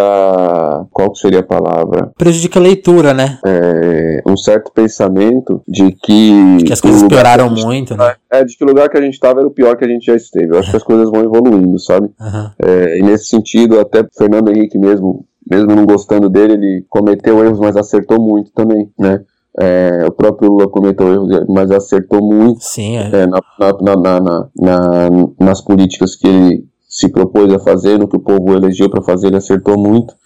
Qual 0.90 1.14
seria 1.14 1.40
a 1.40 1.42
palavra? 1.42 2.10
Prejudica 2.16 2.58
a 2.58 2.62
leitura, 2.62 3.12
né? 3.12 3.38
É, 3.44 4.22
um 4.26 4.36
certo 4.36 4.72
pensamento 4.72 5.62
de 5.68 5.92
que. 5.92 6.56
De 6.58 6.64
que 6.64 6.72
as 6.72 6.80
coisas 6.80 7.02
pioraram 7.02 7.50
muito, 7.50 7.96
né? 7.96 8.14
É, 8.30 8.44
de 8.44 8.56
que 8.56 8.64
o 8.64 8.66
lugar 8.66 8.88
que 8.88 8.96
a 8.96 9.02
gente 9.02 9.14
estava 9.14 9.40
era 9.40 9.48
o 9.48 9.52
pior 9.52 9.76
que 9.76 9.84
a 9.84 9.88
gente 9.88 10.06
já 10.06 10.16
esteve. 10.16 10.54
Eu 10.54 10.58
acho 10.58 10.70
que 10.70 10.76
as 10.76 10.82
coisas 10.82 11.10
vão 11.10 11.22
evoluindo, 11.22 11.78
sabe? 11.78 12.10
Uhum. 12.20 12.50
É, 12.64 12.98
e 12.98 13.02
nesse 13.02 13.26
sentido, 13.26 13.78
até 13.78 14.04
Fernando 14.16 14.48
Henrique 14.48 14.78
mesmo, 14.78 15.24
mesmo 15.48 15.74
não 15.74 15.84
gostando 15.84 16.28
dele, 16.28 16.54
ele 16.54 16.86
cometeu 16.88 17.44
erros, 17.44 17.58
mas 17.58 17.76
acertou 17.76 18.20
muito 18.20 18.50
também, 18.52 18.90
né? 18.98 19.20
É, 19.60 20.04
o 20.06 20.12
próprio 20.12 20.50
Lula 20.50 20.68
cometeu 20.68 21.12
erros, 21.12 21.44
mas 21.48 21.70
acertou 21.72 22.22
muito 22.22 22.62
Sim, 22.62 22.96
é. 22.96 23.10
É, 23.12 23.26
na, 23.26 23.40
na, 23.80 24.50
na, 24.56 25.10
nas 25.40 25.60
políticas 25.60 26.14
que 26.14 26.28
ele 26.28 26.68
se 26.98 27.08
propôs 27.08 27.52
a 27.52 27.60
fazer, 27.60 27.96
no 27.96 28.08
que 28.08 28.16
o 28.16 28.20
povo 28.20 28.52
elegeu 28.52 28.90
para 28.90 29.04
fazer, 29.04 29.28
ele 29.28 29.36
acertou 29.36 29.78
muito. 29.78 30.16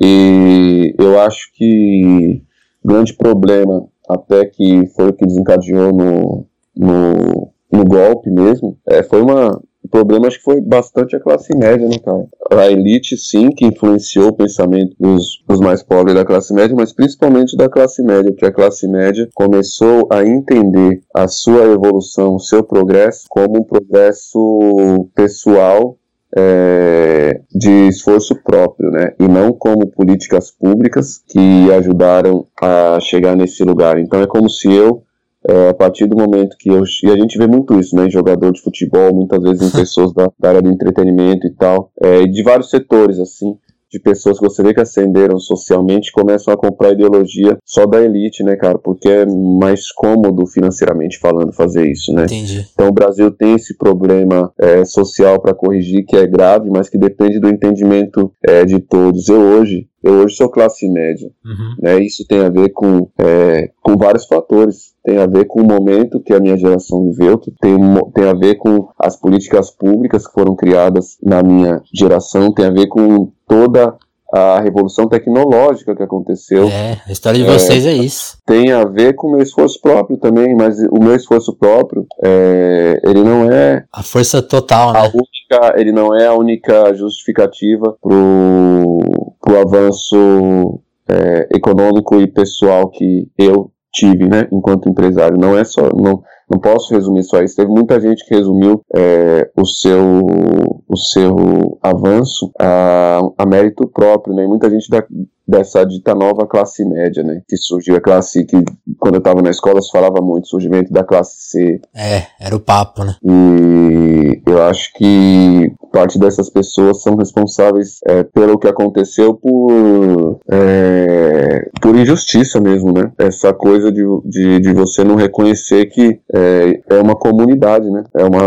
E 0.00 0.94
eu 0.96 1.18
acho 1.18 1.52
que 1.54 2.40
grande 2.84 3.14
problema, 3.14 3.84
até 4.08 4.44
que 4.44 4.86
foi 4.94 5.08
o 5.08 5.12
que 5.12 5.26
desencadeou 5.26 5.92
no, 5.92 6.46
no, 6.76 7.52
no 7.72 7.84
golpe 7.84 8.30
mesmo, 8.30 8.78
é, 8.88 9.02
foi 9.02 9.20
uma. 9.20 9.60
O 9.82 9.88
problema 9.88 10.28
acho 10.28 10.38
que 10.38 10.44
foi 10.44 10.60
bastante 10.60 11.16
a 11.16 11.20
classe 11.20 11.56
média, 11.56 11.88
né, 11.88 11.98
cara? 11.98 12.24
A 12.52 12.70
elite, 12.70 13.16
sim, 13.16 13.50
que 13.50 13.66
influenciou 13.66 14.28
o 14.28 14.32
pensamento 14.32 14.94
dos, 15.00 15.42
dos 15.48 15.58
mais 15.58 15.82
pobres 15.82 16.14
da 16.14 16.24
classe 16.24 16.54
média, 16.54 16.76
mas 16.76 16.92
principalmente 16.92 17.56
da 17.56 17.68
classe 17.68 18.02
média, 18.04 18.30
porque 18.30 18.46
a 18.46 18.52
classe 18.52 18.86
média 18.86 19.28
começou 19.34 20.06
a 20.12 20.22
entender 20.22 21.02
a 21.12 21.26
sua 21.26 21.64
evolução, 21.64 22.36
o 22.36 22.40
seu 22.40 22.62
progresso, 22.62 23.24
como 23.28 23.58
um 23.58 23.64
progresso 23.64 25.08
pessoal 25.12 25.96
é, 26.36 27.40
de 27.50 27.88
esforço 27.88 28.34
próprio, 28.42 28.90
né? 28.90 29.12
E 29.18 29.26
não 29.26 29.52
como 29.52 29.86
políticas 29.86 30.50
públicas 30.50 31.22
que 31.26 31.70
ajudaram 31.72 32.46
a 32.60 32.98
chegar 33.00 33.36
nesse 33.36 33.62
lugar. 33.64 33.98
Então 33.98 34.20
é 34.20 34.26
como 34.26 34.48
se 34.48 34.72
eu, 34.72 35.02
é, 35.48 35.70
a 35.70 35.74
partir 35.74 36.06
do 36.06 36.16
momento 36.16 36.56
que 36.58 36.70
eu. 36.70 36.82
E 37.04 37.10
a 37.10 37.16
gente 37.16 37.38
vê 37.38 37.46
muito 37.46 37.78
isso, 37.78 37.96
né? 37.96 38.06
Em 38.06 38.10
jogador 38.10 38.52
de 38.52 38.60
futebol, 38.60 39.14
muitas 39.14 39.42
vezes 39.42 39.62
em 39.62 39.70
pessoas 39.76 40.12
da, 40.12 40.28
da 40.38 40.48
área 40.48 40.62
do 40.62 40.70
entretenimento 40.70 41.46
e 41.46 41.50
tal, 41.50 41.90
é, 42.00 42.24
de 42.24 42.42
vários 42.42 42.70
setores, 42.70 43.18
assim 43.18 43.56
de 43.90 43.98
pessoas 43.98 44.38
que 44.38 44.44
você 44.44 44.62
vê 44.62 44.72
que 44.72 44.80
ascenderam 44.80 45.38
socialmente 45.38 46.12
começam 46.12 46.52
a 46.54 46.56
comprar 46.56 46.92
ideologia 46.92 47.58
só 47.64 47.86
da 47.86 48.00
elite, 48.02 48.42
né, 48.42 48.56
cara? 48.56 48.78
Porque 48.78 49.08
é 49.08 49.26
mais 49.26 49.90
cômodo 49.92 50.46
financeiramente 50.46 51.18
falando 51.18 51.52
fazer 51.52 51.90
isso, 51.90 52.12
né? 52.12 52.24
Entendi. 52.24 52.66
Então 52.72 52.88
o 52.88 52.92
Brasil 52.92 53.30
tem 53.30 53.54
esse 53.54 53.76
problema 53.76 54.52
é, 54.58 54.84
social 54.84 55.40
para 55.40 55.54
corrigir 55.54 56.04
que 56.06 56.16
é 56.16 56.26
grave, 56.26 56.70
mas 56.70 56.88
que 56.88 56.98
depende 56.98 57.40
do 57.40 57.48
entendimento 57.48 58.32
é, 58.46 58.64
de 58.64 58.80
todos. 58.80 59.28
Eu 59.28 59.40
hoje 59.40 59.90
eu 60.02 60.14
hoje 60.14 60.34
sou 60.34 60.48
classe 60.48 60.88
média. 60.88 61.30
Uhum. 61.44 61.74
Né? 61.82 62.02
Isso 62.02 62.24
tem 62.26 62.40
a 62.40 62.48
ver 62.48 62.70
com, 62.70 63.08
é, 63.18 63.70
com 63.82 63.96
vários 63.96 64.24
fatores. 64.24 64.94
Tem 65.04 65.18
a 65.18 65.26
ver 65.26 65.46
com 65.46 65.60
o 65.60 65.64
momento 65.64 66.20
que 66.20 66.32
a 66.32 66.40
minha 66.40 66.56
geração 66.56 67.04
viveu, 67.04 67.38
tem, 67.38 67.76
tem 68.14 68.24
a 68.24 68.34
ver 68.34 68.56
com 68.56 68.88
as 68.98 69.16
políticas 69.16 69.70
públicas 69.70 70.26
que 70.26 70.32
foram 70.32 70.54
criadas 70.54 71.16
na 71.22 71.42
minha 71.42 71.80
geração, 71.92 72.52
tem 72.52 72.66
a 72.66 72.70
ver 72.70 72.86
com 72.86 73.32
toda 73.50 73.96
a 74.32 74.60
revolução 74.60 75.08
tecnológica 75.08 75.96
que 75.96 76.04
aconteceu. 76.04 76.68
É, 76.68 77.00
a 77.04 77.10
história 77.10 77.40
de 77.40 77.44
vocês 77.44 77.84
é, 77.84 77.90
é 77.90 77.94
isso. 77.94 78.38
Tem 78.46 78.70
a 78.70 78.84
ver 78.84 79.14
com 79.14 79.26
o 79.26 79.32
meu 79.32 79.42
esforço 79.42 79.80
próprio 79.80 80.16
também, 80.18 80.54
mas 80.54 80.78
o 80.78 81.02
meu 81.02 81.16
esforço 81.16 81.52
próprio, 81.56 82.06
é, 82.24 83.00
ele 83.02 83.24
não 83.24 83.50
é... 83.50 83.84
A 83.92 84.04
força 84.04 84.40
total, 84.40 84.92
né? 84.92 85.00
Única, 85.12 85.74
ele 85.76 85.90
não 85.90 86.14
é 86.16 86.28
a 86.28 86.34
única 86.34 86.94
justificativa 86.94 87.96
pro, 88.00 88.98
pro 89.40 89.60
avanço 89.60 90.80
é, 91.08 91.48
econômico 91.52 92.20
e 92.20 92.28
pessoal 92.28 92.88
que 92.88 93.28
eu 93.36 93.72
tive, 93.92 94.28
né, 94.28 94.46
enquanto 94.52 94.88
empresário. 94.88 95.36
Não 95.36 95.58
é 95.58 95.64
só... 95.64 95.88
Não, 95.92 96.22
não 96.48 96.58
posso 96.60 96.92
resumir 96.94 97.22
só 97.24 97.42
isso. 97.42 97.56
Teve 97.56 97.70
muita 97.70 98.00
gente 98.00 98.24
que 98.24 98.34
resumiu 98.34 98.80
é, 98.94 99.50
o 99.56 99.64
seu 99.64 100.79
o 100.90 100.96
seu 100.96 101.78
avanço 101.80 102.50
a, 102.60 103.20
a 103.38 103.46
mérito 103.46 103.86
próprio, 103.86 104.34
né? 104.34 104.44
E 104.44 104.48
muita 104.48 104.68
gente 104.68 104.90
da, 104.90 105.04
dessa 105.46 105.84
dita 105.84 106.14
nova 106.14 106.46
classe 106.46 106.84
média, 106.84 107.22
né? 107.22 107.42
Que 107.48 107.56
surgiu 107.56 107.96
a 107.96 108.00
classe 108.00 108.44
que, 108.44 108.56
quando 108.98 109.14
eu 109.14 109.18
estava 109.18 109.40
na 109.40 109.50
escola, 109.50 109.80
se 109.80 109.90
falava 109.90 110.20
muito, 110.20 110.48
surgimento 110.48 110.92
da 110.92 111.04
classe 111.04 111.36
C. 111.38 111.80
É, 111.94 112.26
era 112.40 112.56
o 112.56 112.60
papo, 112.60 113.04
né? 113.04 113.16
E 113.22 114.42
eu 114.46 114.62
acho 114.62 114.92
que 114.94 115.72
parte 115.92 116.18
dessas 116.18 116.48
pessoas 116.48 117.02
são 117.02 117.16
responsáveis 117.16 117.98
é, 118.06 118.22
pelo 118.22 118.58
que 118.58 118.68
aconteceu 118.68 119.34
por, 119.34 120.40
é, 120.50 121.68
por 121.80 121.96
injustiça 121.96 122.60
mesmo, 122.60 122.92
né? 122.92 123.12
Essa 123.18 123.52
coisa 123.52 123.92
de, 123.92 124.02
de, 124.24 124.60
de 124.60 124.72
você 124.72 125.04
não 125.04 125.16
reconhecer 125.16 125.86
que 125.86 126.20
é, 126.32 126.80
é 126.90 127.00
uma 127.00 127.16
comunidade, 127.16 127.90
né? 127.90 128.04
É 128.14 128.24
uma, 128.24 128.42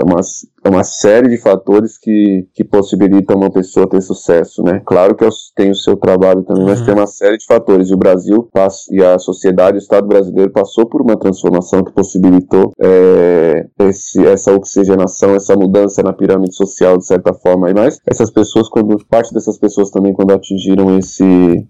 é 0.00 0.04
uma 0.04 0.20
é 0.64 0.68
uma 0.70 0.82
série 0.82 1.28
de 1.28 1.36
fatores 1.36 1.98
que, 1.98 2.48
que 2.54 2.64
possibilitam 2.64 3.36
uma 3.36 3.50
pessoa 3.50 3.86
ter 3.86 4.00
sucesso, 4.00 4.62
né? 4.62 4.80
Claro 4.86 5.14
que 5.14 5.24
tem 5.54 5.70
o 5.70 5.74
seu 5.74 5.94
trabalho 5.94 6.42
também, 6.42 6.62
uhum. 6.62 6.70
mas 6.70 6.80
tem 6.80 6.94
uma 6.94 7.06
série 7.06 7.36
de 7.36 7.44
fatores. 7.44 7.90
E 7.90 7.94
o 7.94 7.98
Brasil 7.98 8.48
e 8.90 9.04
a 9.04 9.18
sociedade, 9.18 9.76
o 9.76 9.78
Estado 9.78 10.06
brasileiro 10.06 10.50
passou 10.50 10.86
por 10.86 11.02
uma 11.02 11.18
transformação 11.18 11.84
que 11.84 11.92
possibilitou 11.92 12.72
é, 12.80 13.66
esse, 13.80 14.26
essa 14.26 14.52
oxigenação, 14.52 15.34
essa 15.34 15.54
mudança 15.54 16.02
na 16.02 16.14
pirâmide 16.14 16.54
social, 16.54 16.96
de 16.96 17.06
certa 17.06 17.34
forma. 17.34 17.70
E 17.70 17.74
mais, 17.74 17.98
essas 18.06 18.30
pessoas, 18.30 18.66
quando 18.68 18.96
parte 19.06 19.34
dessas 19.34 19.58
pessoas 19.58 19.90
também, 19.90 20.14
quando 20.14 20.32
atingiram 20.32 20.96
esse, 20.98 21.24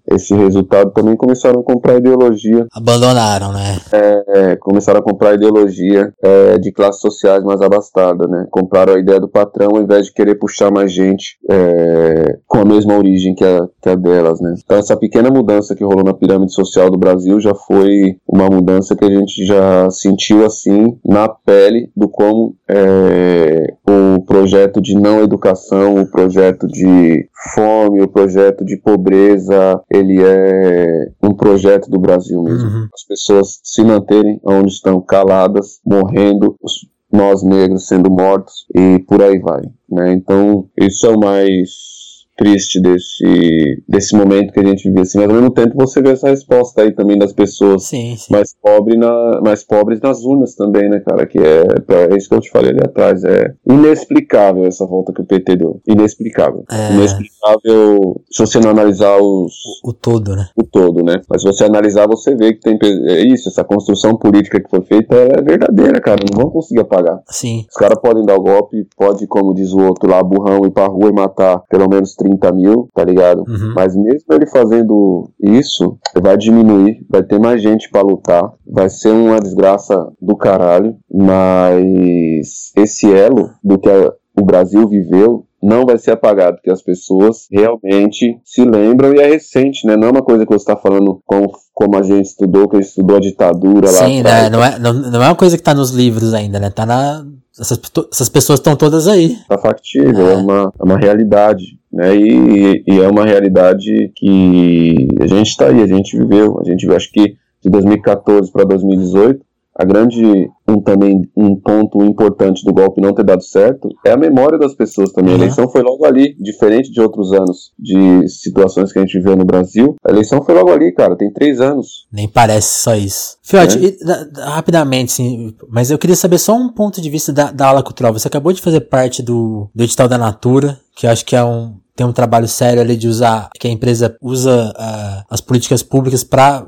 esse 0.08 0.34
resultado, 0.34 0.92
também 0.92 1.16
começaram 1.16 1.60
a 1.60 1.64
comprar 1.64 1.96
ideologia. 1.96 2.66
Abandonaram, 2.72 3.52
né? 3.52 3.80
É, 3.90 4.56
começaram 4.56 5.00
a 5.00 5.02
comprar 5.02 5.34
ideologia 5.34 6.12
é, 6.22 6.58
de 6.58 6.70
classes 6.70 7.00
sociais 7.00 7.42
mais 7.42 7.60
abastadas, 7.60 8.30
né? 8.30 8.46
Comprar 8.84 8.96
a 8.96 9.00
ideia 9.00 9.20
do 9.20 9.28
patrão 9.28 9.70
ao 9.76 9.82
invés 9.82 10.06
de 10.06 10.12
querer 10.12 10.34
puxar 10.34 10.70
mais 10.70 10.92
gente 10.92 11.38
é, 11.50 12.38
com 12.46 12.58
a 12.58 12.64
mesma 12.64 12.96
origem 12.96 13.34
que 13.34 13.44
a, 13.44 13.66
que 13.80 13.88
a 13.88 13.94
delas, 13.94 14.40
né? 14.40 14.54
Então 14.62 14.76
essa 14.76 14.96
pequena 14.96 15.30
mudança 15.30 15.74
que 15.74 15.82
rolou 15.82 16.04
na 16.04 16.12
pirâmide 16.12 16.52
social 16.52 16.90
do 16.90 16.98
Brasil 16.98 17.40
já 17.40 17.54
foi 17.54 18.16
uma 18.28 18.46
mudança 18.50 18.94
que 18.94 19.04
a 19.04 19.10
gente 19.10 19.44
já 19.46 19.90
sentiu 19.90 20.44
assim 20.44 20.98
na 21.04 21.28
pele 21.28 21.90
do 21.96 22.08
como 22.08 22.54
é, 22.68 23.72
o 23.88 24.22
projeto 24.22 24.80
de 24.82 24.94
não 24.94 25.22
educação, 25.22 26.02
o 26.02 26.10
projeto 26.10 26.66
de 26.66 27.26
fome, 27.54 28.02
o 28.02 28.08
projeto 28.08 28.64
de 28.64 28.76
pobreza, 28.76 29.80
ele 29.90 30.22
é 30.22 31.08
um 31.22 31.34
projeto 31.34 31.90
do 31.90 31.98
Brasil 31.98 32.42
mesmo. 32.42 32.68
Uhum. 32.68 32.88
As 32.92 33.04
pessoas 33.06 33.60
se 33.62 33.82
manterem 33.82 34.40
onde 34.44 34.72
estão 34.72 35.00
caladas, 35.00 35.80
morrendo, 35.84 36.56
os 36.62 36.93
nós 37.14 37.42
negros 37.42 37.86
sendo 37.86 38.10
mortos 38.10 38.66
e 38.74 38.98
por 39.00 39.22
aí 39.22 39.38
vai. 39.38 39.62
Né? 39.88 40.12
Então, 40.12 40.68
isso 40.78 41.06
é 41.06 41.10
o 41.10 41.18
mais 41.18 41.93
triste 42.36 42.80
desse, 42.80 43.82
desse 43.88 44.16
momento 44.16 44.52
que 44.52 44.60
a 44.60 44.64
gente 44.64 44.88
vive 44.88 45.00
assim, 45.00 45.18
mas 45.18 45.28
ao 45.28 45.34
mesmo 45.34 45.50
tempo 45.50 45.74
você 45.76 46.02
vê 46.02 46.10
essa 46.10 46.28
resposta 46.28 46.82
aí 46.82 46.92
também 46.92 47.18
das 47.18 47.32
pessoas 47.32 47.84
sim, 47.84 48.16
sim. 48.16 48.32
mais, 48.32 48.54
pobre 48.60 48.96
na, 48.96 49.40
mais 49.42 49.62
pobres 49.62 50.00
nas 50.00 50.24
urnas 50.24 50.54
também, 50.54 50.88
né, 50.88 51.00
cara, 51.00 51.26
que 51.26 51.38
é, 51.38 51.64
é 52.12 52.16
isso 52.16 52.28
que 52.28 52.34
eu 52.34 52.40
te 52.40 52.50
falei 52.50 52.70
ali 52.70 52.80
atrás, 52.80 53.22
é 53.24 53.54
inexplicável 53.66 54.64
essa 54.64 54.86
volta 54.86 55.12
que 55.12 55.20
o 55.20 55.26
PT 55.26 55.56
deu, 55.56 55.80
inexplicável, 55.86 56.64
é... 56.70 56.92
inexplicável 56.92 58.20
se 58.30 58.44
você 58.44 58.58
não 58.60 58.70
analisar 58.70 59.16
os... 59.16 59.54
O, 59.84 59.90
o, 59.90 59.92
todo, 59.92 60.34
né? 60.34 60.48
O 60.56 60.64
todo, 60.64 61.04
né, 61.04 61.20
mas 61.28 61.42
se 61.42 61.46
você 61.46 61.64
analisar 61.64 62.06
você 62.06 62.34
vê 62.34 62.54
que 62.54 62.60
tem, 62.60 62.78
é 62.82 63.20
isso, 63.26 63.48
essa 63.48 63.64
construção 63.64 64.16
política 64.16 64.60
que 64.60 64.68
foi 64.68 64.82
feita 64.82 65.14
é 65.14 65.40
verdadeira, 65.40 66.00
cara, 66.00 66.20
não 66.30 66.42
vão 66.42 66.50
conseguir 66.50 66.80
apagar. 66.80 67.20
Sim. 67.28 67.64
Os 67.68 67.76
caras 67.76 67.98
podem 68.00 68.24
dar 68.24 68.34
o 68.34 68.42
golpe, 68.42 68.86
pode, 68.96 69.26
como 69.26 69.54
diz 69.54 69.72
o 69.72 69.78
outro 69.78 70.08
lá, 70.10 70.22
burrão, 70.22 70.64
ir 70.64 70.70
pra 70.70 70.86
rua 70.86 71.10
e 71.10 71.12
matar 71.12 71.62
pelo 71.68 71.88
menos 71.88 72.14
30 72.24 72.52
mil, 72.52 72.88
tá 72.94 73.04
ligado? 73.04 73.44
Uhum. 73.46 73.74
Mas 73.76 73.94
mesmo 73.94 74.26
ele 74.32 74.46
fazendo 74.46 75.30
isso, 75.40 75.98
vai 76.20 76.36
diminuir, 76.36 77.04
vai 77.08 77.22
ter 77.22 77.38
mais 77.38 77.62
gente 77.62 77.90
para 77.90 78.02
lutar, 78.02 78.50
vai 78.66 78.88
ser 78.88 79.10
uma 79.10 79.38
desgraça 79.38 80.08
do 80.20 80.36
caralho, 80.36 80.96
mas 81.12 82.72
esse 82.76 83.12
elo 83.12 83.50
do 83.62 83.78
que 83.78 83.90
a, 83.90 84.12
o 84.36 84.44
Brasil 84.44 84.88
viveu 84.88 85.44
não 85.62 85.86
vai 85.86 85.96
ser 85.96 86.10
apagado, 86.10 86.56
porque 86.56 86.70
as 86.70 86.82
pessoas 86.82 87.46
realmente 87.50 88.38
se 88.44 88.62
lembram 88.64 89.14
e 89.14 89.18
é 89.18 89.26
recente, 89.26 89.86
né? 89.86 89.96
Não 89.96 90.08
é 90.08 90.10
uma 90.10 90.22
coisa 90.22 90.44
que 90.44 90.52
você 90.52 90.62
está 90.62 90.76
falando 90.76 91.22
como, 91.24 91.50
como 91.72 91.96
a 91.96 92.02
gente 92.02 92.26
estudou, 92.26 92.68
que 92.68 92.76
estudou 92.78 93.16
a 93.16 93.20
ditadura 93.20 93.86
Sim, 93.86 93.94
lá. 93.98 94.06
Sim, 94.06 94.22
né? 94.22 94.50
não, 94.50 94.62
é, 94.62 94.78
não, 94.78 94.92
não 94.92 95.22
é 95.22 95.28
uma 95.28 95.34
coisa 95.34 95.56
que 95.56 95.62
está 95.62 95.72
nos 95.72 95.90
livros 95.90 96.34
ainda, 96.34 96.60
né? 96.60 96.68
Tá 96.68 96.84
na, 96.84 97.24
essas, 97.58 97.80
essas 98.12 98.28
pessoas 98.28 98.58
estão 98.58 98.74
todas 98.74 99.06
aí. 99.06 99.38
Tá 99.48 99.56
factível, 99.56 100.28
é, 100.28 100.32
é 100.32 100.36
uma, 100.36 100.72
é 100.78 100.84
uma 100.84 100.98
realidade. 100.98 101.78
Né? 101.94 102.16
E, 102.16 102.84
e 102.88 103.00
é 103.00 103.08
uma 103.08 103.24
realidade 103.24 104.10
que 104.16 105.06
a 105.20 105.26
gente 105.28 105.48
está 105.48 105.68
aí, 105.68 105.80
a 105.80 105.86
gente 105.86 106.18
viveu. 106.18 106.60
A 106.60 106.64
gente 106.64 106.90
acho 106.92 107.10
que 107.12 107.36
de 107.62 107.70
2014 107.70 108.50
para 108.50 108.64
2018 108.64 109.40
a 109.76 109.84
grande 109.84 110.50
um 110.68 110.80
também 110.80 111.22
um 111.36 111.56
ponto 111.56 112.02
importante 112.02 112.64
do 112.64 112.72
golpe 112.72 113.00
não 113.00 113.12
ter 113.12 113.24
dado 113.24 113.42
certo 113.42 113.88
é 114.04 114.12
a 114.12 114.16
memória 114.16 114.58
das 114.58 114.74
pessoas 114.74 115.12
também. 115.12 115.34
Uhum. 115.34 115.40
A 115.40 115.44
eleição 115.44 115.68
foi 115.68 115.82
logo 115.82 116.04
ali, 116.04 116.34
diferente 116.40 116.90
de 116.90 117.00
outros 117.00 117.32
anos 117.32 117.72
de 117.78 118.26
situações 118.28 118.92
que 118.92 118.98
a 118.98 119.02
gente 119.02 119.18
viveu 119.18 119.36
no 119.36 119.44
Brasil. 119.44 119.94
A 120.04 120.10
eleição 120.10 120.42
foi 120.42 120.54
logo 120.54 120.70
ali, 120.70 120.92
cara. 120.92 121.16
Tem 121.16 121.32
três 121.32 121.60
anos. 121.60 122.06
Nem 122.12 122.28
parece 122.28 122.82
só 122.82 122.94
isso. 122.94 123.36
Fiote, 123.42 123.78
é. 123.78 124.40
rapidamente, 124.40 125.12
sim, 125.12 125.54
mas 125.68 125.90
eu 125.90 125.98
queria 125.98 126.16
saber 126.16 126.38
só 126.38 126.54
um 126.54 126.72
ponto 126.72 127.00
de 127.00 127.10
vista 127.10 127.32
da, 127.32 127.50
da 127.50 127.68
ala 127.68 127.82
cultural. 127.82 128.12
Você 128.12 128.28
acabou 128.28 128.52
de 128.52 128.62
fazer 128.62 128.80
parte 128.82 129.22
do, 129.22 129.68
do 129.74 129.84
edital 129.84 130.08
da 130.08 130.18
Natura, 130.18 130.78
que 130.96 131.06
eu 131.06 131.10
acho 131.10 131.24
que 131.24 131.36
é 131.36 131.44
um, 131.44 131.74
tem 131.96 132.06
um 132.06 132.12
trabalho 132.12 132.48
sério 132.48 132.82
ali 132.82 132.96
de 132.96 133.06
usar, 133.06 133.48
que 133.58 133.68
a 133.68 133.70
empresa 133.70 134.16
usa 134.20 134.72
uh, 134.76 135.24
as 135.30 135.40
políticas 135.40 135.82
públicas 135.82 136.24
para 136.24 136.66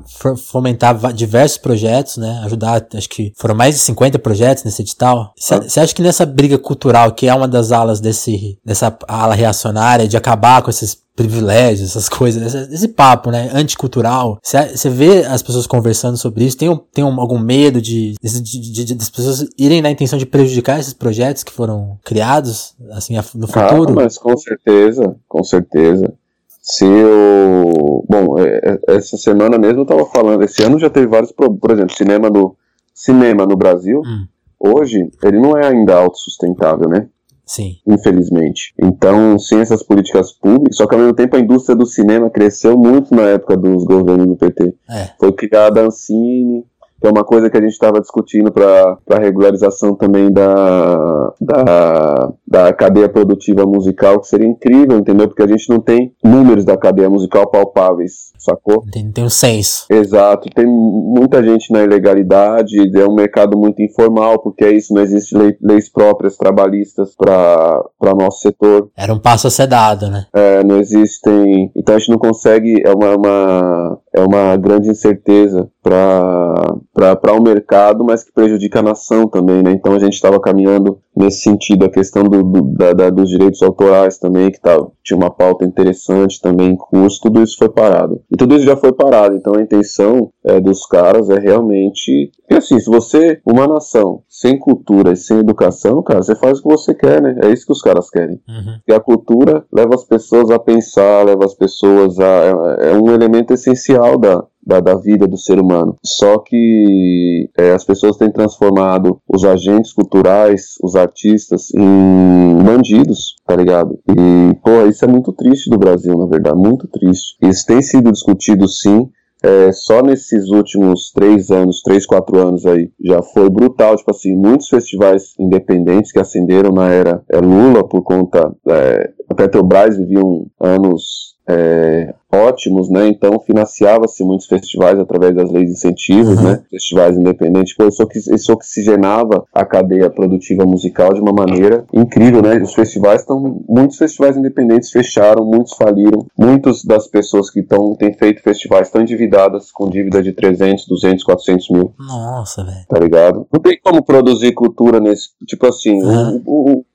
fomentar 0.49 1.13
diversos 1.13 1.57
projetos, 1.57 2.17
né? 2.17 2.41
Ajudar, 2.45 2.85
acho 2.93 3.09
que 3.09 3.33
foram 3.35 3.53
mais 3.53 3.75
de 3.75 3.81
50 3.87 4.19
projetos 4.19 4.63
nesse 4.63 4.81
edital. 4.81 5.33
Você 5.35 5.79
ah. 5.79 5.83
acha 5.83 5.93
que 5.93 6.01
nessa 6.01 6.25
briga 6.25 6.57
cultural, 6.57 7.11
que 7.11 7.27
é 7.27 7.33
uma 7.33 7.47
das 7.47 7.71
alas 7.71 7.99
desse, 7.99 8.57
dessa 8.63 8.95
ala 9.07 9.33
reacionária, 9.33 10.07
de 10.07 10.15
acabar 10.15 10.61
com 10.61 10.69
esses 10.69 11.01
privilégios, 11.17 11.89
essas 11.89 12.07
coisas, 12.07 12.53
esse, 12.53 12.73
esse 12.73 12.87
papo, 12.87 13.31
né, 13.31 13.49
anticultural. 13.51 14.37
Você 14.43 14.89
vê 14.89 15.25
as 15.25 15.41
pessoas 15.41 15.65
conversando 15.65 16.15
sobre 16.15 16.45
isso, 16.45 16.55
tem, 16.55 16.79
tem 16.93 17.03
um, 17.03 17.19
algum 17.19 17.39
medo 17.39 17.81
de, 17.81 18.13
de, 18.21 18.41
de, 18.41 18.85
de, 18.85 18.95
das 18.95 19.09
pessoas 19.09 19.47
irem 19.57 19.81
na 19.81 19.89
intenção 19.89 20.19
de 20.19 20.27
prejudicar 20.27 20.79
esses 20.79 20.93
projetos 20.93 21.43
que 21.43 21.51
foram 21.51 21.97
criados, 22.05 22.75
assim, 22.91 23.15
no 23.33 23.47
futuro? 23.47 23.89
Ah, 23.89 23.95
mas 23.95 24.17
com 24.19 24.37
certeza, 24.37 25.15
com 25.27 25.43
certeza. 25.43 26.13
Se 26.61 26.85
eu... 26.85 28.05
Bom, 28.07 28.37
é, 28.37 28.79
é, 28.87 28.95
essa 28.95 29.17
semana 29.17 29.57
mesmo 29.57 29.81
eu 29.81 29.85
tava 29.85 30.05
falando, 30.05 30.43
esse 30.43 30.61
ano 30.63 30.77
já 30.77 30.89
teve 30.89 31.07
vários, 31.07 31.31
por 31.31 31.71
exemplo, 31.71 31.95
cinema 31.97 32.29
no, 32.29 32.55
cinema 32.97 33.45
no 33.45 33.55
Brasil, 33.55 34.01
hum. 34.03 34.25
hoje, 34.59 35.07
ele 35.23 35.39
não 35.39 35.55
é 35.55 35.67
ainda 35.67 35.95
autossustentável, 35.95 36.89
né? 36.89 37.07
Sim. 37.45 37.77
Infelizmente. 37.87 38.73
Então, 38.81 39.37
sem 39.37 39.59
essas 39.59 39.83
políticas 39.83 40.33
públicas, 40.33 40.75
só 40.75 40.87
que 40.87 40.95
ao 40.95 40.99
mesmo 40.99 41.13
tempo 41.13 41.37
a 41.37 41.39
indústria 41.39 41.75
do 41.75 41.85
cinema 41.85 42.29
cresceu 42.29 42.77
muito 42.77 43.15
na 43.15 43.21
época 43.21 43.55
dos 43.55 43.85
governos 43.85 44.27
do 44.27 44.35
PT. 44.35 44.75
É. 44.89 45.11
Foi 45.19 45.31
criada 45.31 45.79
a 45.81 45.85
Ancine, 45.85 46.65
que 46.99 47.07
é 47.07 47.09
uma 47.09 47.23
coisa 47.23 47.49
que 47.49 47.57
a 47.57 47.61
gente 47.61 47.71
estava 47.71 47.99
discutindo 47.99 48.51
para 48.51 48.97
a 49.11 49.19
regularização 49.19 49.95
também 49.95 50.31
da, 50.31 51.33
da, 51.39 52.33
da 52.47 52.73
cadeia 52.73 53.07
produtiva 53.07 53.65
musical, 53.65 54.19
que 54.19 54.27
seria 54.27 54.47
incrível, 54.47 54.97
entendeu? 54.97 55.27
Porque 55.27 55.43
a 55.43 55.47
gente 55.47 55.69
não 55.69 55.79
tem 55.79 56.13
números 56.23 56.65
da 56.65 56.77
cadeia 56.77 57.09
musical 57.09 57.49
palpáveis, 57.49 58.31
sacou? 58.37 58.83
Tem, 58.91 59.11
tem 59.11 59.23
um 59.23 59.29
senso. 59.29 59.85
Exato, 59.89 60.49
tem 60.53 60.65
muita 60.65 61.43
gente 61.43 61.71
na 61.71 61.83
ilegalidade, 61.83 62.77
é 62.99 63.05
um 63.05 63.15
mercado 63.15 63.57
muito 63.57 63.81
informal, 63.81 64.39
porque 64.39 64.65
é 64.65 64.71
isso, 64.71 64.93
não 64.93 65.01
existe 65.01 65.37
lei, 65.37 65.55
leis 65.61 65.89
próprias 65.89 66.35
trabalhistas 66.35 67.15
para 67.15 67.83
nosso 68.15 68.39
setor. 68.39 68.89
Era 68.97 69.13
um 69.13 69.19
passo 69.19 69.47
a 69.47 69.51
ser 69.51 69.67
dado, 69.67 70.09
né? 70.09 70.25
É, 70.33 70.63
não 70.63 70.79
existem. 70.79 71.71
Então 71.75 71.95
a 71.95 71.99
gente 71.99 72.11
não 72.11 72.17
consegue, 72.17 72.81
é 72.83 72.91
uma, 72.91 73.15
uma 73.15 73.99
é 74.17 74.25
uma 74.25 74.57
grande 74.57 74.89
incerteza 74.89 75.69
para 75.83 77.33
o 77.33 77.41
mercado, 77.41 78.03
mas 78.03 78.23
que 78.23 78.31
prejudica 78.31 78.79
a 78.79 78.83
nação 78.83 79.27
também, 79.27 79.61
né? 79.63 79.71
Então 79.71 79.93
a 79.93 79.99
gente 79.99 80.13
estava 80.13 80.39
caminhando 80.39 80.99
nesse 81.15 81.41
sentido, 81.41 81.85
a 81.85 81.89
questão 81.89 82.23
do, 82.23 82.43
do 82.43 82.61
da, 82.61 82.93
da, 82.93 83.09
dos 83.09 83.29
direitos 83.29 83.61
autorais 83.61 84.17
também, 84.17 84.51
que 84.51 84.59
tá, 84.59 84.75
tinha 85.03 85.17
uma 85.17 85.29
pauta 85.29 85.65
interessante 85.65 86.41
também 86.41 86.71
em 86.71 86.75
curso, 86.75 87.21
tudo 87.21 87.41
isso 87.41 87.57
foi 87.57 87.69
parado. 87.69 88.21
E 88.31 88.35
tudo 88.35 88.55
isso 88.55 88.65
já 88.65 88.75
foi 88.75 88.91
parado, 88.91 89.35
então 89.35 89.55
a 89.55 89.61
intenção 89.61 90.29
é, 90.43 90.59
dos 90.59 90.85
caras 90.85 91.29
é 91.29 91.39
realmente. 91.39 92.31
Porque 92.47 92.59
assim, 92.59 92.79
se 92.79 92.89
você, 92.89 93.41
uma 93.45 93.67
nação 93.67 94.21
sem 94.29 94.57
cultura 94.57 95.11
e 95.11 95.17
sem 95.17 95.39
educação, 95.39 96.01
cara, 96.01 96.23
você 96.23 96.33
faz 96.33 96.59
o 96.59 96.63
que 96.63 96.69
você 96.69 96.93
quer, 96.93 97.21
né? 97.21 97.37
É 97.43 97.51
isso 97.51 97.65
que 97.65 97.73
os 97.73 97.81
caras 97.81 98.09
querem. 98.09 98.39
Uhum. 98.47 98.79
E 98.87 98.93
a 98.93 99.01
cultura 99.01 99.65
leva 99.71 99.95
as 99.95 100.05
pessoas 100.05 100.49
a 100.49 100.57
pensar, 100.57 101.25
leva 101.25 101.43
as 101.43 101.53
pessoas 101.53 102.17
a. 102.19 102.77
É, 102.79 102.91
é 102.91 102.93
um 102.95 103.11
elemento 103.11 103.53
essencial 103.53 104.17
da, 104.17 104.45
da, 104.65 104.79
da, 104.79 104.95
vida 104.95 105.27
do 105.27 105.37
ser 105.37 105.59
humano. 105.59 105.97
Só 106.01 106.37
que 106.37 107.49
é, 107.57 107.71
as 107.73 107.83
pessoas 107.83 108.15
têm 108.15 108.31
transformado 108.31 109.19
os 109.27 109.43
agentes 109.43 109.91
culturais, 109.91 110.75
os 110.81 110.95
artistas, 110.95 111.69
em 111.73 112.63
bandidos, 112.63 113.35
tá 113.45 113.57
ligado? 113.57 113.99
E, 114.09 114.55
pô, 114.63 114.85
isso 114.87 115.03
é 115.03 115.07
muito 115.07 115.33
triste 115.33 115.69
do 115.69 115.77
Brasil, 115.77 116.17
na 116.17 116.27
verdade, 116.27 116.55
muito 116.55 116.87
triste. 116.87 117.35
Isso 117.41 117.65
tem 117.65 117.81
sido 117.81 118.09
discutido 118.09 118.69
sim, 118.69 119.09
é, 119.43 119.71
só 119.71 120.01
nesses 120.01 120.49
últimos 120.49 121.11
três 121.11 121.51
anos, 121.51 121.81
três, 121.81 122.05
quatro 122.05 122.39
anos 122.39 122.65
aí, 122.65 122.91
já 123.03 123.21
foi 123.21 123.49
brutal. 123.49 123.95
Tipo 123.95 124.11
assim, 124.11 124.35
muitos 124.35 124.67
festivais 124.67 125.33
independentes 125.39 126.11
que 126.11 126.19
acenderam 126.19 126.71
na 126.71 126.89
era 126.89 127.23
é, 127.31 127.37
Lula 127.37 127.87
por 127.87 128.01
conta. 128.03 128.51
É, 128.67 129.11
a 129.29 129.35
Petrobras 129.35 129.97
viviam 129.97 130.47
anos 130.59 131.36
é, 131.49 132.13
ótimos, 132.31 132.89
né? 132.89 133.07
Então 133.07 133.39
financiava-se 133.39 134.23
muitos 134.23 134.47
festivais 134.47 134.99
através 134.99 135.33
das 135.33 135.49
leis 135.49 135.67
de 135.67 135.71
incentivos, 135.71 136.37
uhum. 136.37 136.43
né? 136.43 136.63
Festivais 136.69 137.17
independentes, 137.17 137.73
isso, 137.79 138.07
isso 138.33 138.53
oxigenava 138.53 139.45
a 139.53 139.65
cadeia 139.65 140.09
produtiva 140.09 140.65
musical 140.65 141.13
de 141.13 141.21
uma 141.21 141.31
maneira 141.31 141.85
incrível, 141.93 142.41
né? 142.41 142.57
Os 142.57 142.73
festivais 142.73 143.21
estão, 143.21 143.63
muitos 143.67 143.97
festivais 143.97 144.35
independentes 144.35 144.91
fecharam, 144.91 145.45
muitos 145.45 145.73
faliram, 145.73 146.25
muitas 146.37 146.83
das 146.83 147.07
pessoas 147.07 147.49
que 147.49 147.61
estão 147.61 147.95
têm 147.95 148.13
feito 148.13 148.41
festivais 148.41 148.87
estão 148.87 149.01
endividadas 149.01 149.71
com 149.71 149.89
dívida 149.89 150.21
de 150.21 150.33
300, 150.33 150.85
200, 150.85 151.23
400 151.23 151.69
mil. 151.69 151.93
Nossa, 151.97 152.63
velho. 152.63 152.85
Tá 152.89 152.99
ligado? 152.99 153.47
Não 153.51 153.59
tem 153.59 153.79
como 153.81 154.03
produzir 154.03 154.51
cultura 154.53 154.99
nesse, 154.99 155.29
tipo 155.45 155.65
assim, 155.65 156.01
uhum. 156.01 156.41
o, 156.45 156.71
o 156.71 156.85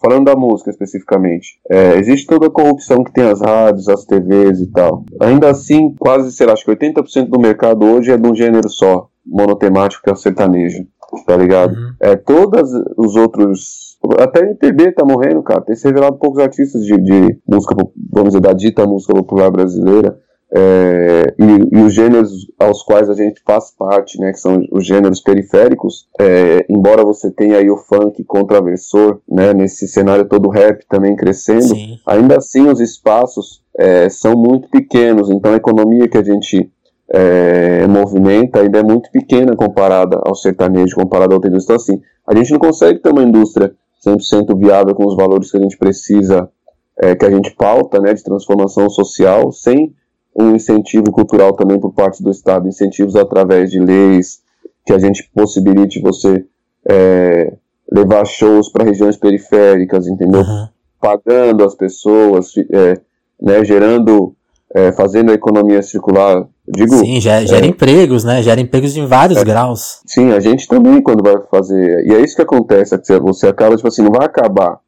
falando 0.00 0.24
da 0.24 0.36
música 0.36 0.70
especificamente, 0.70 1.58
é, 1.70 1.96
existe 1.96 2.26
toda 2.26 2.46
a 2.46 2.50
corrupção 2.50 3.04
que 3.04 3.12
tem 3.12 3.24
as 3.24 3.40
rádios, 3.40 3.88
as 3.88 4.04
TVs 4.04 4.60
e 4.60 4.70
tal. 4.70 5.04
Ainda 5.20 5.50
assim, 5.50 5.94
quase, 5.98 6.32
sei 6.32 6.46
lá, 6.46 6.54
acho 6.54 6.64
que 6.64 6.70
80% 6.70 7.28
do 7.28 7.38
mercado 7.38 7.84
hoje 7.84 8.10
é 8.10 8.16
de 8.16 8.28
um 8.28 8.34
gênero 8.34 8.68
só, 8.68 9.08
monotemático, 9.24 10.02
que 10.02 10.10
é 10.10 10.12
o 10.12 10.16
sertanejo, 10.16 10.86
tá 11.26 11.36
ligado? 11.36 11.74
Uhum. 11.74 11.92
É, 12.00 12.16
todos 12.16 12.70
os 12.96 13.16
outros. 13.16 13.98
Até 14.18 14.40
a 14.40 14.46
MPB 14.46 14.92
tá 14.92 15.04
morrendo, 15.04 15.42
cara. 15.42 15.62
Tem 15.62 15.74
se 15.74 15.86
revelado 15.86 16.18
poucos 16.18 16.42
artistas 16.42 16.82
de, 16.84 16.94
de 16.96 17.38
música, 17.48 17.74
vamos 18.12 18.30
dizer, 18.30 18.40
da 18.40 18.52
dita 18.52 18.86
música 18.86 19.14
popular 19.14 19.50
brasileira 19.50 20.18
é, 20.56 21.34
e, 21.36 21.76
e, 21.76 21.82
os 21.82 21.92
gêneros 21.92 22.46
aos 22.60 22.80
quais 22.84 23.10
a 23.10 23.14
gente 23.14 23.42
faz 23.44 23.72
parte, 23.76 24.20
né, 24.20 24.30
que 24.30 24.38
são 24.38 24.64
os 24.70 24.86
gêneros 24.86 25.20
periféricos, 25.20 26.06
é, 26.20 26.64
embora 26.68 27.04
você 27.04 27.28
tenha 27.28 27.58
aí 27.58 27.68
o 27.68 27.76
funk 27.76 28.22
contraversor, 28.22 29.20
né, 29.28 29.52
nesse 29.52 29.88
cenário 29.88 30.28
todo 30.28 30.48
rap 30.48 30.86
também 30.88 31.16
crescendo, 31.16 31.64
Sim. 31.64 31.98
ainda 32.06 32.36
assim 32.38 32.68
os 32.68 32.80
espaços 32.80 33.64
é, 33.76 34.08
são 34.08 34.36
muito 34.36 34.68
pequenos, 34.68 35.28
então 35.28 35.52
a 35.52 35.56
economia 35.56 36.06
que 36.06 36.18
a 36.18 36.22
gente 36.22 36.70
é, 37.12 37.86
movimenta 37.88 38.60
ainda 38.60 38.78
é 38.78 38.82
muito 38.84 39.10
pequena 39.10 39.56
comparada 39.56 40.20
ao 40.24 40.36
sertanejo, 40.36 40.94
comparada 40.94 41.34
ao 41.34 41.40
outro 41.40 41.50
Então 41.52 41.74
assim, 41.74 42.00
a 42.24 42.34
gente 42.34 42.52
não 42.52 42.60
consegue 42.60 43.00
ter 43.00 43.10
uma 43.10 43.24
indústria 43.24 43.74
100% 44.06 44.56
viável 44.56 44.94
com 44.94 45.04
os 45.04 45.16
valores 45.16 45.50
que 45.50 45.56
a 45.56 45.60
gente 45.60 45.76
precisa, 45.76 46.48
é, 46.96 47.16
que 47.16 47.26
a 47.26 47.30
gente 47.30 47.50
pauta, 47.56 47.98
né, 47.98 48.14
de 48.14 48.22
transformação 48.22 48.88
social, 48.88 49.50
sem 49.50 49.92
um 50.36 50.54
incentivo 50.54 51.10
cultural 51.12 51.52
também 51.52 51.78
por 51.78 51.92
parte 51.92 52.22
do 52.22 52.30
Estado, 52.30 52.68
incentivos 52.68 53.14
através 53.14 53.70
de 53.70 53.78
leis 53.78 54.42
que 54.84 54.92
a 54.92 54.98
gente 54.98 55.30
possibilite 55.34 56.00
você 56.00 56.44
é, 56.88 57.54
levar 57.90 58.24
shows 58.26 58.68
para 58.68 58.84
regiões 58.84 59.16
periféricas, 59.16 60.06
entendeu? 60.06 60.40
Uhum. 60.40 60.68
Pagando 61.00 61.64
as 61.64 61.74
pessoas, 61.74 62.52
é, 62.70 63.00
né, 63.40 63.64
gerando, 63.64 64.34
é, 64.74 64.92
fazendo 64.92 65.30
a 65.30 65.34
economia 65.34 65.82
circular. 65.82 66.46
Digo, 66.66 66.94
sim, 66.96 67.20
gera, 67.20 67.46
gera 67.46 67.64
é, 67.64 67.68
empregos, 67.68 68.24
né? 68.24 68.42
Gera 68.42 68.60
empregos 68.60 68.96
em 68.96 69.06
vários 69.06 69.38
é, 69.38 69.44
graus. 69.44 70.00
Sim, 70.06 70.32
a 70.32 70.40
gente 70.40 70.66
também 70.66 71.02
quando 71.02 71.22
vai 71.22 71.40
fazer. 71.50 72.06
E 72.06 72.14
é 72.14 72.20
isso 72.20 72.36
que 72.36 72.42
acontece, 72.42 72.94
é 72.94 73.20
você 73.20 73.46
acaba, 73.48 73.76
tipo 73.76 73.88
assim, 73.88 74.02
não 74.02 74.12
vai 74.12 74.26
acabar 74.26 74.80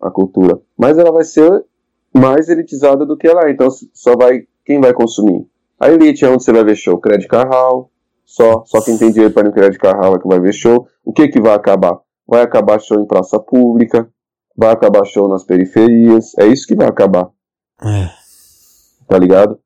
a 0.00 0.10
cultura, 0.10 0.60
mas 0.78 0.98
ela 0.98 1.10
vai 1.10 1.24
ser 1.24 1.64
mais 2.14 2.48
elitizada 2.48 3.04
do 3.04 3.16
que 3.16 3.26
ela 3.26 3.48
é. 3.48 3.50
Então 3.50 3.68
só 3.92 4.14
vai 4.14 4.44
quem 4.66 4.80
vai 4.80 4.92
consumir? 4.92 5.46
A 5.78 5.88
elite 5.88 6.24
é 6.24 6.28
onde 6.28 6.42
você 6.42 6.52
vai 6.52 6.64
ver 6.64 6.76
show. 6.76 6.98
Credit 6.98 7.28
Carral, 7.28 7.90
só, 8.24 8.64
só 8.66 8.82
quem 8.82 8.98
tem 8.98 9.10
dinheiro 9.10 9.32
para 9.32 9.44
ir 9.44 9.46
no 9.46 9.54
Credit 9.54 9.78
Carral 9.78 10.16
é 10.16 10.18
que 10.18 10.26
vai 10.26 10.40
ver 10.40 10.52
show. 10.52 10.88
O 11.04 11.12
que 11.12 11.28
que 11.28 11.40
vai 11.40 11.54
acabar? 11.54 11.98
Vai 12.26 12.42
acabar 12.42 12.80
show 12.80 13.00
em 13.00 13.06
praça 13.06 13.38
pública, 13.38 14.10
vai 14.56 14.72
acabar 14.72 15.04
show 15.04 15.28
nas 15.28 15.44
periferias, 15.44 16.36
é 16.38 16.46
isso 16.46 16.66
que 16.66 16.74
vai 16.74 16.88
acabar. 16.88 17.30
É. 17.80 18.10
Tá 19.06 19.16
ligado? 19.16 19.60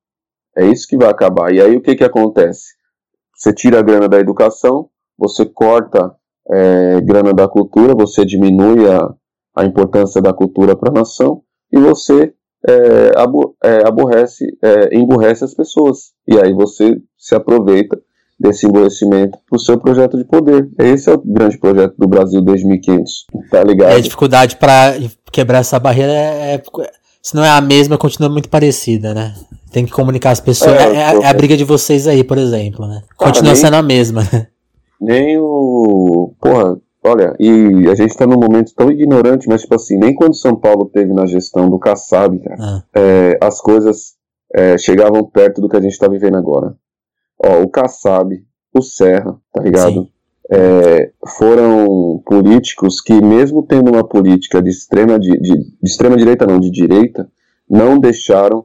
É 0.55 0.66
isso 0.66 0.86
que 0.86 0.96
vai 0.96 1.09
acabar. 1.09 1.55
E 1.55 1.61
aí 1.61 1.74
o 1.74 1.80
que 1.80 1.96
que 1.96 2.05
acontece? 2.05 2.74
Você 3.34 3.55
tira 3.55 3.78
a 3.78 3.82
grana 3.82 4.07
da 4.07 4.18
educação, 4.18 4.90
você 5.16 5.46
corta 5.46 6.14
é, 6.51 7.01
grana 7.01 7.32
da 7.32 7.48
cultura, 7.48 7.94
você 7.94 8.26
diminui 8.26 8.86
a, 8.90 9.14
a 9.57 9.64
importância 9.64 10.20
da 10.20 10.34
cultura 10.34 10.76
para 10.76 10.90
a 10.90 10.94
nação 10.94 11.42
e 11.72 11.78
você 11.78 12.34
é, 12.67 13.13
abo, 13.17 13.55
é, 13.63 13.87
aborrece, 13.87 14.45
é, 14.63 14.97
emburrece 14.97 15.45
as 15.45 15.55
pessoas. 15.55 16.13
E 16.27 16.39
aí 16.39 16.53
você 16.53 17.01
se 17.17 17.35
aproveita 17.35 17.99
desse 18.39 18.67
emborrecimento 18.67 19.39
para 19.49 19.57
o 19.57 19.61
seu 19.61 19.79
projeto 19.79 20.17
de 20.17 20.25
poder. 20.25 20.69
Esse 20.79 21.11
é 21.11 21.15
o 21.15 21.23
grande 21.23 21.59
projeto 21.59 21.95
do 21.99 22.09
Brasil 22.09 22.41
desde 22.41 22.67
1500, 22.67 23.27
tá 23.51 23.63
ligado? 23.63 23.93
E 23.93 23.97
a 23.97 24.01
dificuldade 24.01 24.57
para 24.57 24.95
quebrar 25.31 25.59
essa 25.59 25.79
barreira 25.79 26.13
é, 26.13 26.55
é, 26.55 26.63
se 27.23 27.35
não 27.35 27.45
é 27.45 27.51
a 27.51 27.61
mesma, 27.61 27.99
continua 27.99 28.31
muito 28.31 28.49
parecida, 28.49 29.13
né? 29.13 29.35
Tem 29.71 29.85
que 29.85 29.93
comunicar 29.93 30.31
as 30.31 30.41
pessoas. 30.41 30.73
É, 30.73 30.97
é, 30.97 31.23
é 31.23 31.27
a 31.27 31.35
briga 31.35 31.57
de 31.57 31.65
vocês 31.65 32.09
aí, 32.09 32.25
por 32.25 32.39
exemplo, 32.39 32.87
né? 32.89 33.03
Continua 33.17 33.55
sendo 33.55 33.77
a 33.77 33.83
mesma. 33.83 34.27
Nem 35.01 35.39
o. 35.39 36.33
Porra, 36.41 36.77
olha, 37.03 37.34
e 37.38 37.88
a 37.88 37.94
gente 37.94 38.16
tá 38.16 38.26
num 38.26 38.38
momento 38.38 38.74
tão 38.74 38.90
ignorante, 38.90 39.48
mas 39.48 39.62
tipo 39.62 39.74
assim, 39.74 39.98
nem 39.98 40.14
quando 40.14 40.34
São 40.34 40.55
Paulo 40.55 40.86
teve 40.86 41.12
na 41.12 41.26
gestão 41.26 41.68
do 41.68 41.78
Kassab, 41.78 42.38
cara, 42.38 42.57
ah. 42.61 42.82
é, 42.94 43.38
as 43.40 43.61
coisas 43.61 44.14
é, 44.55 44.76
chegavam 44.78 45.24
perto 45.24 45.61
do 45.61 45.68
que 45.68 45.76
a 45.76 45.80
gente 45.80 45.98
tá 45.98 46.09
vivendo 46.09 46.36
agora. 46.36 46.74
Ó, 47.42 47.62
o 47.62 47.68
Kassab, 47.68 48.34
o 48.74 48.82
Serra, 48.82 49.36
tá 49.53 49.62
ligado? 49.62 50.09
É, 50.53 51.12
foram 51.38 52.20
políticos 52.26 53.01
que, 53.01 53.22
mesmo 53.22 53.64
tendo 53.64 53.90
uma 53.90 54.03
política 54.03 54.61
de 54.61 54.68
extrema, 54.68 55.18
de, 55.18 55.30
de, 55.40 55.53
de 55.53 55.74
extrema 55.84 56.16
direita, 56.16 56.44
não, 56.44 56.59
de 56.59 56.70
direita, 56.70 57.30
não 57.68 57.98
deixaram 57.98 58.64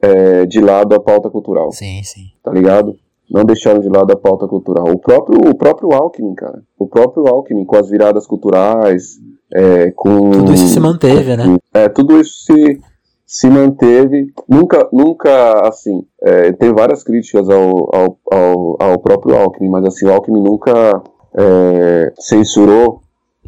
é, 0.00 0.46
de 0.46 0.60
lado 0.60 0.94
a 0.94 1.00
pauta 1.00 1.28
cultural. 1.28 1.72
Sim, 1.72 2.02
sim. 2.04 2.30
Tá 2.42 2.52
ligado? 2.52 2.96
Não 3.30 3.44
deixaram 3.44 3.80
de 3.80 3.88
lado 3.88 4.12
a 4.12 4.16
pauta 4.16 4.46
cultural. 4.46 4.86
O 4.86 4.98
próprio, 4.98 5.38
o 5.50 5.54
próprio 5.54 5.92
Alckmin, 5.92 6.34
cara. 6.34 6.62
O 6.78 6.86
próprio 6.86 7.26
Alckmin, 7.26 7.64
com 7.64 7.76
as 7.76 7.88
viradas 7.88 8.26
culturais, 8.26 9.18
é, 9.52 9.90
com. 9.92 10.30
Tudo 10.30 10.52
isso 10.52 10.68
se 10.68 10.80
manteve, 10.80 11.36
né? 11.36 11.56
É, 11.72 11.88
tudo 11.88 12.20
isso 12.20 12.44
se, 12.44 12.80
se 13.26 13.48
manteve. 13.48 14.32
Nunca, 14.48 14.88
nunca 14.92 15.66
assim. 15.66 16.04
É, 16.22 16.52
tem 16.52 16.72
várias 16.72 17.02
críticas 17.02 17.48
ao, 17.48 17.94
ao, 17.94 18.18
ao, 18.30 18.76
ao, 18.80 18.98
próprio 18.98 19.36
Alckmin, 19.36 19.70
mas 19.70 19.84
assim, 19.86 20.06
o 20.06 20.12
Alckmin 20.12 20.42
nunca 20.42 21.02
é, 21.36 22.12
censurou 22.18 23.00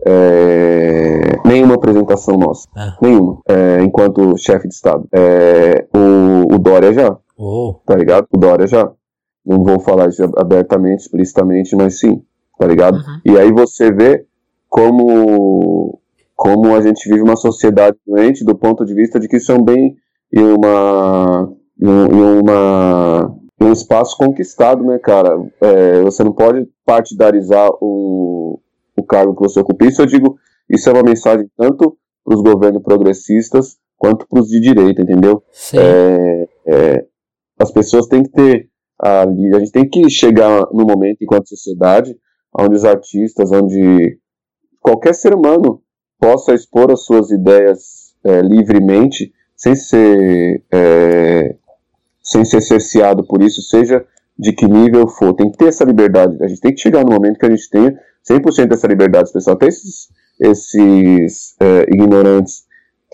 é, 0.05 1.39
nenhuma 1.45 1.75
apresentação 1.75 2.37
nossa. 2.37 2.69
Ah. 2.77 2.97
Nenhuma. 3.01 3.39
É, 3.49 3.83
enquanto 3.83 4.37
chefe 4.37 4.69
de 4.69 4.75
Estado. 4.75 5.07
É, 5.13 5.87
o, 5.95 6.55
o 6.55 6.59
Dória 6.59 6.93
já. 6.93 7.17
Oh. 7.37 7.75
Tá 7.85 7.95
ligado? 7.95 8.27
O 8.33 8.39
Dória 8.39 8.67
já. 8.67 8.91
Não 9.47 9.63
vou 9.63 9.79
falar 9.79 10.09
isso 10.09 10.23
abertamente, 10.37 11.03
explicitamente, 11.03 11.77
mas 11.77 12.01
sim. 12.01 12.23
Tá 12.59 12.67
ligado? 12.67 12.97
Uhum. 12.97 13.21
E 13.25 13.39
aí 13.39 13.53
você 13.53 13.93
vê 13.93 14.25
como, 14.69 16.01
como 16.35 16.75
a 16.75 16.81
gente 16.81 17.09
vive 17.09 17.23
uma 17.23 17.37
sociedade 17.37 17.97
doente 18.07 18.45
do 18.45 18.57
ponto 18.57 18.85
de 18.85 18.95
vista 18.95 19.21
de 19.21 19.29
que 19.29 19.37
isso 19.37 19.53
é 19.53 19.55
um 19.55 19.63
bem 19.63 19.97
e 20.33 20.41
uma. 20.41 21.53
E 21.79 21.87
uma 21.87 23.37
um 23.61 23.73
espaço 23.73 24.17
conquistado, 24.17 24.85
né, 24.85 24.99
cara? 24.99 25.39
É, 25.61 26.03
você 26.03 26.23
não 26.23 26.33
pode 26.33 26.69
partidarizar 26.85 27.69
o, 27.81 28.61
o 28.97 29.03
cargo 29.03 29.35
que 29.35 29.43
você 29.43 29.61
ocupa. 29.61 29.87
Isso 29.87 30.03
eu 30.03 30.07
digo, 30.07 30.39
isso 30.69 30.89
é 30.89 30.93
uma 30.93 31.03
mensagem 31.03 31.51
tanto 31.57 31.97
para 32.25 32.35
os 32.35 32.43
governos 32.43 32.83
progressistas 32.83 33.79
quanto 33.97 34.27
para 34.29 34.41
os 34.41 34.49
de 34.49 34.61
direita, 34.61 35.03
entendeu? 35.03 35.43
É, 35.81 36.49
é, 36.67 37.05
as 37.59 37.71
pessoas 37.71 38.07
têm 38.07 38.23
que 38.23 38.31
ter 38.31 38.69
ali, 38.99 39.55
a 39.55 39.59
gente 39.59 39.73
tem 39.73 39.89
que 39.89 40.09
chegar 40.09 40.67
no 40.73 40.85
momento, 40.85 41.19
enquanto 41.23 41.49
sociedade, 41.49 42.17
onde 42.59 42.77
os 42.77 42.85
artistas, 42.85 43.53
onde 43.53 44.19
qualquer 44.81 45.15
ser 45.15 45.35
humano 45.35 45.83
possa 46.19 46.55
expor 46.55 46.91
as 46.91 47.05
suas 47.05 47.31
ideias 47.31 48.15
é, 48.25 48.41
livremente, 48.41 49.33
sem 49.55 49.75
ser 49.75 50.63
é, 50.73 51.55
sem 52.23 52.45
ser 52.45 52.61
cerceado 52.61 53.25
por 53.25 53.43
isso, 53.43 53.63
seja 53.63 54.05
de 54.39 54.53
que 54.53 54.67
nível 54.67 55.07
for. 55.09 55.35
Tem 55.35 55.51
que 55.51 55.57
ter 55.57 55.69
essa 55.69 55.85
liberdade. 55.85 56.43
A 56.43 56.49
gente 56.49 56.61
tem 56.61 56.75
que 56.75 56.81
chegar 56.81 57.05
no 57.05 57.13
momento 57.13 57.39
que 57.39 57.47
a 57.47 57.51
gente 57.51 57.71
tenha 57.71 57.97
100% 58.29 58.67
dessa 58.67 58.87
liberdade 58.87 59.33
pessoal. 59.33 59.55
Até 59.55 59.69
esses, 59.69 60.09
esses 60.41 61.55
é, 61.61 61.83
ignorantes 61.89 62.65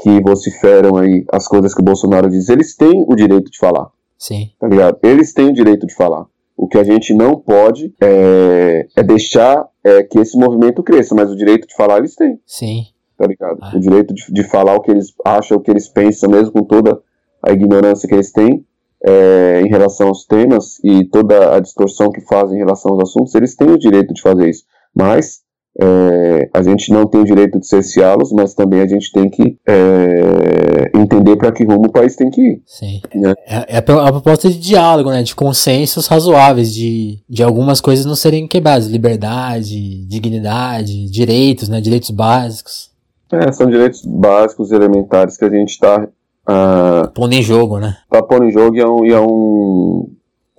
que 0.03 0.21
vociferam 0.21 0.97
aí 0.97 1.25
as 1.31 1.47
coisas 1.47 1.75
que 1.75 1.81
o 1.81 1.85
Bolsonaro 1.85 2.31
diz, 2.31 2.49
eles 2.49 2.75
têm 2.75 3.05
o 3.07 3.15
direito 3.15 3.51
de 3.51 3.59
falar. 3.59 3.91
Sim. 4.23 4.53
Tá 4.57 4.69
ligado? 4.69 4.99
Eles 5.03 5.33
têm 5.33 5.49
o 5.49 5.53
direito 5.53 5.85
de 5.85 5.93
falar. 5.93 6.27
O 6.57 6.69
que 6.69 6.79
a 6.79 6.85
gente 6.85 7.13
não 7.13 7.35
pode 7.35 7.93
é, 8.01 8.87
é 8.95 9.03
deixar 9.03 9.69
é, 9.83 10.05
que 10.05 10.17
esse 10.21 10.39
movimento 10.39 10.81
cresça, 10.81 11.13
mas 11.13 11.29
o 11.29 11.35
direito 11.35 11.67
de 11.67 11.75
falar 11.75 11.99
eles 11.99 12.15
têm. 12.15 12.39
Sim. 12.47 12.85
Tá 13.19 13.27
ligado? 13.27 13.59
Ah. 13.61 13.73
O 13.75 13.81
direito 13.81 14.15
de, 14.15 14.33
de 14.33 14.45
falar 14.45 14.77
o 14.77 14.81
que 14.81 14.93
eles 14.93 15.13
acham, 15.25 15.57
o 15.57 15.61
que 15.61 15.73
eles 15.73 15.89
pensam, 15.89 16.31
mesmo 16.31 16.53
com 16.53 16.63
toda 16.63 17.01
a 17.43 17.51
ignorância 17.51 18.09
que 18.09 18.15
eles 18.15 18.31
têm, 18.31 18.65
é, 19.05 19.61
em 19.61 19.69
relação 19.69 20.07
aos 20.07 20.25
temas 20.25 20.79
e 20.85 21.05
toda 21.07 21.57
a 21.57 21.59
distorção 21.59 22.09
que 22.13 22.21
fazem 22.21 22.59
em 22.59 22.61
relação 22.61 22.93
aos 22.93 23.11
assuntos, 23.11 23.35
eles 23.35 23.57
têm 23.57 23.71
o 23.71 23.79
direito 23.79 24.15
de 24.15 24.23
fazer 24.23 24.49
isso. 24.49 24.63
Mas 24.95 25.42
é, 25.81 26.51
a 26.53 26.63
gente 26.63 26.93
não 26.93 27.07
tem 27.07 27.23
o 27.23 27.25
direito 27.25 27.59
de 27.59 27.67
cerceá-los, 27.67 28.31
mas 28.33 28.55
também 28.55 28.81
a 28.81 28.87
gente 28.87 29.11
tem 29.11 29.31
que 29.31 29.59
é, 29.67 30.91
entender 30.95 31.37
para 31.37 31.51
que 31.51 31.65
rumo 31.65 31.87
o 31.87 31.93
país 31.93 32.15
tem 32.15 32.31
que 32.31 32.41
ir. 32.41 32.63
Sim. 32.67 33.01
Né? 33.15 33.33
É, 33.47 33.77
é, 33.77 33.79
a 33.79 33.83
proposta 33.83 34.51
de 34.51 34.59
diálogo, 34.59 35.11
né, 35.11 35.23
de 35.23 35.35
consensos 35.35 36.07
razoáveis, 36.07 36.73
de, 36.75 37.21
de 37.29 37.43
algumas 37.43 37.81
coisas 37.81 38.05
não 38.05 38.15
serem 38.15 38.47
quebradas, 38.47 38.87
liberdade, 38.87 40.05
dignidade, 40.07 41.11
direitos, 41.11 41.69
né, 41.69 41.81
direitos 41.81 42.11
básicos. 42.11 42.91
É, 43.33 43.51
são 43.51 43.67
direitos 43.67 44.05
básicos, 44.05 44.73
elementares 44.73 45.39
que 45.39 45.45
a 45.45 45.51
gente 45.51 45.71
está 45.71 46.07
Uh, 46.43 47.09
pondo 47.15 47.35
em 47.35 47.43
jogo, 47.43 47.79
né? 47.79 47.97
Tá 48.11 48.21
pondo 48.21 48.45
em 48.47 48.51
jogo 48.51 48.75
e 48.75 48.81
é 48.81 48.87
um, 48.87 49.05
e 49.07 49.13
é 49.13 49.21
um, 49.21 50.11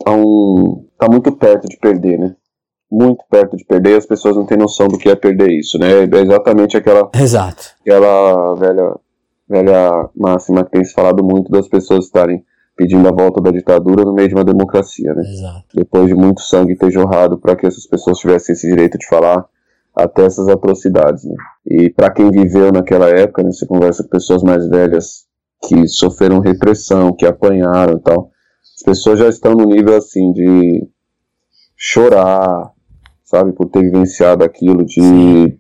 é 0.08 0.12
um. 0.12 0.86
Tá 0.98 1.10
muito 1.10 1.30
perto 1.34 1.68
de 1.68 1.78
perder, 1.78 2.18
né? 2.18 2.36
Muito 2.96 3.24
perto 3.28 3.58
de 3.58 3.66
perder, 3.66 3.98
as 3.98 4.06
pessoas 4.06 4.36
não 4.36 4.46
têm 4.46 4.56
noção 4.56 4.88
do 4.88 5.00
que 5.00 5.10
é 5.10 5.16
perder 5.16 5.50
isso, 5.50 5.80
né? 5.80 6.04
É 6.04 6.22
exatamente 6.22 6.78
aquela. 6.78 7.10
Exato. 7.16 7.72
Aquela 7.82 8.54
velha, 8.54 8.96
velha 9.50 10.10
máxima 10.16 10.64
que 10.64 10.72
tem 10.72 10.84
se 10.84 10.94
falado 10.94 11.24
muito 11.24 11.52
das 11.52 11.68
pessoas 11.68 12.06
estarem 12.06 12.44
pedindo 12.78 13.08
a 13.08 13.12
volta 13.12 13.42
da 13.42 13.50
ditadura 13.50 14.06
no 14.06 14.14
meio 14.14 14.30
de 14.30 14.36
uma 14.36 14.44
democracia, 14.44 15.12
né? 15.14 15.24
Exato. 15.24 15.66
Depois 15.74 16.08
de 16.08 16.14
muito 16.14 16.42
sangue 16.42 16.76
ter 16.76 16.92
jorrado 16.92 17.38
para 17.40 17.56
que 17.56 17.66
essas 17.66 17.88
pessoas 17.88 18.20
tivessem 18.20 18.54
esse 18.54 18.70
direito 18.70 18.98
de 19.00 19.08
falar 19.08 19.44
até 19.96 20.26
essas 20.26 20.48
atrocidades, 20.48 21.24
né? 21.24 21.36
E 21.66 21.90
para 21.90 22.12
quem 22.12 22.30
viveu 22.30 22.72
naquela 22.72 23.10
época, 23.10 23.42
né, 23.42 23.52
você 23.52 23.66
conversa 23.66 24.04
com 24.04 24.10
pessoas 24.10 24.44
mais 24.44 24.68
velhas 24.68 25.26
que 25.68 25.88
sofreram 25.88 26.40
repressão, 26.40 27.12
que 27.12 27.26
apanharam 27.26 27.98
e 27.98 28.02
tal. 28.02 28.30
As 28.78 28.84
pessoas 28.84 29.20
já 29.20 29.30
estão 29.30 29.54
no 29.54 29.66
nível 29.66 29.96
assim 29.96 30.32
de 30.32 30.88
chorar, 31.76 32.72
sabe, 33.34 33.52
por 33.52 33.68
ter 33.68 33.82
vivenciado 33.82 34.44
aquilo, 34.44 34.86
de, 34.86 35.58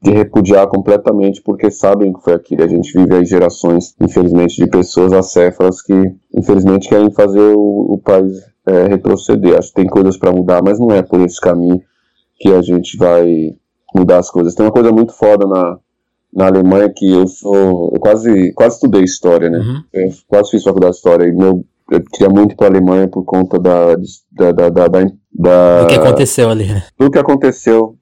de 0.00 0.10
repudiar 0.12 0.68
completamente 0.68 1.42
porque 1.42 1.72
sabem 1.72 2.12
que 2.12 2.22
foi 2.22 2.34
aquilo. 2.34 2.62
A 2.62 2.68
gente 2.68 2.96
vive 2.96 3.16
aí 3.16 3.24
gerações, 3.24 3.94
infelizmente, 4.00 4.56
de 4.56 4.70
pessoas 4.70 5.12
acéfalas 5.12 5.82
que, 5.82 5.92
infelizmente, 6.32 6.88
querem 6.88 7.10
fazer 7.10 7.52
o, 7.56 7.94
o 7.94 7.98
país 7.98 8.32
é, 8.64 8.86
retroceder. 8.86 9.58
Acho 9.58 9.68
que 9.68 9.74
tem 9.74 9.86
coisas 9.86 10.16
para 10.16 10.30
mudar, 10.30 10.62
mas 10.62 10.78
não 10.78 10.92
é 10.92 11.02
por 11.02 11.20
esse 11.20 11.40
caminho 11.40 11.82
que 12.38 12.52
a 12.52 12.62
gente 12.62 12.96
vai 12.96 13.56
mudar 13.92 14.18
as 14.18 14.30
coisas. 14.30 14.54
Tem 14.54 14.64
uma 14.64 14.72
coisa 14.72 14.92
muito 14.92 15.12
foda 15.12 15.46
na, 15.48 15.78
na 16.32 16.46
Alemanha 16.46 16.92
que 16.94 17.10
eu 17.10 17.26
sou. 17.26 17.90
Eu 17.92 17.98
quase, 17.98 18.52
quase 18.52 18.76
estudei 18.76 19.02
história, 19.02 19.50
né? 19.50 19.58
Uhum. 19.58 19.82
Eu 19.92 20.10
quase 20.28 20.50
fiz 20.52 20.62
faculdade 20.62 20.92
de 20.92 20.98
história. 20.98 21.26
E 21.26 21.32
meu, 21.32 21.64
eu 21.90 22.02
queria 22.04 22.28
muito 22.28 22.54
para 22.56 22.66
a 22.66 22.70
Alemanha 22.70 23.08
por 23.08 23.24
conta 23.24 23.58
da, 23.58 23.96
da, 24.30 24.52
da, 24.52 24.68
da, 24.68 24.88
da, 25.38 25.82
Do 25.82 25.88
que 25.88 25.94
aconteceu 25.94 26.50
ali, 26.50 26.66
né? 26.66 26.82
Do 26.98 27.10
que 27.10 27.18
aconteceu, 27.18 27.96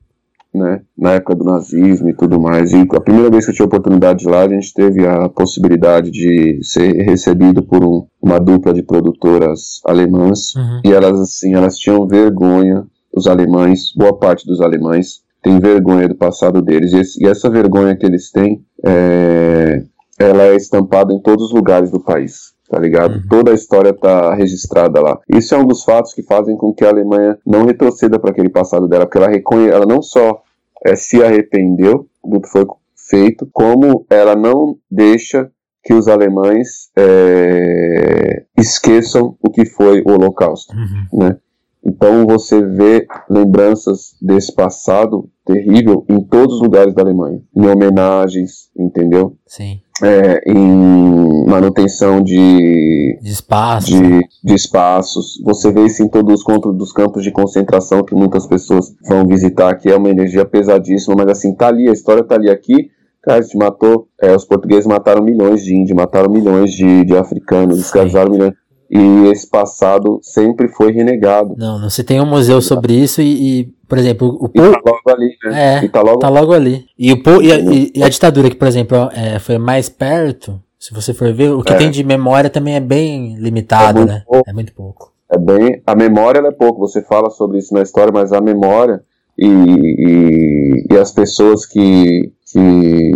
né? 0.54 0.82
Na 0.96 1.12
época 1.14 1.34
do 1.34 1.44
nazismo 1.44 2.08
e 2.08 2.14
tudo 2.14 2.40
mais. 2.40 2.72
E 2.72 2.86
a 2.94 3.00
primeira 3.00 3.30
vez 3.30 3.44
que 3.44 3.50
eu 3.50 3.54
tive 3.54 3.64
a 3.64 3.66
oportunidade 3.66 4.20
de 4.20 4.28
lá, 4.28 4.42
a 4.42 4.48
gente 4.48 4.72
teve 4.72 5.06
a 5.06 5.28
possibilidade 5.28 6.10
de 6.10 6.60
ser 6.62 6.92
recebido 7.02 7.62
por 7.62 7.84
um, 7.84 8.06
uma 8.22 8.38
dupla 8.38 8.72
de 8.72 8.82
produtoras 8.82 9.80
alemãs. 9.84 10.54
Uhum. 10.54 10.80
E 10.84 10.92
elas, 10.92 11.18
assim, 11.20 11.54
elas 11.54 11.76
tinham 11.76 12.06
vergonha, 12.06 12.86
os 13.14 13.26
alemães, 13.26 13.92
boa 13.96 14.16
parte 14.16 14.46
dos 14.46 14.60
alemães, 14.60 15.24
tem 15.42 15.58
vergonha 15.58 16.08
do 16.08 16.14
passado 16.14 16.62
deles. 16.62 16.92
E, 16.92 16.98
esse, 16.98 17.24
e 17.24 17.28
essa 17.28 17.50
vergonha 17.50 17.96
que 17.96 18.06
eles 18.06 18.30
têm, 18.30 18.64
é, 18.86 19.82
ela 20.18 20.44
é 20.44 20.54
estampada 20.54 21.12
em 21.12 21.20
todos 21.20 21.46
os 21.46 21.52
lugares 21.52 21.90
do 21.90 21.98
país. 21.98 22.53
Tá 22.68 22.78
ligado? 22.78 23.16
Uhum. 23.16 23.22
Toda 23.28 23.50
a 23.50 23.54
história 23.54 23.92
tá 23.92 24.34
registrada 24.34 25.00
lá. 25.00 25.20
Isso 25.28 25.54
é 25.54 25.58
um 25.58 25.66
dos 25.66 25.84
fatos 25.84 26.14
que 26.14 26.22
fazem 26.22 26.56
com 26.56 26.72
que 26.72 26.84
a 26.84 26.88
Alemanha 26.88 27.38
não 27.46 27.66
retroceda 27.66 28.18
para 28.18 28.30
aquele 28.30 28.48
passado 28.48 28.88
dela, 28.88 29.04
porque 29.04 29.18
ela 29.18 29.28
reconhe, 29.28 29.68
ela 29.68 29.86
não 29.86 30.00
só 30.00 30.42
é, 30.84 30.96
se 30.96 31.22
arrependeu 31.22 32.06
do 32.24 32.40
que 32.40 32.48
foi 32.48 32.66
feito, 32.96 33.48
como 33.52 34.06
ela 34.08 34.34
não 34.34 34.76
deixa 34.90 35.50
que 35.82 35.92
os 35.92 36.08
alemães 36.08 36.90
é, 36.96 38.44
esqueçam 38.58 39.36
o 39.42 39.50
que 39.50 39.66
foi 39.66 40.00
o 40.00 40.12
Holocausto, 40.12 40.74
uhum. 40.74 41.18
né? 41.20 41.36
Então 41.84 42.26
você 42.26 42.64
vê 42.64 43.06
lembranças 43.28 44.16
desse 44.20 44.54
passado 44.54 45.28
terrível 45.44 46.02
em 46.08 46.22
todos 46.22 46.56
os 46.56 46.62
lugares 46.62 46.94
da 46.94 47.02
Alemanha, 47.02 47.42
em 47.54 47.66
homenagens, 47.66 48.70
entendeu? 48.74 49.36
Sim. 49.46 49.82
É, 50.02 50.42
em 50.50 51.44
manutenção 51.46 52.20
de, 52.20 53.16
de 53.22 53.30
espaços. 53.30 53.90
De, 53.90 54.28
de, 54.42 54.54
espaços. 54.54 55.40
Você 55.44 55.70
vê 55.70 55.86
isso 55.86 56.02
em 56.02 56.08
todos 56.08 56.40
os 56.40 56.42
contos 56.42 56.76
dos 56.76 56.92
campos 56.92 57.22
de 57.22 57.30
concentração 57.30 58.02
que 58.02 58.14
muitas 58.14 58.44
pessoas 58.44 58.92
vão 59.08 59.24
visitar, 59.24 59.72
que 59.76 59.88
é 59.88 59.96
uma 59.96 60.10
energia 60.10 60.44
pesadíssima, 60.44 61.14
mas 61.16 61.28
assim, 61.28 61.54
tá 61.54 61.68
ali, 61.68 61.88
a 61.88 61.92
história 61.92 62.24
tá 62.24 62.34
ali 62.34 62.50
aqui. 62.50 62.90
Cara, 63.22 63.40
gente 63.40 63.56
matou, 63.56 64.08
é, 64.20 64.34
os 64.34 64.44
portugueses 64.44 64.86
mataram 64.86 65.22
milhões 65.22 65.64
de 65.64 65.74
índios, 65.74 65.96
mataram 65.96 66.30
milhões 66.30 66.72
de, 66.72 67.04
de 67.04 67.16
africanos, 67.16 67.78
escravizaram 67.78 68.30
milhões 68.30 68.52
e 68.94 69.28
esse 69.28 69.50
passado 69.50 70.20
sempre 70.22 70.68
foi 70.68 70.92
renegado. 70.92 71.56
Não, 71.58 71.80
não 71.80 71.90
se 71.90 72.04
tem 72.04 72.20
um 72.20 72.26
museu 72.26 72.62
sobre 72.62 72.94
isso 72.94 73.20
e, 73.20 73.60
e 73.60 73.64
por 73.88 73.98
exemplo, 73.98 74.28
o 74.40 74.48
povo. 74.48 74.72
Tá 74.72 74.80
logo 74.86 75.10
ali, 75.10 75.36
né? 75.44 75.78
É, 75.80 75.84
e 75.84 75.88
tá 75.88 76.00
logo, 76.00 76.18
tá 76.20 76.28
logo 76.28 76.52
ali. 76.52 76.86
E, 76.96 77.12
o 77.12 77.42
e, 77.42 77.52
a, 77.52 77.58
e 77.96 78.02
a 78.04 78.08
ditadura, 78.08 78.48
que, 78.48 78.54
por 78.54 78.68
exemplo, 78.68 78.96
é, 79.12 79.40
foi 79.40 79.58
mais 79.58 79.88
perto, 79.88 80.60
se 80.78 80.94
você 80.94 81.12
for 81.12 81.32
ver, 81.32 81.50
o 81.50 81.62
que 81.62 81.72
é. 81.72 81.76
tem 81.76 81.90
de 81.90 82.04
memória 82.04 82.48
também 82.48 82.76
é 82.76 82.80
bem 82.80 83.34
limitado, 83.36 84.02
é 84.02 84.04
né? 84.04 84.22
Pouco. 84.24 84.48
É 84.48 84.52
muito 84.52 84.72
pouco. 84.72 85.12
É 85.28 85.38
bem. 85.38 85.82
A 85.84 85.96
memória 85.96 86.38
é 86.38 86.52
pouco, 86.52 86.78
você 86.78 87.02
fala 87.02 87.30
sobre 87.30 87.58
isso 87.58 87.74
na 87.74 87.82
história, 87.82 88.12
mas 88.12 88.32
a 88.32 88.40
memória 88.40 89.00
e, 89.36 89.48
e, 89.48 90.86
e 90.92 90.96
as 90.96 91.10
pessoas 91.10 91.66
que, 91.66 92.32
que, 92.52 93.12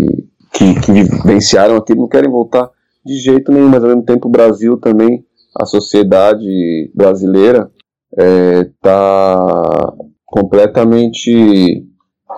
que, 0.53 0.81
que 0.81 0.93
vivenciaram 0.93 1.77
aquilo 1.77 2.01
não 2.01 2.09
querem 2.09 2.31
voltar 2.31 2.69
de 3.07 3.17
jeito 3.17 3.53
nenhum, 3.53 3.69
mas 3.69 3.85
ao 3.85 3.91
mesmo 3.91 4.03
tempo 4.03 4.27
o 4.27 4.31
Brasil 4.31 4.77
também 4.77 5.25
a 5.59 5.67
sociedade 5.67 6.91
brasileira 6.95 7.71
está 8.13 9.95
é, 9.99 10.05
completamente 10.25 11.85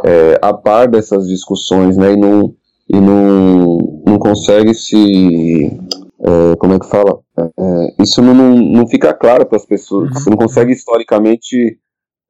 é, 0.04 0.38
a 0.40 0.54
par 0.54 0.88
dessas 0.88 1.28
discussões, 1.28 1.96
né? 1.96 2.12
E 2.12 2.16
não, 2.16 2.54
e 2.88 3.00
não, 3.00 3.78
não 4.06 4.18
consegue 4.18 4.74
se. 4.74 5.78
É, 6.22 6.56
como 6.56 6.74
é 6.74 6.78
que 6.78 6.88
fala? 6.88 7.20
É, 7.38 8.02
isso 8.02 8.22
não, 8.22 8.34
não, 8.34 8.56
não, 8.56 8.88
fica 8.88 9.12
claro 9.12 9.46
para 9.46 9.56
as 9.56 9.66
pessoas. 9.66 10.08
Uhum. 10.08 10.14
Você 10.14 10.30
não 10.30 10.36
consegue 10.36 10.72
historicamente 10.72 11.78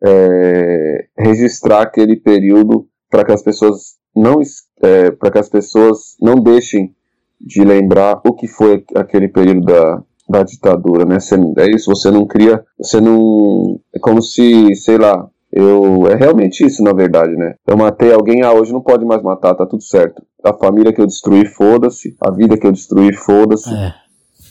é, 0.05 1.07
registrar 1.18 1.82
aquele 1.82 2.16
período 2.16 2.86
para 3.09 3.24
que 3.24 3.32
as 3.32 3.43
pessoas 3.43 3.97
não 4.14 4.41
é, 4.82 5.11
para 5.11 5.30
que 5.30 5.38
as 5.38 5.49
pessoas 5.49 6.16
não 6.20 6.36
deixem 6.36 6.95
de 7.41 7.64
lembrar 7.64 8.20
o 8.24 8.32
que 8.34 8.47
foi 8.47 8.84
aquele 8.95 9.28
período 9.28 9.62
da, 9.62 10.03
da 10.31 10.43
ditadura, 10.43 11.05
né? 11.05 11.18
Você, 11.18 11.35
é 11.59 11.70
isso, 11.70 11.91
você 11.91 12.11
não 12.11 12.26
cria, 12.26 12.62
você 12.78 13.01
não. 13.01 13.81
É 13.95 13.99
como 13.99 14.22
se, 14.22 14.74
sei 14.76 14.97
lá, 14.97 15.26
eu. 15.53 16.07
É 16.07 16.14
realmente 16.14 16.64
isso, 16.64 16.83
na 16.83 16.93
verdade, 16.93 17.35
né? 17.37 17.55
Eu 17.66 17.76
matei 17.76 18.12
alguém, 18.12 18.43
ah, 18.43 18.53
hoje 18.53 18.72
não 18.72 18.81
pode 18.81 19.05
mais 19.05 19.22
matar, 19.22 19.55
tá 19.55 19.66
tudo 19.66 19.83
certo. 19.83 20.22
A 20.45 20.55
família 20.55 20.93
que 20.93 21.01
eu 21.01 21.07
destruí, 21.07 21.45
foda-se. 21.47 22.14
A 22.20 22.31
vida 22.31 22.57
que 22.57 22.66
eu 22.66 22.72
destruí, 22.72 23.12
foda-se. 23.12 23.74
É. 23.74 23.93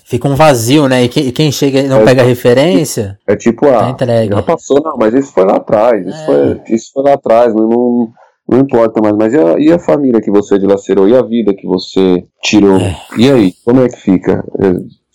Fica 0.04 0.28
um 0.28 0.36
vazio, 0.36 0.88
né? 0.88 1.04
E 1.04 1.08
quem, 1.08 1.32
quem 1.32 1.52
chega 1.52 1.82
e 1.82 1.88
não 1.88 2.02
é, 2.02 2.06
pega 2.06 2.24
referência. 2.24 3.18
É 3.28 3.36
tipo, 3.36 3.68
ah, 3.68 3.94
tá 3.94 4.06
já 4.26 4.42
passou, 4.42 4.82
não, 4.84 4.98
mas 4.98 5.14
isso 5.14 5.32
foi 5.32 5.46
lá 5.46 5.58
atrás. 5.58 6.06
Isso, 6.06 6.18
é. 6.18 6.26
foi, 6.26 6.62
isso 6.76 6.92
foi 6.92 7.04
lá 7.04 7.14
atrás, 7.14 7.54
não, 7.54 7.70
não, 7.70 8.10
não 8.50 8.60
importa 8.60 9.00
mais. 9.02 9.16
Mas 9.16 9.34
e 9.34 9.38
a, 9.38 9.60
e 9.60 9.72
a, 9.72 9.78
família 9.78 10.20
que 10.20 10.32
você 10.32 10.58
dilacerou? 10.58 11.08
E 11.08 11.16
a 11.16 11.22
vida 11.22 11.54
que 11.54 11.68
você 11.68 12.24
tirou? 12.42 12.78
É. 12.78 12.98
E 13.20 13.32
aí, 13.32 13.54
como 13.64 13.82
é 13.82 13.88
que 13.88 13.98
fica? 13.98 14.44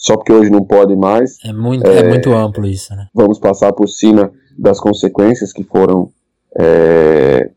Só 0.05 0.19
porque 0.19 0.35
hoje 0.35 0.51
não 0.51 0.63
pode 0.63 0.95
mais. 0.95 1.39
É 1.43 1.51
muito, 1.51 1.87
é, 1.87 2.01
é 2.01 2.03
muito 2.07 2.31
amplo 2.35 2.67
isso, 2.67 2.95
né? 2.95 3.07
Vamos 3.15 3.39
passar 3.39 3.73
por 3.73 3.89
cima 3.89 4.31
das 4.57 4.79
consequências 4.79 5.51
que 5.51 5.65
foram 5.65 6.11
é, 6.61 7.49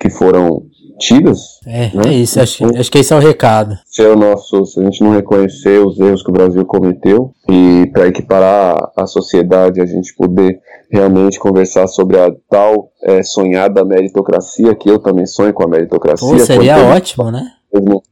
que 0.00 0.10
foram 0.10 0.64
tidas. 0.98 1.60
É, 1.64 1.90
né? 1.94 2.02
é 2.06 2.12
isso, 2.14 2.40
acho, 2.40 2.64
acho 2.76 2.90
que 2.90 2.98
esse 2.98 3.12
é 3.12 3.16
o 3.16 3.20
recado. 3.20 3.78
Se, 3.86 4.02
é 4.02 4.08
o 4.08 4.16
nosso, 4.16 4.66
se 4.66 4.80
a 4.80 4.82
gente 4.82 5.04
não 5.04 5.12
reconhecer 5.12 5.78
os 5.78 6.00
erros 6.00 6.24
que 6.24 6.30
o 6.30 6.32
Brasil 6.32 6.64
cometeu 6.66 7.32
e 7.48 7.88
para 7.92 8.08
equiparar 8.08 8.90
a 8.96 9.06
sociedade, 9.06 9.80
a 9.80 9.86
gente 9.86 10.16
poder 10.16 10.58
realmente 10.90 11.38
conversar 11.38 11.86
sobre 11.86 12.18
a 12.18 12.34
tal 12.50 12.90
é, 13.04 13.22
sonhada 13.22 13.84
meritocracia, 13.84 14.74
que 14.74 14.90
eu 14.90 14.98
também 14.98 15.26
sonho 15.26 15.54
com 15.54 15.62
a 15.62 15.68
meritocracia. 15.68 16.28
Pô, 16.28 16.38
seria 16.40 16.92
ótimo, 16.92 17.30
né? 17.30 17.52
Mesmo 17.72 18.02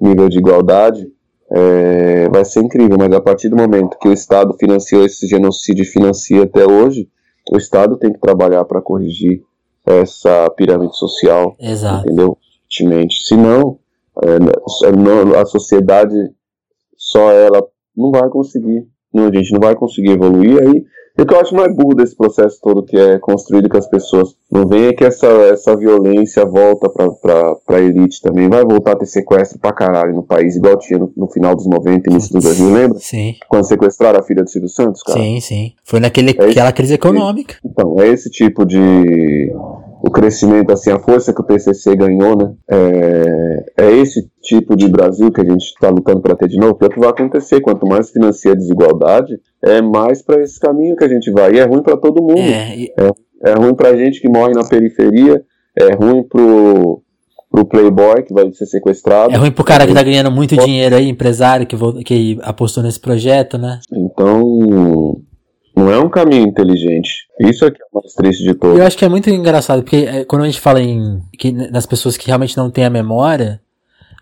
nível 0.00 0.28
de 0.28 0.38
igualdade 0.38 1.08
é, 1.52 2.28
vai 2.28 2.44
ser 2.44 2.60
incrível, 2.60 2.96
mas 2.98 3.12
a 3.12 3.20
partir 3.20 3.48
do 3.48 3.56
momento 3.56 3.98
que 3.98 4.08
o 4.08 4.12
Estado 4.12 4.54
financiou 4.58 5.04
esse 5.04 5.26
genocídio 5.26 5.82
e 5.82 5.86
financia 5.86 6.44
até 6.44 6.64
hoje, 6.64 7.08
o 7.50 7.56
Estado 7.56 7.96
tem 7.96 8.12
que 8.12 8.20
trabalhar 8.20 8.64
para 8.64 8.80
corrigir 8.80 9.42
essa 9.84 10.48
pirâmide 10.50 10.96
social, 10.96 11.56
Exato. 11.58 12.06
entendeu? 12.06 12.38
Senão, 13.26 13.78
é, 14.22 15.40
a 15.40 15.44
sociedade 15.44 16.14
só 16.96 17.32
ela 17.32 17.66
não 17.96 18.12
vai 18.12 18.28
conseguir, 18.28 18.86
não, 19.12 19.26
a 19.26 19.34
gente 19.34 19.52
não 19.52 19.60
vai 19.60 19.74
conseguir 19.74 20.12
evoluir 20.12 20.62
aí 20.62 20.84
e 21.20 21.22
o 21.22 21.26
que 21.26 21.34
eu 21.34 21.40
acho 21.40 21.54
mais 21.54 21.70
burro 21.74 21.94
desse 21.94 22.16
processo 22.16 22.58
todo 22.62 22.82
que 22.82 22.96
é 22.96 23.18
construído 23.18 23.68
com 23.68 23.76
as 23.76 23.86
pessoas 23.86 24.34
não 24.50 24.66
vem 24.66 24.86
é 24.86 24.92
que 24.94 25.04
essa, 25.04 25.26
essa 25.26 25.76
violência 25.76 26.46
volta 26.46 26.88
pra, 26.88 27.10
pra, 27.10 27.54
pra 27.56 27.78
elite 27.78 28.22
também. 28.22 28.48
Vai 28.48 28.64
voltar 28.64 28.92
a 28.92 28.96
ter 28.96 29.04
sequestro 29.04 29.58
pra 29.58 29.70
caralho 29.70 30.14
no 30.14 30.22
país, 30.22 30.56
igual 30.56 30.78
tinha 30.78 30.98
no, 30.98 31.12
no 31.14 31.30
final 31.30 31.54
dos 31.54 31.66
90 31.66 32.08
e 32.08 32.12
início 32.14 32.32
dos 32.32 32.44
2000, 32.44 32.72
lembra? 32.72 32.98
Sim. 33.00 33.34
Quando 33.50 33.64
sequestraram 33.64 34.18
a 34.18 34.22
filha 34.22 34.42
do 34.42 34.48
Silvio 34.48 34.70
Santos, 34.70 35.02
cara? 35.02 35.20
Sim, 35.20 35.40
sim. 35.40 35.72
Foi 35.84 36.00
naquele, 36.00 36.34
é 36.38 36.48
esse, 36.48 36.72
crise 36.72 36.94
econômica. 36.94 37.56
Então, 37.62 38.00
é 38.00 38.08
esse 38.08 38.30
tipo 38.30 38.64
de 38.64 39.52
o 40.02 40.10
crescimento, 40.10 40.72
assim, 40.72 40.90
a 40.90 40.98
força 40.98 41.32
que 41.32 41.40
o 41.40 41.44
PCC 41.44 41.94
ganhou, 41.94 42.36
né? 42.36 42.52
É, 42.68 43.84
é 43.84 43.92
esse 43.96 44.30
tipo 44.42 44.76
de 44.76 44.88
Brasil 44.88 45.30
que 45.30 45.40
a 45.40 45.44
gente 45.44 45.64
está 45.64 45.90
lutando 45.90 46.20
para 46.20 46.34
ter 46.34 46.48
de 46.48 46.58
novo, 46.58 46.74
que 46.74 46.84
é 46.84 46.88
o 46.88 46.90
que 46.90 47.00
vai 47.00 47.10
acontecer. 47.10 47.60
Quanto 47.60 47.86
mais 47.86 48.10
financia 48.10 48.52
a 48.52 48.56
desigualdade, 48.56 49.38
é 49.62 49.82
mais 49.82 50.22
para 50.22 50.40
esse 50.40 50.58
caminho 50.58 50.96
que 50.96 51.04
a 51.04 51.08
gente 51.08 51.30
vai. 51.30 51.54
E 51.54 51.58
é 51.58 51.64
ruim 51.64 51.82
para 51.82 51.96
todo 51.96 52.22
mundo. 52.22 52.38
É, 52.38 52.76
e... 52.76 52.92
é, 52.98 53.50
é 53.50 53.54
ruim 53.54 53.74
para 53.74 53.96
gente 53.96 54.20
que 54.20 54.28
morre 54.28 54.54
na 54.54 54.66
periferia, 54.66 55.42
é 55.78 55.94
ruim 55.94 56.22
pro 56.22 57.02
pro 57.50 57.64
playboy 57.64 58.22
que 58.22 58.32
vai 58.32 58.50
ser 58.52 58.66
sequestrado. 58.66 59.34
É 59.34 59.36
ruim 59.36 59.50
pro 59.50 59.64
cara 59.64 59.84
que 59.84 59.92
tá 59.92 60.02
ganhando 60.04 60.30
muito 60.30 60.56
dinheiro 60.56 60.94
aí, 60.94 61.08
empresário 61.08 61.66
que, 61.66 61.76
que 62.04 62.38
apostou 62.42 62.80
nesse 62.80 63.00
projeto, 63.00 63.58
né? 63.58 63.80
Então, 63.92 65.20
não 65.80 65.90
é 65.90 65.98
um 65.98 66.10
caminho 66.10 66.46
inteligente. 66.46 67.26
Isso 67.40 67.70
que 67.70 67.82
é 67.82 67.86
o 67.90 68.00
mais 68.00 68.12
triste 68.12 68.44
de 68.44 68.54
todos. 68.54 68.78
Eu 68.78 68.86
acho 68.86 68.98
que 68.98 69.04
é 69.04 69.08
muito 69.08 69.30
engraçado, 69.30 69.82
porque 69.82 69.96
é, 69.96 70.24
quando 70.24 70.42
a 70.42 70.46
gente 70.46 70.60
fala 70.60 70.80
em 70.80 71.20
que, 71.38 71.50
nas 71.50 71.86
pessoas 71.86 72.16
que 72.16 72.26
realmente 72.26 72.56
não 72.56 72.70
têm 72.70 72.84
a 72.84 72.90
memória, 72.90 73.60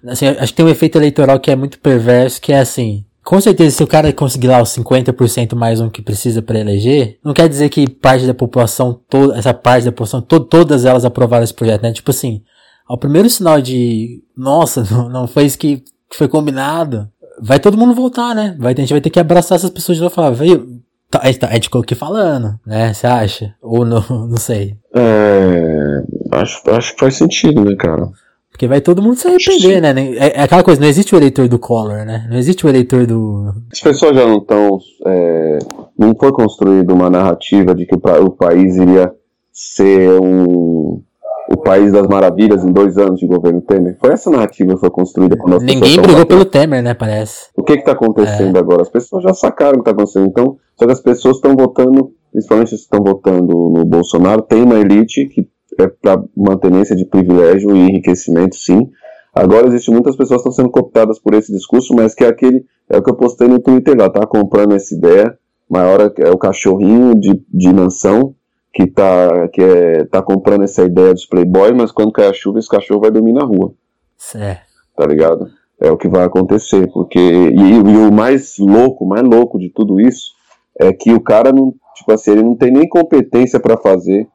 assim, 0.07 0.27
acho 0.27 0.53
que 0.53 0.57
tem 0.57 0.67
um 0.67 0.71
efeito 0.71 0.97
eleitoral 0.97 1.41
que 1.41 1.51
é 1.51 1.57
muito 1.57 1.79
perverso, 1.81 2.41
que 2.41 2.53
é 2.53 2.61
assim, 2.61 3.05
com 3.25 3.41
certeza, 3.41 3.77
se 3.77 3.83
o 3.83 3.87
cara 3.87 4.13
conseguir 4.13 4.49
lá 4.49 4.63
os 4.63 4.71
50% 4.71 5.55
mais 5.55 5.81
um 5.81 5.91
que 5.91 6.01
precisa 6.01 6.41
para 6.41 6.61
eleger, 6.61 7.19
não 7.25 7.35
quer 7.35 7.49
dizer 7.49 7.69
que 7.69 7.91
parte 7.91 8.27
da 8.27 8.35
população, 8.35 8.99
toda, 9.09 9.37
essa 9.37 9.53
parte 9.53 9.85
da 9.85 9.93
população, 9.93 10.23
to, 10.23 10.41
todas 10.41 10.85
elas 10.85 11.05
aprovaram 11.05 11.45
esse 11.45 11.53
projeto, 11.53 11.83
né? 11.83 11.93
Tipo 11.93 12.11
assim, 12.11 12.43
ao 12.87 12.97
primeiro 12.97 13.29
sinal 13.29 13.61
de, 13.61 14.23
nossa, 14.37 14.83
não, 15.11 15.27
foi 15.27 15.45
isso 15.45 15.59
que, 15.59 15.79
que 16.09 16.17
foi 16.17 16.29
combinado, 16.29 17.09
vai 17.43 17.59
todo 17.59 17.77
mundo 17.77 17.95
voltar, 17.95 18.35
né? 18.35 18.57
Vai, 18.59 18.73
a 18.73 18.77
gente 18.77 18.93
vai 18.93 19.01
ter 19.01 19.11
que 19.11 19.21
abraçar 19.21 19.57
essas 19.57 19.71
pessoas 19.71 19.99
e 19.99 20.09
falar, 20.11 20.31
veio, 20.31 20.78
a 21.15 21.27
gente, 21.27 21.39
tá, 21.39 21.49
a 21.49 21.55
gente 21.55 21.65
ficou 21.65 21.81
aqui 21.81 21.95
falando, 21.95 22.59
né? 22.67 22.93
Você 22.93 23.07
acha? 23.07 23.55
Ou 23.63 23.85
não, 23.85 24.03
não 24.29 24.37
sei. 24.37 24.77
É. 24.95 26.03
Acho, 26.31 26.71
acho 26.71 26.93
que 26.93 27.01
faz 27.01 27.15
sentido, 27.15 27.65
né, 27.65 27.75
cara? 27.77 28.09
Porque 28.51 28.67
vai 28.67 28.81
todo 28.81 29.01
mundo 29.01 29.17
se 29.17 29.29
arrepender, 29.29 29.81
né? 29.81 29.95
É, 30.17 30.41
é, 30.41 30.43
aquela 30.43 30.63
coisa, 30.63 30.81
não 30.81 30.89
existe 30.89 31.15
o 31.15 31.19
eleitor 31.19 31.49
do 31.49 31.59
Collor, 31.59 32.05
né? 32.05 32.27
Não 32.29 32.37
existe 32.37 32.67
o 32.67 32.69
eleitor 32.69 33.07
do. 33.07 33.55
As 33.73 33.81
pessoas 33.81 34.17
já 34.17 34.27
não 34.27 34.39
estão. 34.39 34.79
É, 35.07 35.59
não 35.97 36.15
foi 36.19 36.33
construída 36.33 36.93
uma 36.93 37.09
narrativa 37.09 37.75
de 37.75 37.87
que 37.87 37.95
o 37.95 38.31
país 38.31 38.77
iria 38.77 39.13
ser 39.53 40.11
um 40.21 41.03
o 41.51 41.57
País 41.57 41.91
das 41.93 42.07
Maravilhas 42.07 42.63
em 42.63 42.71
dois 42.71 42.99
anos 42.99 43.19
de 43.19 43.27
governo 43.27 43.63
Temer. 43.63 43.97
Foi 43.99 44.13
essa 44.13 44.31
narrativa 44.31 44.75
que 44.75 44.81
foi 44.81 44.91
construída 44.91 45.37
quando 45.37 45.57
as 45.57 45.63
Ninguém 45.63 46.01
brigou 46.01 46.27
pelo 46.27 46.45
Temer, 46.45 46.83
né, 46.83 46.93
parece. 46.93 47.49
O 47.57 47.63
que 47.63 47.73
está 47.73 47.93
acontecendo 47.93 48.57
é. 48.57 48.61
agora? 48.61 48.83
As 48.83 48.91
pessoas 48.91 49.23
já 49.23 49.33
sacaram 49.33 49.79
o 49.79 49.83
que 49.83 49.91
está 49.91 49.93
acontecendo. 49.93 50.27
Então, 50.27 50.57
só 50.77 50.85
que 50.85 50.93
as 50.93 51.01
pessoas 51.01 51.37
estão 51.37 51.57
votando, 51.57 52.13
principalmente 52.31 52.75
as 52.75 52.81
que 52.81 52.85
estão 52.85 53.01
votando 53.03 53.71
no 53.75 53.85
Bolsonaro, 53.85 54.43
tem 54.43 54.63
uma 54.63 54.79
elite 54.79 55.27
que 55.27 55.49
é 55.79 55.87
para 55.87 56.23
mantenência 56.37 56.95
de 56.95 57.07
privilégio 57.07 57.75
e 57.75 57.81
enriquecimento, 57.81 58.57
sim. 58.57 58.91
Agora 59.33 59.69
existem 59.69 59.95
muitas 59.95 60.17
pessoas 60.17 60.43
que 60.43 60.49
estão 60.49 60.65
sendo 60.65 60.71
cooptadas 60.71 61.19
por 61.21 61.35
esse 61.35 61.53
discurso, 61.53 61.95
mas 61.95 62.15
que 62.15 62.25
é 62.25 62.29
aquele, 62.29 62.65
é 62.91 62.99
o 62.99 63.03
que 63.03 63.11
eu 63.11 63.15
postei 63.15 63.47
no 63.47 63.61
Twitter 63.61 63.97
lá, 63.97 64.11
tá 64.11 64.27
comprando 64.27 64.75
essa 64.75 64.95
ideia, 64.95 65.39
maior 65.71 66.13
é 66.19 66.31
o 66.31 66.39
cachorrinho 66.39 67.15
de, 67.15 67.41
de 67.53 67.73
mansão, 67.73 68.35
que 68.73 68.87
tá, 68.87 69.49
que 69.49 69.63
é, 69.63 70.05
tá 70.05 70.23
comprando 70.23 70.65
essa 70.65 70.85
ideia 70.85 71.13
dos 71.13 71.27
playboy, 71.27 71.73
mas 71.73 71.91
quando 71.91 72.13
cai 72.13 72.29
a 72.29 72.33
chuva, 72.33 72.59
esse 72.59 72.69
cachorro 72.69 73.01
vai 73.01 73.11
dormir 73.11 73.33
na 73.33 73.45
rua. 73.45 73.73
Certo. 74.17 74.67
Tá 74.97 75.07
ligado? 75.07 75.51
É 75.81 75.91
o 75.91 75.97
que 75.97 76.09
vai 76.09 76.25
acontecer, 76.25 76.91
porque... 76.93 77.19
E, 77.19 77.73
e, 77.73 77.97
o 77.97 78.13
mais 78.13 78.59
louco, 78.59 79.07
mais 79.07 79.23
louco 79.23 79.59
de 79.59 79.71
tudo 79.71 80.01
isso, 80.01 80.33
é 80.79 80.93
que 80.93 81.13
o 81.13 81.21
cara 81.21 81.53
não, 81.53 81.75
tipo 81.95 82.13
assim, 82.13 82.33
ele 82.33 82.43
não 82.43 82.57
tem 82.57 82.71
nem 82.71 82.89
competência 82.89 83.59
para 83.61 83.77
fazer 83.77 84.29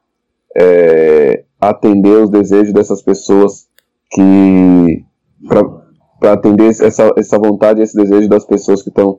é, 0.56 1.44
atender 1.60 2.22
os 2.22 2.30
desejos 2.30 2.72
dessas 2.72 3.02
pessoas 3.02 3.66
que 4.10 5.04
para 5.48 6.32
atender 6.32 6.68
essa, 6.68 7.12
essa 7.16 7.38
vontade, 7.38 7.82
esse 7.82 7.96
desejo 7.96 8.28
das 8.28 8.46
pessoas 8.46 8.82
que 8.82 8.88
estão 8.88 9.18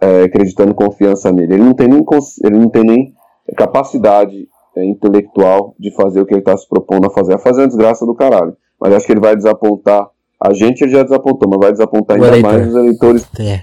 é, 0.00 0.24
acreditando 0.24 0.74
confiança 0.74 1.32
nele. 1.32 1.54
Ele 1.54 1.64
não 1.64 1.74
tem 1.74 1.88
nem, 1.88 2.04
ele 2.44 2.58
não 2.58 2.68
tem 2.68 2.84
nem 2.84 3.14
capacidade 3.54 4.48
é, 4.76 4.84
intelectual 4.84 5.74
de 5.78 5.94
fazer 5.94 6.20
o 6.20 6.26
que 6.26 6.34
ele 6.34 6.40
está 6.40 6.56
se 6.56 6.68
propondo 6.68 7.06
a 7.06 7.10
fazer. 7.10 7.34
A 7.34 7.38
fazer 7.38 7.62
uma 7.62 7.68
desgraça 7.68 8.04
do 8.04 8.14
caralho. 8.14 8.56
Mas 8.80 8.94
acho 8.94 9.06
que 9.06 9.12
ele 9.12 9.20
vai 9.20 9.36
desapontar. 9.36 10.08
A 10.40 10.52
gente 10.52 10.82
ele 10.82 10.92
já 10.92 11.02
desapontou, 11.02 11.48
mas 11.48 11.60
vai 11.60 11.72
desapontar 11.72 12.16
ainda 12.16 12.40
mais 12.40 12.68
os 12.68 12.74
eleitores. 12.74 13.28
É. 13.38 13.62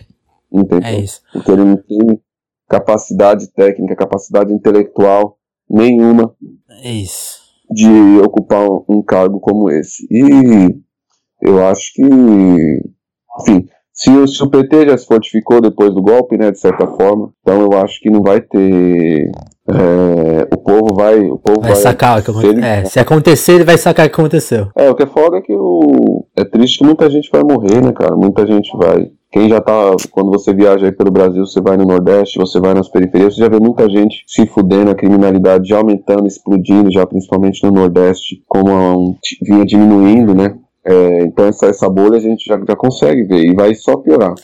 Entendeu? 0.52 0.88
É 0.88 1.00
isso. 1.00 1.22
Porque 1.32 1.52
ele 1.52 1.64
não 1.64 1.78
tem 1.78 2.20
capacidade 2.68 3.48
técnica, 3.52 3.96
capacidade 3.96 4.52
intelectual 4.54 5.38
nenhuma. 5.70 6.36
É 6.82 6.92
isso. 6.92 7.42
De 7.70 8.20
ocupar 8.24 8.68
um 8.88 9.02
cargo 9.02 9.40
como 9.40 9.70
esse. 9.70 10.08
E 10.10 10.76
eu 11.42 11.66
acho 11.66 11.94
que, 11.94 12.04
enfim, 13.42 13.68
se, 13.92 14.28
se, 14.28 14.44
o 14.44 14.50
PT 14.50 14.90
já 14.90 14.98
se 14.98 15.06
fortificou 15.06 15.62
depois 15.62 15.94
do 15.94 16.02
golpe, 16.02 16.38
né, 16.38 16.52
de 16.52 16.60
certa 16.60 16.88
forma, 16.88 17.32
então 17.42 17.62
eu 17.62 17.74
acho 17.80 18.00
que 18.00 18.10
não 18.10 18.22
vai 18.22 18.42
ter. 18.42 19.32
É, 19.70 20.47
o 20.53 20.57
povo 20.57 20.93
vai. 20.93 21.20
O 21.20 21.38
povo 21.38 21.61
vai, 21.61 21.72
vai 21.72 21.82
sacar 21.82 22.20
o 22.20 22.24
que 22.24 22.32
aconteceu. 22.32 22.64
É, 22.64 22.86
se 22.86 22.99
acontecer, 22.99 23.53
ele 23.53 23.64
vai 23.64 23.78
sacar 23.78 24.05
o 24.05 24.09
que 24.09 24.16
aconteceu. 24.16 24.68
É, 24.76 24.89
o 24.89 24.95
que 24.95 25.03
é 25.03 25.07
foda 25.07 25.38
é 25.38 25.41
que 25.41 25.53
o. 25.53 26.26
É 26.36 26.43
triste 26.43 26.80
que 26.80 26.86
muita 26.86 27.09
gente 27.09 27.30
vai 27.32 27.43
morrer, 27.43 27.82
né, 27.82 27.93
cara? 27.93 28.16
Muita 28.16 28.45
gente 28.45 28.76
vai. 28.76 29.09
Quem 29.32 29.47
já 29.47 29.61
tá. 29.61 29.95
Quando 30.11 30.32
você 30.32 30.53
viaja 30.53 30.86
aí 30.86 30.91
pelo 30.91 31.11
Brasil, 31.11 31.45
você 31.45 31.61
vai 31.61 31.78
no 31.78 31.86
Nordeste, 31.86 32.38
você 32.38 32.59
vai 32.59 32.74
nas 32.74 32.89
periferias, 32.89 33.36
você 33.36 33.41
já 33.41 33.47
vê 33.47 33.59
muita 33.59 33.89
gente 33.89 34.24
se 34.28 34.45
fudendo, 34.45 34.91
a 34.91 34.95
criminalidade 34.95 35.70
já 35.70 35.78
aumentando, 35.78 36.28
explodindo, 36.28 36.91
já 36.91 37.05
principalmente 37.05 37.64
no 37.64 37.72
Nordeste, 37.72 38.43
como 38.47 38.72
um, 38.72 39.16
vinha 39.41 39.66
diminuindo, 39.66 40.36
né? 40.36 40.55
É, 40.86 41.24
então 41.24 41.45
essa, 41.45 41.68
essa 41.68 41.89
bolha 41.89 42.18
a 42.18 42.20
gente 42.20 42.43
já, 42.45 42.59
já 42.68 42.76
consegue 42.76 43.24
ver 43.24 43.45
e 43.45 43.55
vai 43.55 43.74
só 43.74 43.95
piorar. 43.95 44.36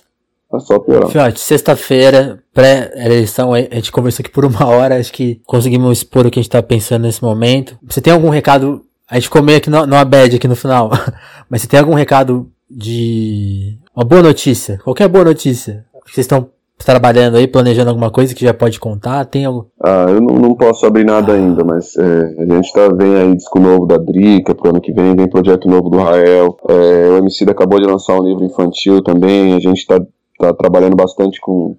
Vai 0.52 0.62
só 0.62 0.80
piorar. 0.80 1.10
Fiote, 1.10 1.39
sexta-feira, 1.39 2.39
pré-eleição, 2.54 3.54
a 3.54 3.60
gente 3.60 3.91
conversou 3.91 4.24
aqui 4.24 4.32
por 4.32 4.45
uma 4.45 4.66
hora, 4.66 5.00
acho 5.00 5.14
que 5.14 5.41
conseguimos 5.45 6.00
expor 6.00 6.26
o 6.26 6.32
que 6.32 6.39
a 6.39 6.41
gente 6.41 6.52
tá 6.52 6.64
pensando 6.64 7.04
nesse 7.04 7.22
momento. 7.22 7.78
Você 7.88 8.02
tem 8.02 8.12
algum 8.12 8.30
recado? 8.30 8.82
A 9.10 9.16
gente 9.16 9.30
comeu 9.30 9.58
aqui 9.58 9.70
no, 9.70 9.86
no 9.86 9.95
Abed 9.95 10.36
aqui 10.36 10.47
no 10.47 10.56
final, 10.56 10.91
mas 11.50 11.62
você 11.62 11.68
tem 11.68 11.80
algum 11.80 11.93
recado 11.93 12.50
de 12.70 13.78
uma 13.95 14.06
boa 14.06 14.24
notícia? 14.24 14.80
Qualquer 14.84 15.08
boa 15.08 15.26
notícia 15.26 15.86
vocês 16.14 16.26
estão 16.26 16.50
trabalhando 16.78 17.36
aí, 17.36 17.47
planejando 17.47 17.89
alguma 17.89 18.10
coisa 18.10 18.34
que 18.34 18.45
já 18.45 18.54
pode 18.54 18.80
contar? 18.80 19.26
Tem 19.26 19.45
algo? 19.45 19.68
Ah, 19.84 20.06
eu 20.08 20.22
não, 20.22 20.36
não 20.36 20.56
posso 20.56 20.86
abrir 20.86 21.04
nada 21.04 21.34
ah. 21.34 21.36
ainda, 21.36 21.64
mas 21.64 21.95
é, 21.97 22.36
a 22.39 22.56
gente 22.56 22.74
tá, 22.74 22.88
vem 22.89 23.16
aí 23.16 23.36
disco 23.36 23.60
novo 23.60 23.86
da 23.86 23.97
Drica, 23.97 24.56
pro 24.56 24.70
ano 24.70 24.82
que 24.82 24.93
vem 24.93 25.16
vem 25.16 25.30
projeto 25.30 25.68
novo 25.68 25.89
do 25.89 25.97
Rael. 25.97 26.58
É, 26.70 27.10
o 27.10 27.18
MC 27.18 27.43
acabou 27.50 27.80
de 27.80 27.88
lançar 27.88 28.20
um 28.20 28.24
livro 28.24 28.45
infantil 28.45 29.02
também, 29.04 29.56
a 29.56 29.60
gente 29.60 29.86
tá, 29.86 30.00
tá 30.40 30.54
trabalhando 30.54 30.96
bastante 30.96 31.40
com 31.42 31.76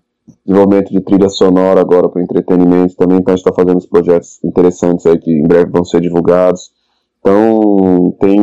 desenvolvimento 0.47 0.91
de 0.91 1.01
trilha 1.01 1.29
sonora 1.29 1.81
agora 1.81 2.09
para 2.09 2.23
entretenimento 2.23 2.95
também, 2.95 3.19
então 3.19 3.33
a 3.33 3.37
gente 3.37 3.47
está 3.47 3.53
fazendo 3.53 3.79
os 3.79 3.87
projetos 3.87 4.39
interessantes 4.45 5.07
aí 5.07 5.19
que 5.19 5.33
em 5.33 5.47
breve 5.47 5.71
vão 5.71 5.85
ser 5.85 6.01
divulgados. 6.01 6.71
Então 7.19 8.15
tem 8.21 8.39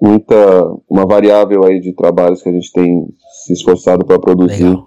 muita 0.00 0.74
uma 0.88 1.04
variável 1.06 1.64
aí 1.64 1.80
de 1.80 1.92
trabalhos 1.92 2.42
que 2.42 2.48
a 2.48 2.52
gente 2.52 2.72
tem 2.72 3.08
se 3.44 3.52
esforçado 3.52 4.04
para 4.04 4.18
produzir. 4.18 4.78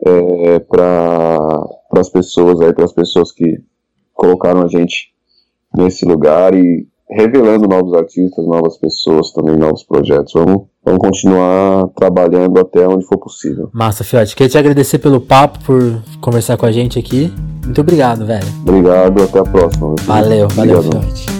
É, 0.00 0.60
para 0.60 1.66
as 1.92 2.08
pessoas 2.08 2.60
aí, 2.60 2.72
para 2.72 2.84
as 2.84 2.92
pessoas 2.92 3.32
que 3.32 3.58
colocaram 4.14 4.62
a 4.62 4.68
gente 4.68 5.12
nesse 5.74 6.04
lugar 6.04 6.54
e 6.54 6.86
revelando 7.10 7.66
novos 7.66 7.94
artistas, 7.94 8.46
novas 8.46 8.76
pessoas, 8.78 9.32
também 9.32 9.56
novos 9.56 9.82
projetos. 9.82 10.32
Vamos, 10.34 10.66
vamos 10.88 11.00
continuar 11.00 11.88
trabalhando 11.94 12.58
até 12.58 12.86
onde 12.86 13.04
for 13.06 13.18
possível. 13.18 13.68
Massa, 13.72 14.02
Fiote. 14.02 14.34
Queria 14.34 14.50
te 14.50 14.58
agradecer 14.58 14.98
pelo 14.98 15.20
papo, 15.20 15.58
por 15.64 16.02
conversar 16.20 16.56
com 16.56 16.66
a 16.66 16.72
gente 16.72 16.98
aqui. 16.98 17.32
Muito 17.64 17.80
obrigado, 17.80 18.24
velho. 18.24 18.46
Obrigado, 18.66 19.22
até 19.22 19.38
a 19.38 19.44
próxima. 19.44 19.94
Valeu, 20.06 20.48
valeu, 20.48 20.82
Fiote. 20.82 21.37